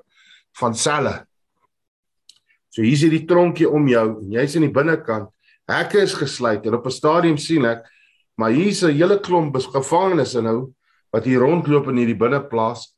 van 0.61 0.77
selle. 0.79 1.25
So 2.71 2.83
hier 2.83 2.95
is 2.95 3.03
die 3.11 3.25
tronkie 3.27 3.67
om 3.67 3.89
jou 3.91 4.05
en 4.21 4.31
jy's 4.31 4.55
in 4.55 4.67
die 4.67 4.75
binnekant. 4.75 5.31
Hekke 5.67 6.05
is 6.05 6.15
gesluit 6.15 6.67
en 6.67 6.75
op 6.75 6.87
'n 6.87 6.91
stadium 6.91 7.39
sien 7.39 7.65
ek 7.65 7.83
maar 8.37 8.51
hier's 8.51 8.83
'n 8.83 8.95
hele 8.95 9.19
klomp 9.21 9.57
gevangenes 9.57 10.35
nou 10.35 10.75
wat 11.11 11.25
hier 11.25 11.41
rondloop 11.41 11.89
in 11.89 11.97
hierdie 11.97 12.19
binneplaas 12.19 12.95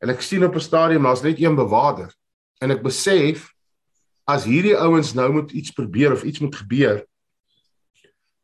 en 0.00 0.10
ek 0.10 0.20
sien 0.20 0.44
op 0.44 0.54
'n 0.54 0.60
stadium 0.60 1.02
daar's 1.02 1.22
net 1.22 1.38
een 1.40 1.54
bewaarder 1.54 2.12
en 2.60 2.70
ek 2.70 2.82
besef 2.82 3.52
as 4.26 4.44
hierdie 4.44 4.76
ouens 4.76 5.14
nou 5.14 5.32
moet 5.32 5.52
iets 5.52 5.70
probeer 5.70 6.12
of 6.12 6.24
iets 6.24 6.40
moet 6.40 6.56
gebeur 6.56 7.06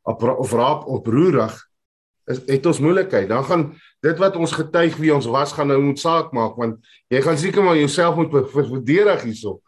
of 0.05 0.53
raap 0.53 0.87
oproerig 0.87 1.66
is 2.27 2.43
het 2.47 2.66
ons 2.66 2.83
moeilikheid. 2.83 3.29
Dan 3.29 3.45
gaan 3.45 3.64
dit 4.05 4.18
wat 4.18 4.37
ons 4.37 4.53
getuig 4.53 4.97
wie 5.01 5.14
ons 5.14 5.29
was 5.31 5.55
gaan 5.55 5.70
nou 5.70 5.79
moet 5.83 6.01
saak 6.01 6.33
maak 6.37 6.59
want 6.59 6.83
jy 7.12 7.22
gaan 7.22 7.39
seker 7.39 7.64
maar 7.64 7.79
jouself 7.79 8.18
moet 8.18 8.35
verdedig 8.51 9.22
hierso. 9.22 9.61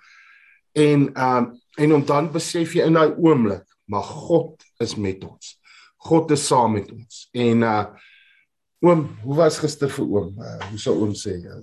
En 0.72 1.08
um 1.14 1.54
en 1.78 1.94
om 1.94 2.04
dan 2.04 2.32
besef 2.34 2.74
jy 2.74 2.88
in 2.90 2.98
daai 2.98 3.14
oomblik 3.14 3.64
maar 3.88 4.02
God 4.04 4.62
is 4.82 4.96
met 4.96 5.22
ons. 5.24 5.56
God 6.08 6.30
is 6.34 6.46
saam 6.46 6.74
met 6.78 6.90
ons. 6.92 7.26
En 7.32 7.66
uh 7.66 7.84
oom 8.84 9.08
hoe 9.24 9.36
was 9.40 9.58
gister 9.58 9.90
vir 9.90 10.04
oom? 10.06 10.34
Uh, 10.38 10.68
hoe 10.70 10.78
sou 10.78 10.94
oom 11.00 11.14
sê? 11.18 11.34
Ja, 11.42 11.56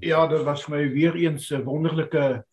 Ja, 0.00 0.20
dit 0.26 0.44
was 0.46 0.64
vir 0.64 0.76
my 0.76 0.82
weer 0.92 1.16
eens 1.20 1.50
'n 1.50 1.64
wonderlike 1.64 2.44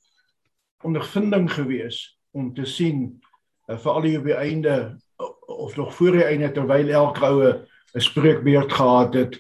ondervinding 0.84 1.48
gewees 1.52 2.20
om 2.32 2.54
te 2.54 2.66
sien 2.66 3.22
uh, 3.68 3.78
veral 3.78 4.04
hier 4.04 4.20
op 4.20 4.26
die 4.26 4.36
einde 4.36 5.00
of 5.48 5.76
nog 5.76 5.96
voor 5.96 6.12
die 6.12 6.24
einde 6.24 6.52
terwyl 6.52 6.90
elke 6.90 7.26
oue 7.26 7.68
'n 7.96 8.02
spreekbeurt 8.02 8.72
gehad 8.74 9.14
het 9.14 9.40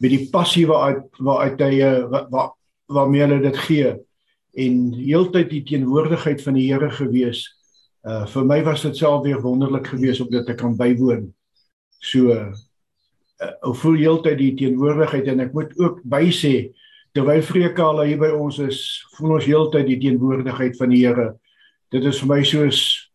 met 0.00 0.10
die 0.10 0.28
passie 0.30 0.66
waaruit 0.66 1.04
waaruit 1.18 1.60
hy 1.60 1.80
uh, 1.82 2.08
wa- 2.10 2.26
wa- 2.30 2.52
waarmee 2.86 3.20
hulle 3.20 3.40
dit 3.42 3.56
gee 3.56 3.96
en 4.58 4.92
heeltyd 4.94 5.50
die 5.50 5.62
teenwoordigheid 5.62 6.42
van 6.42 6.54
die 6.54 6.72
Here 6.72 6.90
gewees. 6.90 7.44
Uh 8.06 8.26
vir 8.26 8.44
my 8.44 8.62
was 8.64 8.82
dit 8.82 8.96
self 8.96 9.22
weer 9.24 9.40
wonderlik 9.42 9.86
geweest 9.86 10.20
om 10.20 10.30
dit 10.30 10.46
te 10.46 10.54
kan 10.54 10.76
bywoon. 10.76 11.34
So 12.00 12.30
uh, 12.32 12.52
ek 13.42 13.74
voel 13.82 13.96
heeltyd 13.98 14.38
die 14.38 14.54
teenwoordigheid 14.54 15.26
en 15.26 15.40
ek 15.40 15.52
moet 15.52 15.74
ook 15.78 16.00
bysê 16.02 16.70
terwyl 17.14 17.42
Vreekale 17.42 18.06
hier 18.06 18.18
by 18.18 18.30
ons 18.34 18.58
is, 18.58 19.04
voel 19.16 19.34
ons 19.38 19.44
heeltyd 19.44 19.86
die 19.86 19.98
teenwoordigheid 19.98 20.76
van 20.76 20.88
die 20.90 21.04
Here. 21.06 21.32
Dit 21.90 22.04
is 22.04 22.18
vir 22.20 22.28
my 22.28 22.42
soos 22.44 23.07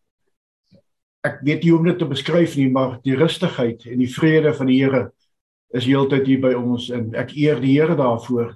ek 1.23 1.39
weet 1.47 1.63
nie 1.63 1.71
hoe 1.71 1.79
om 1.79 1.87
dit 1.87 1.99
te 1.99 2.07
beskryf 2.07 2.57
nie, 2.59 2.69
maar 2.71 2.97
die 3.03 3.15
rustigheid 3.15 3.85
en 3.87 4.01
die 4.03 4.11
vrede 4.11 4.53
van 4.57 4.67
die 4.67 4.79
Here 4.81 5.05
is 5.73 5.87
heeltyd 5.87 6.27
hier 6.27 6.41
by 6.43 6.53
ons 6.57 6.89
en 6.93 7.13
ek 7.17 7.33
eer 7.39 7.61
die 7.63 7.77
Here 7.77 7.95
daarvoor 7.97 8.51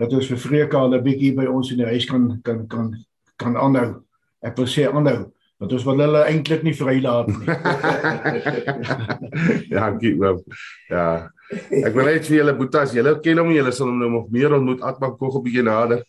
dat 0.00 0.12
ons 0.16 0.28
vir 0.28 0.40
Vreekale 0.40 0.98
'n 0.98 1.04
bietjie 1.04 1.34
by 1.36 1.46
ons 1.48 1.72
in 1.72 1.78
die 1.80 1.88
huis 1.88 2.06
kan 2.06 2.40
kan 2.44 2.66
kan 2.68 2.94
kan 3.36 3.56
aanhou. 3.56 4.04
Ek 4.42 4.56
wil 4.56 4.66
sê 4.66 4.86
aanhou 4.88 5.32
want 5.60 5.72
ons 5.72 5.84
wil 5.84 6.00
hulle 6.00 6.24
eintlik 6.24 6.62
nie 6.64 6.72
vrylaat 6.72 7.26
nie. 7.28 7.46
ja, 9.76 9.90
gee 10.00 10.16
wel. 10.16 10.40
Ja. 10.88 11.28
Ek 11.50 11.92
wil 11.94 12.08
net 12.08 12.24
vir 12.24 12.36
julle 12.38 12.56
boetas, 12.56 12.94
julle 12.96 13.20
ken 13.20 13.38
hom, 13.42 13.52
julle 13.52 13.72
sal 13.72 13.90
hom 13.90 13.98
nou 14.00 14.10
nog 14.10 14.30
meer 14.32 14.56
ontmoet 14.56 14.80
Atman 14.80 15.16
Kog 15.20 15.36
'n 15.36 15.44
bietjie 15.44 15.66
nader. 15.68 16.04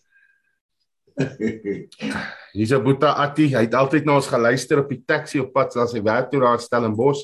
Hier's 2.53 2.71
'n 2.71 2.83
boeta 2.83 3.13
Atti, 3.15 3.53
hy 3.55 3.63
het 3.63 3.73
altyd 3.73 4.05
na 4.05 4.15
ons 4.15 4.27
geluister 4.27 4.79
op 4.79 4.89
die 4.89 5.03
taxi 5.07 5.39
op 5.39 5.53
pad 5.53 5.75
as 5.77 5.93
hy 5.93 6.01
werk 6.03 6.31
toe 6.31 6.41
daar 6.41 6.59
in 6.59 6.59
Stellenbosch. 6.59 7.23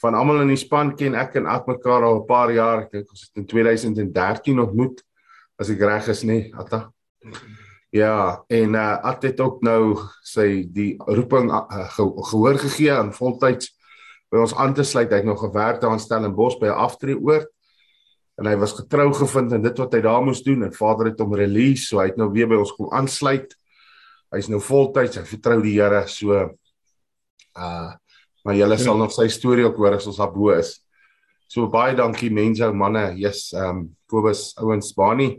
Van 0.00 0.14
almal 0.14 0.42
in 0.42 0.48
die 0.48 0.56
span 0.56 0.96
ken 0.96 1.14
ek 1.14 1.36
en 1.36 1.46
At 1.46 1.66
mekaar 1.66 2.02
al 2.02 2.20
'n 2.22 2.26
paar 2.26 2.50
jaar. 2.50 2.82
Ek 2.82 2.90
dink 2.90 3.10
ons 3.10 3.20
het 3.20 3.36
in 3.36 3.46
2013 3.46 4.58
ontmoet 4.58 5.02
as 5.58 5.70
ek 5.70 5.80
reg 5.80 6.08
is, 6.08 6.22
nê, 6.24 6.50
Atta. 6.54 6.92
Ja, 7.90 8.44
en 8.48 8.74
uh 8.74 8.98
At 9.02 9.22
het 9.22 9.40
ook 9.40 9.62
nou 9.62 9.98
sy 10.22 10.64
die 10.72 10.96
roeping 10.98 11.50
uh, 11.50 11.88
ge, 11.88 12.04
gehoor 12.30 12.58
gegee 12.58 12.92
aan 12.92 13.12
voltyds 13.12 13.76
by 14.30 14.38
ons 14.38 14.54
aan 14.54 14.74
te 14.74 14.82
sluit. 14.84 15.10
Hy 15.10 15.16
het 15.16 15.24
nog 15.24 15.40
gewerk 15.40 15.80
daar 15.80 15.92
in 15.92 15.98
Stellenbosch 16.00 16.58
by 16.60 16.68
'n 16.68 16.78
aftreeoord 16.84 17.48
en 18.38 18.46
hy 18.46 18.56
was 18.56 18.72
getrou 18.72 19.12
gevind 19.12 19.52
in 19.52 19.62
dit 19.62 19.78
wat 19.78 19.92
hy 19.92 20.00
daar 20.00 20.22
moes 20.22 20.42
doen 20.42 20.62
en 20.62 20.72
Vader 20.72 21.06
het 21.06 21.18
hom 21.18 21.34
release, 21.34 21.88
so 21.88 21.98
hy 21.98 22.06
het 22.06 22.16
nou 22.16 22.30
weer 22.30 22.46
by 22.46 22.54
ons 22.54 22.72
kom 22.72 22.92
aansluit. 22.94 23.54
Hy's 24.34 24.48
nou 24.52 24.60
voltyds, 24.60 25.16
hy 25.16 25.24
vertrou 25.24 25.62
die 25.64 25.78
Here, 25.78 26.04
so 26.08 26.42
uh 27.56 27.94
maar 28.46 28.54
julle 28.56 28.76
ja. 28.78 28.80
sal 28.80 28.96
nog 28.96 29.12
sy 29.12 29.26
storie 29.28 29.64
ook 29.66 29.76
hoor 29.76 29.96
as 29.98 30.06
ons 30.08 30.16
daar 30.16 30.30
bo 30.32 30.52
is. 30.54 30.70
So 31.52 31.68
baie 31.68 31.96
dankie 31.96 32.30
mense, 32.32 32.64
ou 32.64 32.72
manne. 32.72 33.10
Yes, 33.20 33.50
ehm 33.52 33.68
um, 33.68 33.96
Kobus 34.08 34.54
ouens 34.62 34.94
Bani. 34.96 35.30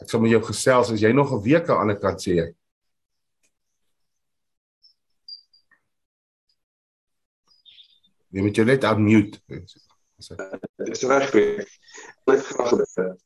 Ek 0.00 0.08
sal 0.08 0.22
met 0.22 0.32
jou 0.32 0.40
gesels 0.46 0.92
as 0.94 1.02
jy 1.02 1.12
nog 1.12 1.32
'n 1.32 1.42
week 1.44 1.68
aan 1.68 1.74
die 1.74 1.82
ander 1.82 1.98
kant 2.00 2.20
sê 2.24 2.36
jy. 2.38 2.48
Moet 8.34 8.56
jou 8.56 8.66
net 8.66 8.84
unmute. 8.84 9.38
Dit 9.48 10.88
is 10.88 11.02
reg. 11.02 11.34
Net 12.26 12.40
graag 12.40 12.72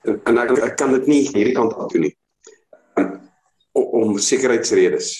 en, 0.05 0.21
en 0.25 0.39
ek, 0.39 0.51
ek 0.59 0.77
kan 0.77 0.93
dit 0.93 1.07
nie 1.07 1.23
hierdie 1.29 1.55
kant 1.55 1.75
af 1.75 1.93
doen 1.93 2.09
nie. 2.09 2.15
Om, 3.79 4.19
sekuriteitsredes. 4.19 5.13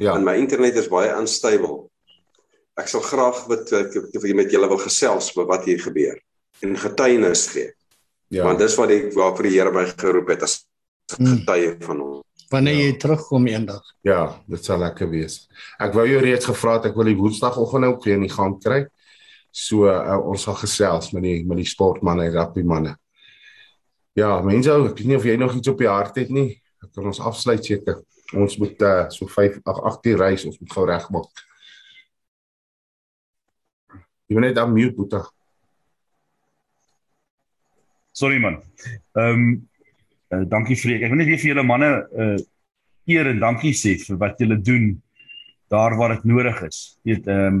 Ja. 0.00 0.14
En 0.16 0.24
my 0.24 0.34
internet 0.40 0.76
is 0.80 0.88
baie 0.88 1.10
unstable. 1.18 1.88
Ek 2.80 2.88
sal 2.88 3.02
graag 3.04 3.42
wat 3.50 3.72
ek, 3.76 3.96
ek 4.16 4.24
met 4.34 4.52
julle 4.52 4.68
wil 4.70 4.80
gesels 4.80 5.30
oor 5.36 5.46
wat 5.50 5.66
hier 5.68 5.80
gebeur 5.82 6.16
en 6.64 6.76
getuienis 6.76 7.46
gee. 7.52 7.72
Ja. 8.32 8.44
Want 8.46 8.58
dis 8.62 8.76
wat 8.78 8.90
ek 8.94 9.10
waarvoor 9.16 9.48
die 9.48 9.56
Here 9.58 9.72
my 9.74 9.84
geroep 9.90 10.28
het 10.32 10.42
as 10.46 10.60
getuie 11.10 11.74
van 11.84 12.00
hom. 12.00 12.22
Wanneer 12.50 12.74
Ja. 12.74 12.84
jy 12.86 12.96
terugkom 12.98 13.46
eendag. 13.46 13.82
Ja, 14.02 14.40
dit 14.46 14.64
sal 14.64 14.78
lekker 14.78 15.10
wees. 15.10 15.48
Ek 15.78 15.92
wou 15.94 16.06
jou 16.08 16.20
reeds 16.20 16.44
gevra 16.46 16.78
het 16.78 16.86
ek 16.90 16.96
wil 16.96 17.04
die 17.04 17.16
Woensdagoggend 17.18 17.84
ook 17.84 18.04
weer 18.04 18.14
in 18.14 18.26
die 18.26 18.32
gang 18.32 18.56
kry. 18.62 18.86
So 19.52 19.86
uh, 19.90 20.18
ons 20.22 20.42
sal 20.42 20.54
gesels 20.54 21.12
met 21.12 21.22
die 21.22 21.44
met 21.44 21.58
die 21.58 21.66
sportmense 21.66 22.24
en 22.26 22.32
rugby 22.32 22.62
manne. 22.62 22.96
Ja, 24.14 24.40
mense, 24.42 24.70
ek 24.70 24.98
weet 24.98 25.06
nie 25.06 25.16
of 25.16 25.24
jy 25.24 25.36
nog 25.36 25.54
iets 25.54 25.68
op 25.68 25.78
die 25.78 25.88
hart 25.88 26.16
het 26.16 26.30
nie. 26.30 26.59
Ek 26.80 26.92
kan 26.96 27.08
ons 27.10 27.20
afsluit 27.20 27.64
seker. 27.64 28.00
Ons 28.36 28.56
moet 28.60 28.82
uh, 28.86 29.08
so 29.12 29.28
5 29.28 29.58
ag 29.68 29.80
8 29.92 30.10
uur 30.12 30.22
reis, 30.22 30.46
ons 30.48 30.58
moet 30.60 30.74
gou 30.76 30.86
regmaak. 30.88 31.42
Jy 34.30 34.38
moet 34.38 34.46
net 34.46 34.60
aan 34.62 34.72
mute 34.72 34.94
boeta. 34.94 35.24
Sorry 38.14 38.38
man. 38.42 38.60
Ehm 39.18 39.34
um, 39.34 39.44
uh, 40.30 40.44
dankie 40.46 40.78
Freek. 40.78 41.02
Ek 41.02 41.10
wil 41.10 41.18
net 41.22 41.30
weer 41.30 41.40
vir 41.42 41.54
julle 41.54 41.66
manne 41.66 41.90
uh 42.14 42.38
eer 43.10 43.26
en 43.26 43.40
dankie 43.42 43.72
sê 43.74 43.96
vir 43.98 44.18
wat 44.20 44.38
julle 44.38 44.58
doen 44.62 44.92
daar 45.72 45.96
waar 45.98 46.14
dit 46.14 46.26
nodig 46.30 46.60
is. 46.68 46.80
Jy 47.02 47.16
weet 47.16 47.30
ehm 47.30 47.60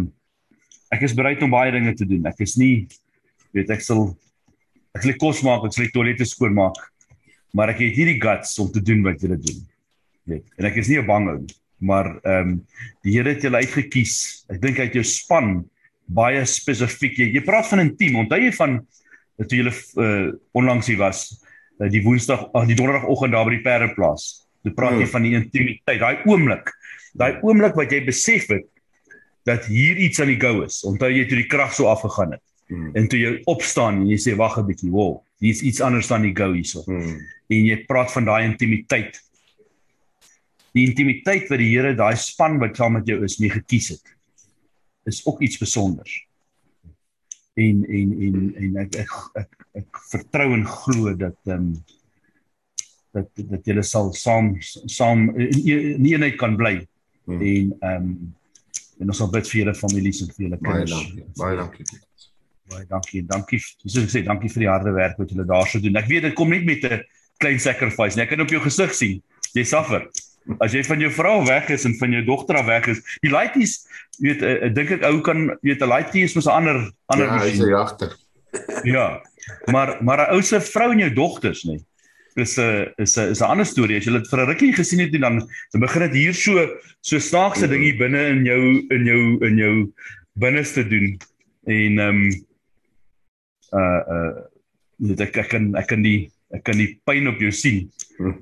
ek 0.94 1.04
is 1.06 1.14
bereid 1.14 1.42
om 1.42 1.52
baie 1.54 1.72
dinge 1.74 1.94
te 1.98 2.06
doen. 2.06 2.26
Ek 2.30 2.38
is 2.46 2.56
nie 2.60 2.86
weet 3.56 3.70
ek 3.74 3.82
sal 3.82 4.10
ek 4.94 5.02
sal 5.02 5.12
die 5.12 5.20
kos 5.22 5.42
maak, 5.46 5.66
ek 5.66 5.74
sal 5.74 5.86
die 5.86 5.94
toilette 5.94 6.26
skoonmaak. 6.26 6.78
Maar 7.56 7.74
ek 7.74 7.82
het 7.82 7.96
nie 7.98 8.12
die 8.12 8.20
guts 8.22 8.58
om 8.62 8.70
te 8.72 8.82
doen 8.82 9.02
wat 9.02 9.20
julle 9.20 9.38
doen. 9.40 9.60
Weet. 10.30 10.46
En 10.58 10.68
ek 10.70 10.78
is 10.82 10.88
nie 10.88 11.02
bang 11.02 11.28
ou 11.32 11.38
nie, 11.40 11.56
maar 11.78 12.12
ehm 12.20 12.54
um, 12.54 12.56
die 13.02 13.16
Here 13.16 13.34
het 13.34 13.42
julle 13.42 13.62
uitgekies. 13.64 14.16
Ek 14.52 14.60
dink 14.62 14.78
hy 14.78 14.88
het 14.90 14.98
jou 14.98 15.04
span 15.06 15.64
baie 16.10 16.42
spesifiek. 16.46 17.18
Jy, 17.18 17.30
jy 17.36 17.42
praat 17.46 17.68
van 17.70 17.80
'n 17.84 17.96
team. 17.96 18.20
Onthou 18.24 18.40
jy 18.40 18.52
van 18.58 18.80
toe 19.48 19.62
julle 19.62 19.72
uh, 19.72 20.32
onlangs 20.52 20.90
hier 20.90 20.98
was, 21.00 21.40
uh, 21.80 21.88
die 21.88 22.02
Woensdag, 22.04 22.50
ag 22.52 22.66
die 22.68 22.76
Donderdagoggend 22.76 23.32
daar 23.32 23.46
by 23.48 23.54
die 23.56 23.64
Perdeplaas. 23.64 24.26
Jy 24.66 24.74
praat 24.76 24.98
jy 24.98 25.06
hmm. 25.06 25.14
van 25.14 25.24
die 25.24 25.34
intimiteit, 25.38 26.00
daai 26.02 26.26
oomblik. 26.28 26.68
Daai 27.16 27.40
oomblik 27.40 27.78
wat 27.78 27.94
jy 27.94 28.02
besef 28.04 28.50
het 28.52 28.68
dat 29.48 29.64
hier 29.72 29.96
iets 29.96 30.20
aan 30.20 30.28
die 30.28 30.40
go 30.40 30.60
is. 30.66 30.82
Onthou 30.84 31.08
jy 31.08 31.24
toe 31.28 31.40
die 31.40 31.48
krag 31.48 31.72
so 31.74 31.88
afgegaan 31.88 32.36
het. 32.36 32.44
Hmm. 32.68 32.90
En 32.94 33.08
toe 33.08 33.18
jy 33.18 33.32
opstaan 33.50 34.02
en 34.02 34.10
jy 34.12 34.18
sê 34.20 34.36
wag 34.36 34.58
'n 34.60 34.66
bietjie, 34.68 34.90
wow, 34.92 35.22
hier's 35.40 35.64
iets 35.64 35.82
anders 35.84 36.10
aan 36.12 36.26
die 36.28 36.36
go 36.36 36.52
hierso. 36.52 36.84
Hmm. 36.86 37.18
En 37.50 37.66
jy 37.66 37.80
praat 37.88 38.12
van 38.14 38.28
daai 38.28 38.44
intimiteit. 38.46 39.18
Die 40.76 40.86
intimiteit 40.86 41.48
wat 41.50 41.58
die 41.58 41.70
Here 41.72 41.94
daai 41.98 42.14
span 42.20 42.60
wat 42.62 42.78
saam 42.78 42.98
met 42.98 43.08
jou 43.08 43.18
is 43.26 43.40
mee 43.42 43.50
gekies 43.50 43.94
het. 43.96 44.16
Is 45.10 45.24
ook 45.26 45.40
iets 45.42 45.58
spesiaals 45.58 46.20
en 47.54 47.86
en 47.88 48.10
en 48.26 48.54
en 48.56 48.76
ek 48.84 48.98
ek 49.04 49.14
ek, 49.42 49.56
ek 49.82 50.02
vertrou 50.10 50.52
en 50.56 50.66
glo 50.66 51.14
dat 51.18 51.38
ehm 51.46 51.70
um, 51.70 51.72
dat 53.14 53.42
dat 53.52 53.66
julle 53.66 53.82
sal 53.82 54.12
saam 54.14 54.52
saam 54.86 55.30
in 55.34 56.06
eenheid 56.06 56.38
kan 56.38 56.56
bly 56.60 56.76
hmm. 57.26 57.40
en 57.40 57.72
ehm 57.80 57.96
um, 57.96 58.12
en 59.00 59.12
ons 59.12 59.22
sal 59.22 59.32
bid 59.32 59.48
vir 59.48 59.62
julle 59.62 59.74
families 59.74 60.22
en 60.22 60.30
vir 60.36 60.46
julle 60.46 60.60
kinders. 60.60 60.92
Baie 60.92 60.94
dankie. 60.94 61.26
Baie 61.40 61.60
dankie. 61.62 62.00
Baie 62.70 62.86
dankie. 62.88 63.22
Dankie. 63.26 63.60
Soos 63.60 64.04
ek 64.04 64.12
sê, 64.12 64.22
dankie 64.26 64.50
vir 64.52 64.64
die 64.64 64.70
harde 64.70 64.92
werk 64.94 65.18
wat 65.18 65.32
julle 65.32 65.46
daarso 65.48 65.80
doen. 65.82 65.98
Ek 65.98 66.08
weet 66.10 66.28
dit 66.28 66.36
kom 66.38 66.52
net 66.54 66.64
met 66.64 66.84
'n 66.84 67.02
klein 67.42 67.58
sacrifice. 67.58 68.16
Net 68.16 68.28
kan 68.28 68.40
op 68.40 68.52
jou 68.52 68.60
gesig 68.62 68.94
sien. 68.94 69.22
Jy 69.54 69.64
suffer. 69.64 70.06
As 70.60 70.72
jy 70.72 70.82
van 70.84 71.00
jou 71.00 71.10
vrou 71.10 71.44
weg 71.46 71.68
is 71.70 71.84
en 71.84 71.94
van 71.98 72.12
jou 72.12 72.22
dogter 72.24 72.56
af 72.56 72.66
weg 72.66 72.86
is, 72.88 73.00
die 73.22 73.30
laities, 73.30 73.86
jy 74.18 74.28
weet, 74.28 74.42
uh, 74.42 74.68
dink 74.72 74.90
ek 74.90 75.04
ou 75.04 75.20
kan 75.20 75.50
weet 75.62 75.82
'n 75.82 75.88
laitie 75.88 76.24
is 76.24 76.34
mos 76.34 76.46
'n 76.46 76.50
ander 76.50 76.92
ander 77.08 77.26
Ja, 77.26 77.38
hy's 77.38 77.60
'n 77.60 77.68
jagter. 77.68 78.16
Ja. 78.84 79.22
Maar 79.66 79.98
maar 80.02 80.28
'n 80.28 80.34
ou 80.34 80.42
se 80.42 80.60
vrou 80.60 80.92
en 80.92 80.98
jou 80.98 81.12
dogters, 81.12 81.64
nê. 81.64 81.78
Dis 82.36 82.58
'n 82.58 82.92
is 82.98 83.16
'n 83.16 83.30
is 83.30 83.40
'n 83.40 83.50
ander 83.50 83.66
storie. 83.66 83.96
As 83.96 84.04
jy 84.04 84.12
dit 84.12 84.28
vir 84.28 84.40
'n 84.40 84.46
rukkie 84.46 84.72
gesien 84.72 85.00
het 85.00 85.14
en 85.14 85.20
dan 85.20 85.48
dan 85.72 85.80
begin 85.80 86.02
dit 86.02 86.14
hier 86.14 86.34
so 86.34 86.68
so 87.00 87.18
snaakse 87.18 87.68
ding 87.68 87.82
hier 87.82 87.98
binne 87.98 88.28
in 88.28 88.44
jou 88.44 88.86
in 88.90 89.04
jou 89.04 89.46
in 89.46 89.56
jou 89.56 89.92
binneste 90.34 90.88
doen. 90.88 91.18
En 91.66 91.98
ehm 91.98 92.08
um, 92.08 92.48
uh 93.72 94.00
uh 94.16 94.32
ek, 95.16 95.36
ek 95.36 95.48
kan 95.48 95.74
ek 95.78 95.88
kan 95.92 96.02
die 96.02 96.30
ek 96.54 96.64
kan 96.66 96.78
die 96.80 96.90
pyn 97.06 97.30
op 97.30 97.38
jou 97.42 97.52
sien 97.54 97.84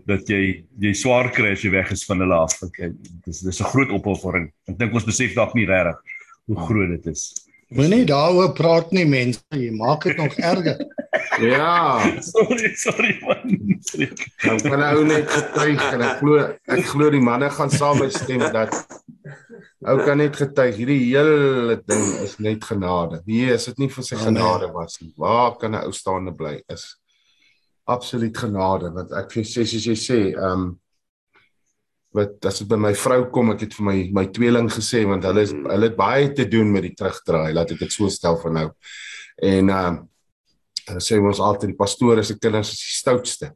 dat 0.08 0.28
jy 0.28 0.64
jy 0.80 0.94
swaar 0.96 1.30
kry 1.34 1.52
as 1.54 1.64
jy 1.64 1.72
weg 1.74 1.92
is 1.92 2.06
van 2.08 2.24
hulle 2.24 2.38
af. 2.38 2.56
Ek 2.64 2.94
dis 3.26 3.42
dis 3.44 3.60
'n 3.60 3.70
groot 3.72 3.92
opoffering. 3.92 4.48
Ek 4.68 4.78
dink 4.78 4.94
ons 4.94 5.04
besef 5.04 5.34
dalk 5.34 5.54
nie 5.54 5.68
regtig 5.68 5.98
hoe 6.48 6.56
groot 6.56 6.90
dit 6.96 7.12
is. 7.12 7.34
Moenie 7.68 8.06
daaroor 8.08 8.54
praat 8.56 8.92
nie 8.96 9.04
mense, 9.04 9.42
jy 9.52 9.68
maak 9.76 10.06
dit 10.08 10.16
nog 10.16 10.32
erger. 10.40 10.78
ja. 11.52 12.00
Sorry, 12.24 12.72
sorry 12.80 13.18
man. 13.20 13.58
Dan 14.40 14.62
kan 14.64 14.84
ou 14.96 15.04
net 15.04 15.28
getuig 15.28 15.82
en 15.92 16.04
ek 16.06 16.22
glo 16.22 16.46
ek 16.48 16.88
glo 16.88 17.10
die 17.12 17.20
manne 17.20 17.50
gaan 17.52 17.68
saam 17.70 18.00
stem 18.08 18.46
dat 18.56 18.72
ou 19.86 19.98
kan 20.02 20.18
net 20.18 20.36
getuig 20.36 20.74
hierdie 20.74 21.02
hele 21.12 21.76
ding 21.86 22.06
is 22.24 22.38
net 22.42 22.64
genade. 22.64 23.22
Nee, 23.26 23.52
is 23.54 23.68
dit 23.70 23.78
nie 23.78 23.88
vir 23.88 24.04
sy 24.04 24.16
genade 24.16 24.72
was 24.74 24.98
nie. 25.00 25.12
Waar 25.16 25.56
kan 25.58 25.74
'n 25.74 25.84
ou 25.86 25.92
staande 25.92 26.34
bly 26.34 26.62
is? 26.68 26.96
absoluut 27.88 28.36
genade 28.36 28.90
want 28.92 29.14
ek 29.16 29.32
sê 29.40 29.64
soos 29.64 29.88
jy 29.88 29.96
sê, 29.96 30.20
ehm 30.34 30.52
um, 30.52 30.68
wat 32.16 32.46
as 32.48 32.62
dit 32.62 32.68
by 32.70 32.78
my 32.80 32.94
vrou 32.96 33.26
kom, 33.30 33.50
ek 33.52 33.66
het 33.66 33.74
vir 33.76 33.84
my 33.84 33.96
my 34.16 34.24
tweeling 34.32 34.70
gesê 34.72 35.02
want 35.08 35.26
hulle 35.28 35.42
is 35.44 35.52
hulle 35.52 35.88
het 35.90 35.96
baie 35.96 36.30
te 36.34 36.46
doen 36.48 36.70
met 36.72 36.86
die 36.86 36.94
terugdraai, 36.96 37.52
laat 37.56 37.74
ek 37.74 37.82
dit 37.84 37.92
so 37.94 38.08
stel 38.12 38.38
vir 38.42 38.54
nou. 38.60 38.68
En 39.52 39.74
ehm 39.74 39.98
um, 39.98 40.04
sê 41.04 41.18
ons 41.20 41.42
altyd 41.44 41.74
die 41.74 41.76
pastore 41.76 42.22
se 42.24 42.38
kinders 42.40 42.70
is 42.72 42.80
die 42.80 42.94
stoutste. 42.96 43.50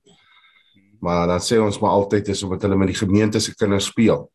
Maar 1.00 1.30
dan 1.30 1.40
sê 1.40 1.56
ons 1.58 1.78
maar 1.80 1.96
altyd 1.96 2.28
is 2.28 2.42
omdat 2.44 2.66
hulle 2.66 2.76
met 2.76 2.92
die 2.92 2.98
gemeente 2.98 3.40
se 3.40 3.54
kinders 3.56 3.88
speel. 3.88 4.26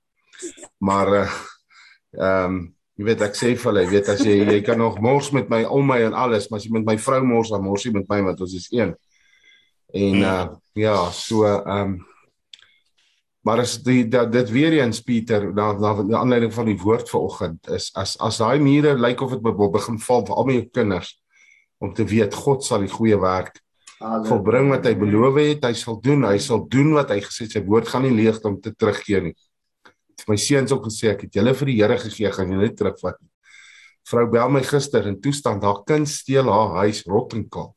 Maar 0.81 1.13
eh, 1.19 1.35
ehm 2.18 2.57
um, 2.57 2.65
jy 2.97 3.05
weet 3.05 3.22
ek 3.22 3.36
sê 3.38 3.51
vir 3.53 3.70
hulle, 3.70 3.82
jy 3.86 3.91
weet 3.91 4.07
as 4.09 4.22
jy 4.26 4.36
jy 4.41 4.61
kan 4.65 4.80
nog 4.82 4.95
mors 5.05 5.30
met 5.30 5.51
my 5.53 5.61
om 5.70 5.86
my 5.86 5.99
en 6.07 6.15
alles, 6.18 6.47
maar 6.49 6.57
as 6.57 6.65
jy 6.65 6.72
met 6.74 6.88
my 6.88 6.95
vrou 6.97 7.20
mors, 7.30 7.51
dan 7.53 7.61
mors 7.61 7.86
jy 7.86 7.91
met 7.93 8.07
my 8.09 8.24
want 8.26 8.41
ons 8.41 8.55
is 8.57 8.65
een. 8.74 8.95
En 9.93 10.24
uh 10.26 10.47
ja, 10.78 10.95
so 11.13 11.45
ehm 11.45 11.93
um, 11.93 11.97
maar 13.45 13.61
as 13.63 13.78
die 13.80 14.07
dat 14.11 14.32
dit 14.34 14.49
weer 14.51 14.74
eens 14.82 14.99
Pieter 15.01 15.53
na 15.53 15.72
na 15.78 15.93
die 16.01 16.18
aanleiding 16.18 16.51
van 16.53 16.65
die 16.68 16.80
woord 16.82 17.09
vanoggend 17.09 17.70
is 17.72 17.91
as 17.95 18.18
as 18.20 18.41
daai 18.41 18.59
mure 18.59 18.97
lyk 18.97 19.22
of 19.22 19.38
dit 19.38 19.45
begin 19.72 19.99
val 20.03 20.26
vir 20.26 20.36
al 20.36 20.49
my 20.49 20.57
kinders 20.74 21.13
om 21.80 21.93
te 21.93 22.03
weet 22.03 22.36
God 22.36 22.65
sal 22.65 22.84
die 22.84 22.91
goeie 22.91 23.20
werk 23.22 23.61
volbring 23.99 24.70
wat 24.70 24.86
hy 24.86 24.93
beloof 24.97 25.39
het, 25.41 25.63
hy 25.65 25.74
sal 25.78 25.97
doen, 26.01 26.28
hy 26.30 26.38
sal 26.41 26.65
doen 26.70 26.93
wat 26.93 27.09
hy 27.13 27.20
gesê 27.24 27.47
het, 27.47 27.57
sy 27.57 27.63
woord 27.65 27.89
gaan 27.89 28.05
nie 28.05 28.13
leeg 28.13 28.38
om 28.45 28.59
te 28.61 28.74
terugkeer 28.76 29.24
nie. 29.26 29.34
My 30.26 30.36
seuns 30.41 30.74
ook 30.74 30.89
gesê 30.89 31.13
ek 31.13 31.28
het 31.28 31.38
julle 31.39 31.53
vir 31.55 31.70
die 31.70 31.78
Here 31.78 31.97
gegee, 32.01 32.32
gaan 32.34 32.51
julle 32.51 32.68
net 32.68 32.78
terugvat. 32.80 33.20
Vrou 34.07 34.26
bel 34.32 34.49
my 34.49 34.63
gister 34.65 35.05
in 35.07 35.22
toestand 35.22 35.63
haar 35.63 35.84
kind 35.88 36.09
steel 36.09 36.49
haar 36.51 36.80
huis 36.84 37.03
rot 37.07 37.36
en 37.38 37.45
kaal 37.51 37.74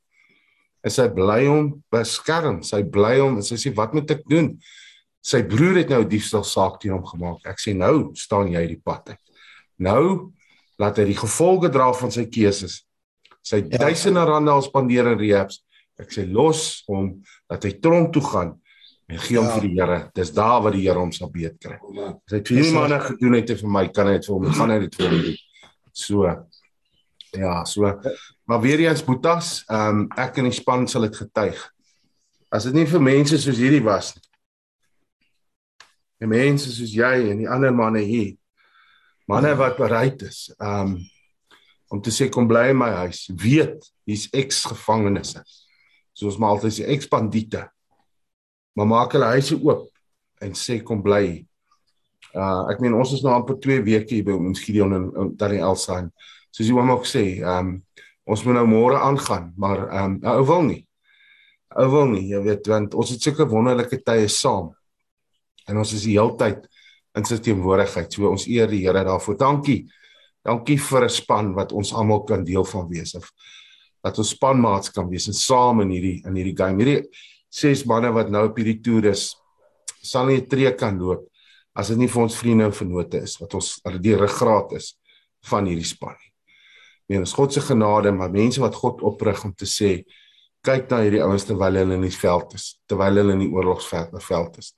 is 0.86 0.96
hy 1.00 1.08
bly 1.12 1.40
om 1.50 1.70
beskerm. 1.92 2.60
Sy 2.64 2.82
bly 2.88 3.18
om 3.24 3.38
en 3.40 3.46
sy 3.46 3.58
sê 3.60 3.72
wat 3.76 3.94
moet 3.96 4.10
ek 4.14 4.24
doen? 4.30 4.54
Sy 5.20 5.42
broer 5.48 5.82
het 5.82 5.90
nou 5.92 6.02
diefstal 6.08 6.44
saak 6.48 6.78
teen 6.80 6.94
hom 6.96 7.04
gemaak. 7.04 7.42
Ek 7.48 7.60
sê 7.60 7.74
nou 7.76 8.10
staan 8.18 8.52
jy 8.52 8.62
die 8.70 8.80
pad 8.80 9.12
uit. 9.12 9.42
Nou 9.80 10.04
laat 10.80 11.00
hy 11.00 11.10
die 11.10 11.18
gevolge 11.18 11.68
dra 11.72 11.90
van 11.96 12.12
sy 12.14 12.24
keuses. 12.32 12.80
Sy 13.44 13.60
ja. 13.66 13.84
duisende 13.84 14.24
rande 14.28 14.52
al 14.52 14.64
spandeer 14.64 15.12
in 15.12 15.20
rehabs. 15.20 15.60
Ek 16.00 16.12
sê 16.14 16.24
los 16.24 16.80
hom 16.88 17.18
dat 17.50 17.66
hy 17.68 17.74
tronk 17.84 18.14
toe 18.16 18.24
gaan 18.24 18.56
en 19.10 19.18
gee 19.18 19.38
hom 19.38 19.48
ja. 19.48 19.56
vir 19.56 19.66
die 19.66 19.74
Here. 19.74 19.98
Dis 20.14 20.30
daar 20.36 20.60
wat 20.64 20.76
die 20.76 20.84
Here 20.86 21.00
hom 21.02 21.12
sal 21.12 21.30
beet 21.34 21.58
kry. 21.62 21.76
As 22.06 22.36
hy 22.36 22.40
twee 22.46 22.70
manne 22.74 23.00
gedoen 23.02 23.36
het 23.40 23.52
vir 23.58 23.74
my, 23.78 23.88
kan 23.94 24.10
hy 24.10 24.18
dit 24.18 24.30
vir 24.30 24.36
hom 24.36 24.56
gaan 24.60 24.74
hy 24.74 24.78
dit 24.86 24.98
vir 25.00 25.10
hom 25.10 25.20
doen. 25.26 25.40
So 25.90 26.30
Ja, 27.30 27.64
so 27.64 28.00
maar 28.44 28.60
weer 28.60 28.78
eens 28.78 29.04
Boetas, 29.04 29.62
ehm 29.66 30.00
um, 30.00 30.08
ek 30.18 30.40
en 30.42 30.48
die 30.48 30.56
span 30.56 30.88
sal 30.88 31.06
dit 31.06 31.16
getuig. 31.16 31.60
As 32.50 32.66
dit 32.66 32.74
nie 32.74 32.86
vir 32.90 33.02
mense 33.02 33.38
soos 33.38 33.60
hierdie 33.62 33.84
was 33.86 34.14
nie. 34.16 34.24
Die 36.20 36.30
mense 36.30 36.72
soos 36.74 36.90
jy 36.90 37.30
en 37.30 37.44
die 37.44 37.48
ander 37.48 37.70
manne 37.74 38.02
hier. 38.02 38.34
Manne 39.30 39.54
wat 39.54 39.78
bereid 39.78 40.26
is 40.26 40.48
ehm 40.58 40.96
um, 40.96 40.98
om 41.90 41.98
te 42.02 42.10
sê 42.14 42.28
kom 42.30 42.46
bly 42.46 42.68
in 42.70 42.78
my 42.78 42.90
huis. 43.04 43.24
Weet, 43.34 43.86
hier's 44.06 44.28
ex-gevangenes. 44.30 45.34
Soos 46.14 46.36
maar 46.38 46.54
altyd 46.54 46.76
sê 46.76 46.90
ex-bandiete. 46.94 47.64
Maar 48.76 48.86
maak 48.86 49.12
hulle 49.12 49.32
huise 49.36 49.56
oop 49.58 49.88
en 50.40 50.52
sê 50.56 50.80
kom 50.82 51.02
bly. 51.02 51.44
Uh 52.34 52.70
ek 52.72 52.80
meen 52.80 52.94
ons 52.94 53.12
is 53.12 53.22
nou 53.22 53.34
amper 53.34 53.58
2 53.58 53.82
weke 53.84 54.14
hier 54.14 54.24
by 54.24 54.36
ons 54.36 54.60
Gideon 54.62 54.94
en 54.94 55.34
Daniel 55.36 55.72
Elsan 55.72 56.10
soos 56.50 56.66
jy 56.66 56.76
hom 56.76 56.94
ook 56.96 57.06
sê, 57.08 57.24
ehm 57.40 57.74
um, 57.74 57.76
ons 58.30 58.42
moet 58.46 58.54
nou 58.60 58.66
môre 58.68 58.98
aangaan, 59.00 59.50
maar 59.58 59.86
ehm 59.88 60.18
um, 60.20 60.34
ou 60.34 60.44
wil 60.50 60.66
nie. 60.68 60.82
Ou 61.78 61.86
wil 61.90 62.12
nie, 62.12 62.26
jy 62.30 62.42
weet, 62.44 62.68
want 62.70 62.94
ons 62.98 63.14
het 63.14 63.22
sulke 63.22 63.46
wonderlike 63.48 64.00
tye 64.06 64.28
saam. 64.30 64.70
En 65.70 65.80
ons 65.82 65.94
is 65.94 66.04
die 66.06 66.16
heeltyd 66.18 66.66
in 67.18 67.26
sy 67.26 67.40
teenwoordigheid. 67.42 68.12
So 68.12 68.30
ons 68.30 68.46
eer 68.50 68.70
die 68.70 68.84
Here 68.84 69.02
daarvoor. 69.06 69.38
Dankie. 69.38 69.80
Dankie 70.46 70.78
vir 70.78 71.04
'n 71.04 71.10
span 71.10 71.54
wat 71.54 71.72
ons 71.72 71.92
almal 71.92 72.24
kan 72.24 72.44
deel 72.44 72.64
van 72.64 72.88
wees 72.88 73.14
of 73.14 73.30
dat 74.02 74.18
ons 74.18 74.30
spanmaats 74.30 74.90
kan 74.90 75.08
wees 75.10 75.26
en 75.28 75.34
saam 75.34 75.80
in 75.82 75.90
hierdie 75.90 76.22
in 76.24 76.34
hierdie 76.34 76.56
game. 76.56 76.78
Hierdie 76.78 77.08
ses 77.50 77.84
manne 77.84 78.12
wat 78.14 78.30
nou 78.30 78.46
op 78.48 78.58
hierdie 78.60 78.80
toer 78.84 79.10
is, 79.12 79.34
sal 80.02 80.26
nie 80.26 80.40
'n 80.40 80.48
tree 80.48 80.72
kan 80.74 80.98
loop 80.98 81.26
as 81.74 81.88
dit 81.88 81.98
nie 81.98 82.08
vir 82.08 82.22
ons 82.22 82.36
vriende 82.36 82.64
en 82.64 82.72
vennote 82.72 83.22
is 83.22 83.36
wat 83.40 83.54
ons 83.54 83.80
hulle 83.84 84.00
die 84.02 84.16
ruggraat 84.16 84.72
is 84.72 84.96
van 85.50 85.66
hierdie 85.66 85.86
span 85.86 86.16
nie. 86.16 86.32
Nee, 87.10 87.18
ons 87.18 87.32
God 87.34 87.52
se 87.52 87.60
genade, 87.60 88.12
maar 88.12 88.30
mense 88.30 88.60
wat 88.60 88.74
God 88.74 89.02
oprig 89.02 89.44
om 89.44 89.52
te 89.52 89.66
sê 89.66 90.04
kyk 90.66 90.90
na 90.90 91.00
hierdie 91.02 91.22
ouens 91.24 91.46
terwyl 91.48 91.78
hulle 91.80 91.96
in 91.96 92.04
die 92.04 92.14
veld 92.14 92.54
is, 92.54 92.76
terwyl 92.86 93.16
hulle 93.16 93.32
in 93.32 93.44
die 93.46 93.50
oorlogsveld 93.50 94.12
veld 94.22 94.58
is. 94.58 94.74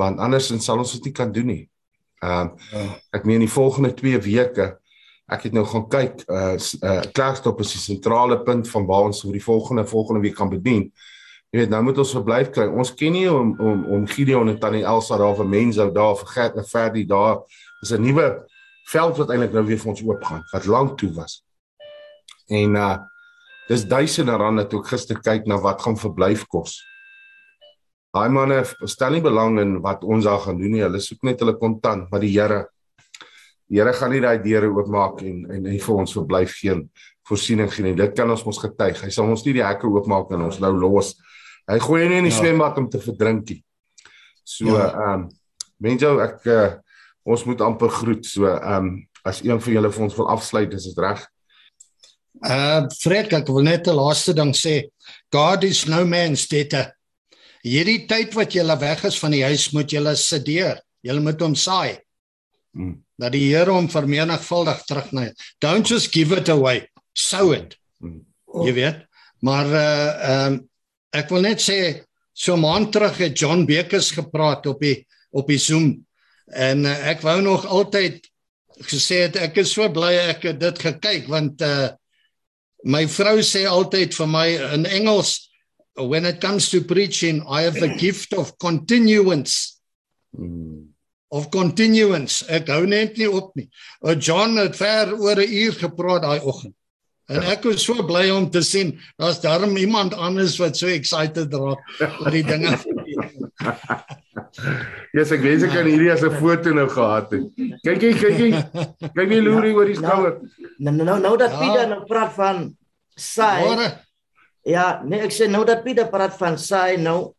Want 0.00 0.22
andersins 0.24 0.64
sal 0.64 0.80
ons 0.80 0.94
dit 0.96 1.10
nie 1.10 1.12
kan 1.12 1.32
doen 1.32 1.50
nie. 1.52 1.64
Ehm 2.22 2.54
uh, 2.78 2.88
ek 3.12 3.26
meen 3.28 3.42
die 3.44 3.50
volgende 3.50 3.92
2 3.98 4.22
weke 4.24 4.72
ek 5.32 5.46
het 5.48 5.54
nou 5.56 5.64
gaan 5.68 5.88
kyk 5.90 6.24
uh 6.28 6.54
uh 6.56 7.02
Klerksdorp 7.12 7.60
is 7.64 7.74
die 7.76 7.82
sentrale 7.82 8.40
punt 8.46 8.68
van 8.68 8.86
waar 8.86 9.08
ons 9.10 9.22
vir 9.24 9.36
die 9.38 9.44
volgende 9.44 9.84
volgende 9.86 10.22
week 10.24 10.36
kan 10.38 10.50
bedien. 10.50 10.88
Jy 11.52 11.60
weet, 11.60 11.72
nou 11.74 11.82
moet 11.84 11.98
ons 12.00 12.14
verblyf 12.16 12.48
kry. 12.48 12.64
Ons 12.80 12.94
ken 12.96 13.12
nie 13.12 13.26
om 13.28 13.50
om 13.60 13.80
om 13.92 14.04
Gideon 14.08 14.48
en 14.48 14.58
Tannie 14.60 14.86
Elsa 14.88 15.18
daar 15.20 15.34
vir 15.36 15.48
mense 15.52 15.84
daar 15.92 16.14
vir 16.16 16.30
Gert 16.32 16.54
en 16.56 16.64
Ferdi 16.64 17.02
daar. 17.04 17.42
Dis 17.82 17.92
'n 17.92 18.00
nuwe 18.00 18.46
veld 18.88 19.18
wat 19.18 19.30
eintlik 19.30 19.52
nou 19.52 19.64
weer 19.66 19.78
vir 19.78 19.90
ons 19.90 20.02
oop 20.02 20.24
gaan 20.24 20.42
wat 20.52 20.66
lank 20.66 20.96
toe 20.98 21.12
was. 21.12 21.44
En 22.48 22.74
uh 22.74 22.96
dis 23.68 23.84
duisende 23.84 24.32
rande 24.36 24.66
toe 24.66 24.80
ek 24.80 24.86
gister 24.86 25.20
kyk 25.20 25.46
na 25.46 25.60
wat 25.60 25.82
gaan 25.82 25.96
verblyf 25.96 26.46
kos. 26.48 26.80
Daai 28.12 28.28
manne 28.28 28.64
stel 28.84 29.10
nie 29.10 29.20
belang 29.20 29.60
in 29.60 29.80
wat 29.80 30.04
ons 30.04 30.24
daar 30.24 30.40
gaan 30.40 30.58
doen 30.58 30.72
nie. 30.72 30.82
Hulle 30.82 31.00
soek 31.00 31.22
net 31.22 31.40
hulle 31.40 31.58
kontant, 31.58 32.10
maar 32.10 32.20
die 32.20 32.32
Here 32.32 32.66
Die 33.68 33.78
Here 33.80 33.92
gaan 33.92 34.10
nie 34.10 34.20
daai 34.20 34.42
deure 34.42 34.68
oopmaak 34.68 35.20
en 35.22 35.50
en 35.50 35.66
en 35.66 35.78
vir 35.78 35.94
ons 35.94 36.12
verblyf 36.12 36.56
geen 36.60 36.90
voorsiening 37.28 37.70
gee 37.72 37.84
nie. 37.84 37.94
Dit 37.94 38.16
kan 38.16 38.30
ons 38.30 38.44
mos 38.44 38.58
getuig. 38.58 39.00
Hy 39.00 39.10
sal 39.10 39.28
ons 39.28 39.44
nie 39.44 39.52
die 39.52 39.64
hekke 39.64 39.86
oopmaak 39.86 40.32
en 40.32 40.42
ons 40.42 40.58
nou 40.60 40.72
los. 40.72 41.14
Hy 41.72 41.78
gooi 41.80 42.02
nie 42.08 42.20
in 42.20 42.28
die 42.28 42.34
ja. 42.34 42.38
swembad 42.38 42.78
om 42.80 42.88
te 42.92 43.00
verdrink 43.00 43.48
nie. 43.48 43.60
So 44.44 44.68
ja. 44.68 44.90
ehm 44.90 44.98
ja. 44.98 45.14
um, 45.14 45.28
mense 45.82 46.10
ek 46.22 46.48
uh, 46.52 46.70
ons 47.24 47.44
moet 47.48 47.62
amper 47.64 47.92
groet. 48.00 48.26
So 48.28 48.50
ehm 48.50 48.92
um, 48.92 48.94
as 49.22 49.38
een 49.46 49.60
van 49.62 49.76
julle 49.76 49.90
vir 49.94 50.02
ons 50.02 50.16
wil 50.18 50.28
afsluit, 50.34 50.72
is 50.74 50.88
dit 50.90 50.98
reg? 50.98 51.20
Uh 52.42 52.88
Fred, 52.98 53.30
ek 53.38 53.50
wil 53.54 53.62
net 53.62 53.86
'n 53.86 53.94
laaste 53.94 54.34
ding 54.34 54.50
sê. 54.54 54.90
God 55.30 55.64
is 55.64 55.86
no 55.86 56.04
man's 56.04 56.48
debtor. 56.50 56.90
Hierdie 57.62 58.06
tyd 58.10 58.34
wat 58.34 58.54
jy 58.54 58.64
weg 58.66 59.04
is 59.04 59.18
van 59.18 59.30
die 59.30 59.44
huis, 59.44 59.70
moet 59.72 59.92
jy 59.92 60.02
sedeer. 60.18 60.82
Jy 61.02 61.18
moet 61.18 61.40
hom 61.40 61.54
saai. 61.54 61.98
Mm. 62.74 62.98
Dat 63.18 63.32
die 63.32 63.54
Here 63.54 63.70
hom 63.70 63.88
vermenigvuldig 63.88 64.82
terug 64.86 65.12
na. 65.12 65.30
Don't 65.60 65.86
just 65.86 66.12
give 66.12 66.32
it 66.32 66.48
away. 66.48 66.88
Sow 67.14 67.52
it. 67.52 67.76
Mm. 68.02 68.26
Jy 68.66 68.72
weet. 68.74 69.06
Maar 69.40 69.66
uh 69.66 70.10
ehm 70.30 70.52
um, 70.52 70.68
ek 71.12 71.30
wil 71.32 71.44
net 71.44 71.60
sê 71.60 71.78
so 72.32 72.56
maand 72.56 72.92
terug 72.92 73.18
het 73.20 73.36
John 73.38 73.66
Bekes 73.68 74.12
gepraat 74.16 74.66
op 74.66 74.80
die 74.80 75.02
op 75.32 75.48
die 75.48 75.60
Zoom. 75.60 75.94
En 76.52 76.84
uh, 76.84 76.92
ek 77.08 77.22
wou 77.24 77.38
nog 77.44 77.64
altyd 77.64 78.24
gesê 78.88 79.22
het 79.26 79.38
ek 79.40 79.62
is 79.62 79.72
so 79.72 79.88
bly 79.92 80.12
ek 80.32 80.48
het 80.50 80.60
dit 80.60 80.84
gekyk 80.88 81.28
want 81.32 81.62
uh 81.64 81.92
my 82.82 83.04
vrou 83.06 83.38
sê 83.46 83.62
altyd 83.70 84.10
vir 84.16 84.26
my 84.26 84.46
in 84.74 84.88
Engels 84.90 85.52
when 85.94 86.26
it 86.26 86.40
comes 86.42 86.66
to 86.72 86.80
preaching 86.82 87.38
I 87.46 87.62
have 87.62 87.78
the 87.78 87.94
gift 87.94 88.34
of 88.34 88.58
continuance. 88.58 89.78
Mm. 90.34 90.92
of 91.32 91.48
continuance. 91.48 92.44
Ek 92.52 92.68
hou 92.68 92.82
net 92.84 93.16
nie 93.16 93.28
op 93.30 93.54
nie. 93.56 93.70
Uh, 94.04 94.12
John 94.20 94.58
het 94.60 94.76
ver 94.76 95.14
oor 95.16 95.40
'n 95.40 95.48
uur 95.48 95.78
gepraat 95.80 96.22
daai 96.26 96.40
oggend 96.44 96.76
en 97.28 97.42
ek 97.52 97.64
was 97.64 97.84
so 97.84 98.02
bly 98.06 98.30
om 98.30 98.50
te 98.50 98.62
sien 98.66 98.96
daar's 99.18 99.40
darm 99.40 99.76
iemand 99.76 100.14
anders 100.14 100.58
wat 100.58 100.76
so 100.76 100.86
excited 100.86 101.54
raak 101.54 102.20
oor 102.20 102.30
die 102.34 102.46
dinge 102.46 102.74
Ja, 103.62 103.78
yes, 105.16 105.32
ek 105.34 105.42
wens 105.44 105.64
ek 105.66 105.72
kan 105.74 105.88
hierdie 105.88 106.10
as 106.12 106.22
'n 106.24 106.34
foto 106.36 106.72
nou 106.74 106.88
gehad 106.90 107.30
het. 107.34 107.44
Kyk 107.84 108.00
kyk 108.02 108.16
kyk. 108.20 108.56
Kyk 109.14 109.28
wie 109.30 109.42
loerie 109.42 109.74
oor 109.76 109.88
die 109.88 109.98
nou, 109.98 110.08
skouer. 110.08 110.34
Nou 110.78 110.94
nou 110.96 111.18
nou 111.20 111.34
dat 111.40 111.52
ja. 111.54 111.60
Pieter 111.60 111.86
nou 111.88 112.00
praat 112.08 112.32
van 112.36 112.58
saai. 113.16 113.92
Ja, 114.66 115.02
nee, 115.04 115.20
ek 115.22 115.34
sê 115.34 115.48
nou 115.50 115.64
dat 115.68 115.84
Pieter 115.84 116.10
praat 116.10 116.36
van 116.38 116.58
saai 116.58 116.98
nou. 117.00 117.34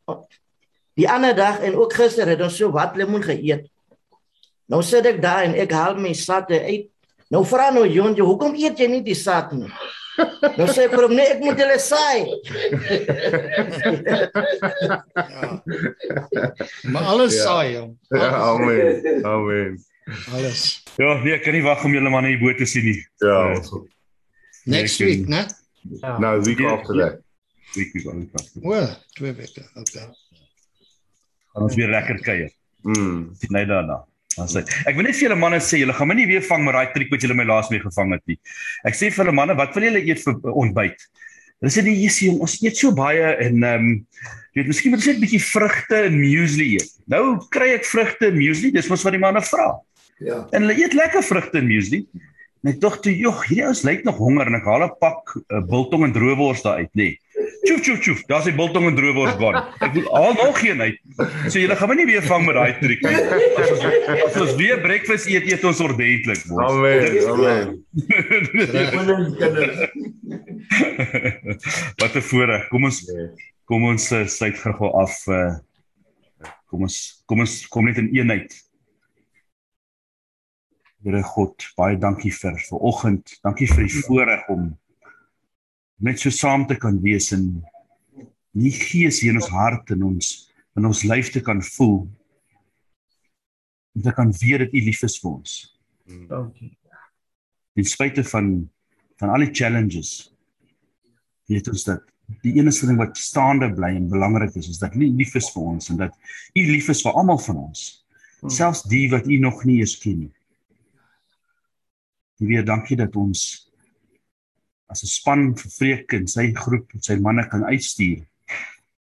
Die 0.98 1.10
ander 1.10 1.36
dag 1.36 1.62
en 1.66 1.76
ook 1.76 1.94
gister 1.98 2.30
het 2.30 2.42
ons 2.42 2.58
so 2.58 2.72
wat 2.72 2.98
lemoen 2.98 3.26
geëet. 3.26 3.68
Nou 4.70 4.82
sit 4.86 5.06
ek 5.06 5.22
daar 5.22 5.44
en 5.48 5.58
ek 5.58 5.72
haal 5.74 6.00
my 6.00 6.14
satte 6.14 6.60
uit. 6.62 6.90
Nou 7.34 7.42
vra 7.50 7.72
nou 7.74 7.88
Jonjo, 7.90 8.28
hoekom 8.30 8.54
eet 8.62 8.78
jy 8.80 8.88
nie 8.92 9.02
die 9.06 9.18
sat 9.18 9.54
nie? 9.58 9.70
Nou 10.60 10.68
sê 10.70 10.86
ek 10.86 10.92
vir 10.94 11.08
hom 11.08 11.16
nee, 11.18 11.32
ek 11.34 11.40
moet 11.42 11.58
hulle 11.64 11.80
saai. 11.82 12.20
ja. 14.06 15.50
Maar 16.94 17.10
alles 17.16 17.34
ja. 17.34 17.48
saai 17.48 17.72
hom. 17.80 17.90
Ja, 18.14 18.30
amen. 18.52 19.26
Amen. 19.26 19.82
Alles. 20.36 20.84
Ja, 21.00 21.16
nee, 21.24 21.34
ek 21.34 21.46
kan 21.48 21.56
nie 21.58 21.64
wag 21.66 21.82
om 21.88 21.96
julle 21.96 22.12
manne 22.14 22.34
hier 22.34 22.42
bo 22.42 22.54
te 22.58 22.68
sien 22.70 22.86
nie. 22.92 23.00
Ja. 23.24 23.38
Uh, 23.56 23.82
next 24.70 25.02
nee, 25.02 25.10
week, 25.10 25.28
né? 25.32 25.46
Ja. 26.04 26.18
Nou, 26.22 26.36
week 26.46 26.62
yeah. 26.62 26.78
after 26.78 27.00
that. 27.00 27.22
Week 27.74 27.96
week 27.98 28.06
after. 28.38 28.62
Wel, 28.62 28.90
twee 29.18 29.34
weke. 29.40 29.66
Okay. 29.82 30.06
Ons 31.58 31.78
weer 31.80 31.90
lekker 31.90 32.22
kuier. 32.22 32.52
Mm. 32.86 33.32
Nee, 33.48 33.66
daarna. 33.66 34.04
Dan 34.38 34.50
sê 34.50 34.64
ek 34.90 34.96
wil 34.98 35.06
net 35.08 35.18
vir 35.18 35.28
julle 35.28 35.40
manne 35.40 35.60
sê 35.64 35.82
julle 35.82 35.96
gaan 35.98 36.10
my 36.10 36.16
nie 36.18 36.30
weer 36.30 36.46
vang 36.46 36.64
met 36.66 36.78
daai 36.78 36.94
triek 36.96 37.12
wat 37.14 37.26
julle 37.26 37.38
my 37.38 37.46
laas 37.50 37.70
mee 37.74 37.84
gevang 37.84 38.16
het 38.16 38.24
nie. 38.30 38.40
Ek 38.88 38.98
sê 38.98 39.12
vir 39.12 39.26
hulle 39.26 39.36
manne, 39.36 39.58
wat 39.60 39.76
wil 39.78 39.88
julle 39.90 40.02
eet 40.02 40.24
vir 40.24 40.56
ontbyt? 40.64 41.06
Hulle 41.62 41.72
sê 41.72 41.84
die 41.86 41.96
Jesusie, 41.96 42.34
ons 42.44 42.58
eet 42.64 42.80
so 42.80 42.92
baie 42.96 43.36
en 43.46 43.64
ehm 43.64 43.88
um, 43.88 43.92
jy 44.54 44.62
weet 44.62 44.70
miskien 44.70 44.94
moet 44.94 45.02
ons 45.02 45.08
net 45.10 45.18
'n 45.18 45.24
bietjie 45.24 45.42
vrugte 45.42 46.00
en 46.10 46.20
muesli 46.20 46.68
eet. 46.76 46.92
Nou 47.10 47.24
kry 47.50 47.72
ek 47.74 47.88
vrugte 47.90 48.30
en 48.30 48.38
muesli, 48.38 48.70
dis 48.72 48.90
mos 48.90 49.06
wat 49.06 49.16
die 49.16 49.22
manne 49.22 49.42
vra. 49.42 49.72
Ja. 50.22 50.44
En 50.54 50.66
hulle 50.66 50.78
eet 50.78 50.94
lekker 50.94 51.24
vrugte 51.26 51.58
en 51.58 51.68
muesli. 51.68 52.04
Ek 52.64 52.80
dink 52.80 53.02
toe, 53.04 53.12
"Jog, 53.12 53.42
hierdie 53.48 53.66
ouens 53.66 53.84
lyk 53.84 54.04
nog 54.08 54.18
honger" 54.18 54.48
en 54.48 54.56
ek 54.56 54.64
haal 54.64 54.84
'n 54.86 54.96
pak 55.00 55.36
uh, 55.36 55.62
biltong 55.68 56.04
en 56.08 56.14
droewors 56.16 56.62
daar 56.64 56.80
uit, 56.80 56.94
nê. 56.96 57.04
Nee. 57.04 57.20
Tjoef 57.64 57.82
tjoef 57.82 58.00
tjoef, 58.00 58.22
daar's 58.28 58.44
die 58.48 58.56
biltong 58.56 58.88
en 58.88 58.96
droewors 58.96 59.36
gaan. 59.40 59.56
Ek 59.80 59.94
moet 59.94 60.08
al 60.08 60.34
nog 60.34 60.60
geen 60.60 60.82
uit. 60.82 60.98
So 61.48 61.60
julle 61.60 61.76
gaan 61.76 61.90
my 61.90 61.96
nie 61.96 62.06
weer 62.06 62.24
vang 62.24 62.46
met 62.46 62.56
daai 62.56 62.74
triek 62.80 63.02
nie. 63.04 63.16
As 63.16 63.72
ons 63.72 63.84
as 64.28 64.42
ons 64.46 64.56
weer 64.60 64.82
breakfast 64.84 65.28
eet, 65.32 65.48
eet 65.48 65.64
ons 65.64 65.80
ordentlik, 65.84 66.44
boys. 66.48 67.28
Amen. 67.32 67.84
Amen. 69.00 69.28
Wat 72.00 72.16
'n 72.16 72.26
voorreg. 72.32 72.68
Kom 72.72 72.84
ons 72.84 73.00
kom 73.68 73.88
ons 73.92 74.12
uh, 74.12 74.26
sluit 74.28 74.60
gou 74.60 74.92
af 75.00 75.16
uh, 75.28 75.56
kom 76.68 76.84
ons 76.88 77.24
kom 77.26 77.40
ons 77.40 77.68
kom 77.68 77.88
net 77.88 77.98
in 77.98 78.12
eenheid. 78.12 78.52
Here 81.04 81.20
God, 81.28 81.60
baie 81.76 81.98
dankie 82.00 82.32
vir 82.32 82.56
ver 82.56 82.80
oggend. 82.80 83.34
Dankie 83.44 83.68
vir 83.68 83.84
die 83.84 84.02
voorreg 84.06 84.48
om 84.54 84.70
net 86.04 86.22
so 86.22 86.32
saam 86.32 86.64
te 86.68 86.78
kan 86.80 86.96
wees 87.04 87.34
en 87.36 87.48
nie 88.56 88.72
gees 88.72 89.20
hier 89.20 89.34
in 89.34 89.42
ons 89.42 89.50
hart 89.52 89.92
en 89.92 90.06
ons 90.08 90.30
in 90.80 90.88
ons 90.88 91.02
lyf 91.04 91.32
te 91.34 91.42
kan 91.44 91.60
voel. 91.76 92.06
Om 93.98 94.06
te 94.06 94.14
kan 94.16 94.32
weet 94.32 94.64
dat 94.64 94.72
U 94.72 94.84
lief 94.86 95.04
is 95.04 95.18
vir 95.20 95.30
ons. 95.34 95.58
Dankie. 96.30 96.72
In 97.76 97.90
spite 97.90 98.24
van 98.32 98.54
van 99.20 99.34
al 99.34 99.44
die 99.44 99.52
challenges 99.52 100.32
weet 101.52 101.68
ons 101.72 101.84
dat 101.90 102.06
die 102.46 102.54
enigste 102.62 102.88
ding 102.88 103.02
wat 103.02 103.20
staande 103.20 103.68
bly 103.76 103.92
en 103.98 104.08
belangrik 104.12 104.56
is 104.56 104.72
is 104.72 104.80
dat 104.80 104.96
U 104.96 105.04
lief 105.04 105.36
is 105.36 105.52
vir 105.52 105.68
ons 105.74 105.92
en 105.92 106.00
dat 106.00 106.16
U 106.56 106.64
lief 106.72 106.88
is 106.96 107.04
vir 107.04 107.20
almal 107.20 107.44
van 107.50 107.60
ons. 107.66 107.84
Selfs 108.48 108.86
die 108.88 109.10
wat 109.12 109.28
U 109.28 109.42
nog 109.44 109.66
nie 109.68 109.82
eens 109.84 109.98
ken 110.00 110.24
nie. 110.24 110.32
Die 112.42 112.50
weer 112.50 112.66
dankie 112.66 112.98
dat 112.98 113.16
ons 113.16 113.70
as 114.90 115.04
'n 115.04 115.08
span 115.08 115.44
vir 115.58 115.72
Vreek 115.72 116.14
en 116.14 116.28
sy 116.28 116.52
groep 116.54 116.94
en 116.94 117.02
sy 117.02 117.16
manne 117.16 117.48
kan 117.50 117.64
uitstuur 117.64 118.26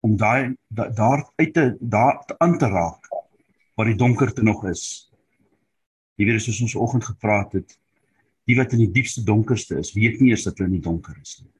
om 0.00 0.16
daai 0.16 0.56
da, 0.68 0.88
daar 0.88 1.22
uit 1.36 1.54
te 1.54 1.76
daar 1.80 2.24
te 2.26 2.38
aan 2.38 2.58
te 2.58 2.66
raak 2.66 3.08
waar 3.76 3.86
die 3.86 3.96
donkerte 3.96 4.42
nog 4.42 4.64
is. 4.66 5.10
Jy 6.16 6.26
weet 6.26 6.42
soos 6.42 6.60
ons 6.60 6.72
vanoggend 6.76 7.04
gepraat 7.04 7.52
het, 7.52 7.78
die 8.44 8.56
wat 8.56 8.72
in 8.72 8.84
die 8.84 8.92
diepste 8.92 9.24
donkerste 9.24 9.78
is, 9.78 9.94
weet 9.94 10.20
nie 10.20 10.30
eers 10.30 10.44
dat 10.44 10.58
hulle 10.58 10.68
in 10.68 10.76
die 10.76 10.84
donker 10.88 11.16
is 11.22 11.40
nie. 11.40 11.50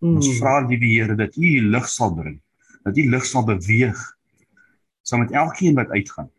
Mm. 0.00 0.16
Ons 0.16 0.38
vra 0.38 0.60
die 0.68 0.78
Here 0.78 1.16
dat 1.16 1.36
U 1.36 1.50
lig 1.70 1.88
sal 1.88 2.14
bring, 2.14 2.40
dat 2.84 2.96
U 2.96 3.06
lig 3.10 3.26
sal 3.26 3.44
beweeg 3.44 4.00
saam 5.02 5.24
met 5.24 5.32
elkeen 5.32 5.74
wat 5.74 5.90
uitgaan. 5.90 6.30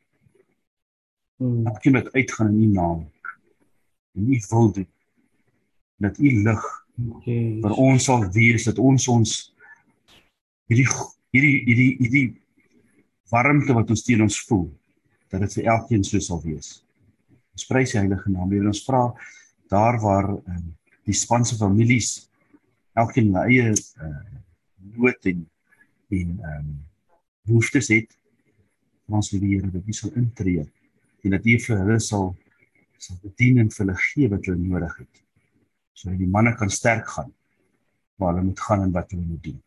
Mm. 1.42 1.66
Elkeen 1.68 1.98
wat 1.98 2.12
uitgaan 2.14 2.54
in 2.54 2.62
U 2.62 2.72
naam 2.78 3.10
en 4.16 4.28
nie 4.28 4.42
wil 4.50 4.72
doen 4.76 4.90
dat 6.02 6.20
u 6.20 6.32
lig 6.44 6.68
vir 7.64 7.74
ons 7.78 8.06
sal 8.06 8.26
wees 8.36 8.68
dat 8.68 8.80
ons 8.80 9.08
ons 9.12 9.34
hierdie 10.72 10.88
hierdie 11.32 11.58
hierdie 11.68 11.92
hierdie 12.00 12.28
warmte 13.32 13.76
wat 13.78 13.92
ons 13.94 14.04
teen 14.04 14.24
ons 14.26 14.40
voel 14.48 14.68
dat 15.32 15.46
dit 15.46 15.60
vir 15.60 15.70
elkeen 15.72 16.04
so 16.04 16.20
sal 16.20 16.42
wees. 16.44 16.82
Ons 17.56 17.68
prys 17.70 17.94
die 17.94 18.02
heilige 18.02 18.32
naam. 18.32 18.52
Here 18.52 18.68
ons 18.68 18.84
vra 18.84 19.06
daar 19.72 19.96
waar 20.04 20.28
um, 20.36 20.66
die 21.08 21.16
span 21.16 21.46
se 21.48 21.56
families 21.56 22.28
elkeen 23.00 23.32
hulle 23.32 23.46
eie 23.48 23.72
uh, 23.72 24.10
nood 24.98 25.32
en 25.32 25.46
en 26.12 26.32
ehm 26.40 26.58
um, 26.60 26.72
behoeftes 27.48 27.88
het 27.90 28.12
ons 29.12 29.32
die 29.32 29.40
Here 29.44 29.72
dat 29.72 29.88
U 29.88 29.94
sal 29.96 30.12
intree 30.20 30.66
en 31.24 31.34
dat 31.36 31.48
U 31.48 31.56
vir 31.66 31.80
hulle 31.80 31.98
sal 32.04 32.34
sal 33.02 33.18
bedien 33.26 33.62
en 33.64 33.70
vir 33.74 33.86
hulle 33.86 33.98
gee 34.06 34.32
wat 34.32 34.48
hulle 34.50 34.62
nodig 34.62 34.98
het. 35.02 35.24
Sodat 35.98 36.20
die 36.22 36.30
manne 36.30 36.54
kan 36.58 36.70
sterk 36.70 37.08
gaan 37.16 37.32
waar 38.22 38.36
hulle 38.36 38.50
moet 38.52 38.60
gaan 38.62 38.86
en 38.86 38.92
wat 38.96 39.12
hulle 39.12 39.26
moet 39.26 39.44
doen. 39.44 39.62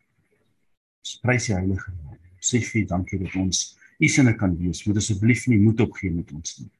Prys 1.22 1.50
die 1.50 1.56
Heilige 1.56 1.90
Naam. 1.90 2.20
Sê 2.44 2.60
vir 2.60 2.84
dankie 2.88 3.18
dat 3.22 3.34
ons 3.40 3.64
u 3.98 4.08
sinne 4.08 4.34
kan 4.36 4.52
wees. 4.58 4.84
Moet 4.86 5.00
asseblief 5.00 5.46
nie 5.48 5.60
moed 5.62 5.80
opgee 5.80 6.12
met 6.12 6.32
ons 6.36 6.58
nie. 6.60 6.70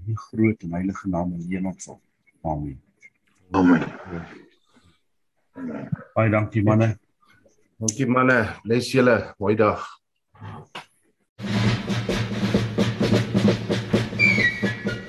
In 0.00 0.10
die 0.10 0.18
groot 0.18 0.66
en 0.66 0.74
heilige 0.74 1.08
naam 1.12 1.34
van 1.36 1.46
Jesus. 1.52 1.90
Amen. 2.42 2.80
Amen. 3.52 3.86
Baie 6.16 6.30
dankie 6.32 6.64
manne. 6.66 6.94
Dankie 7.78 8.08
manne. 8.10 8.42
Bless 8.64 8.92
julle. 8.96 9.18
Mooi 9.38 9.56
dag. 9.60 9.86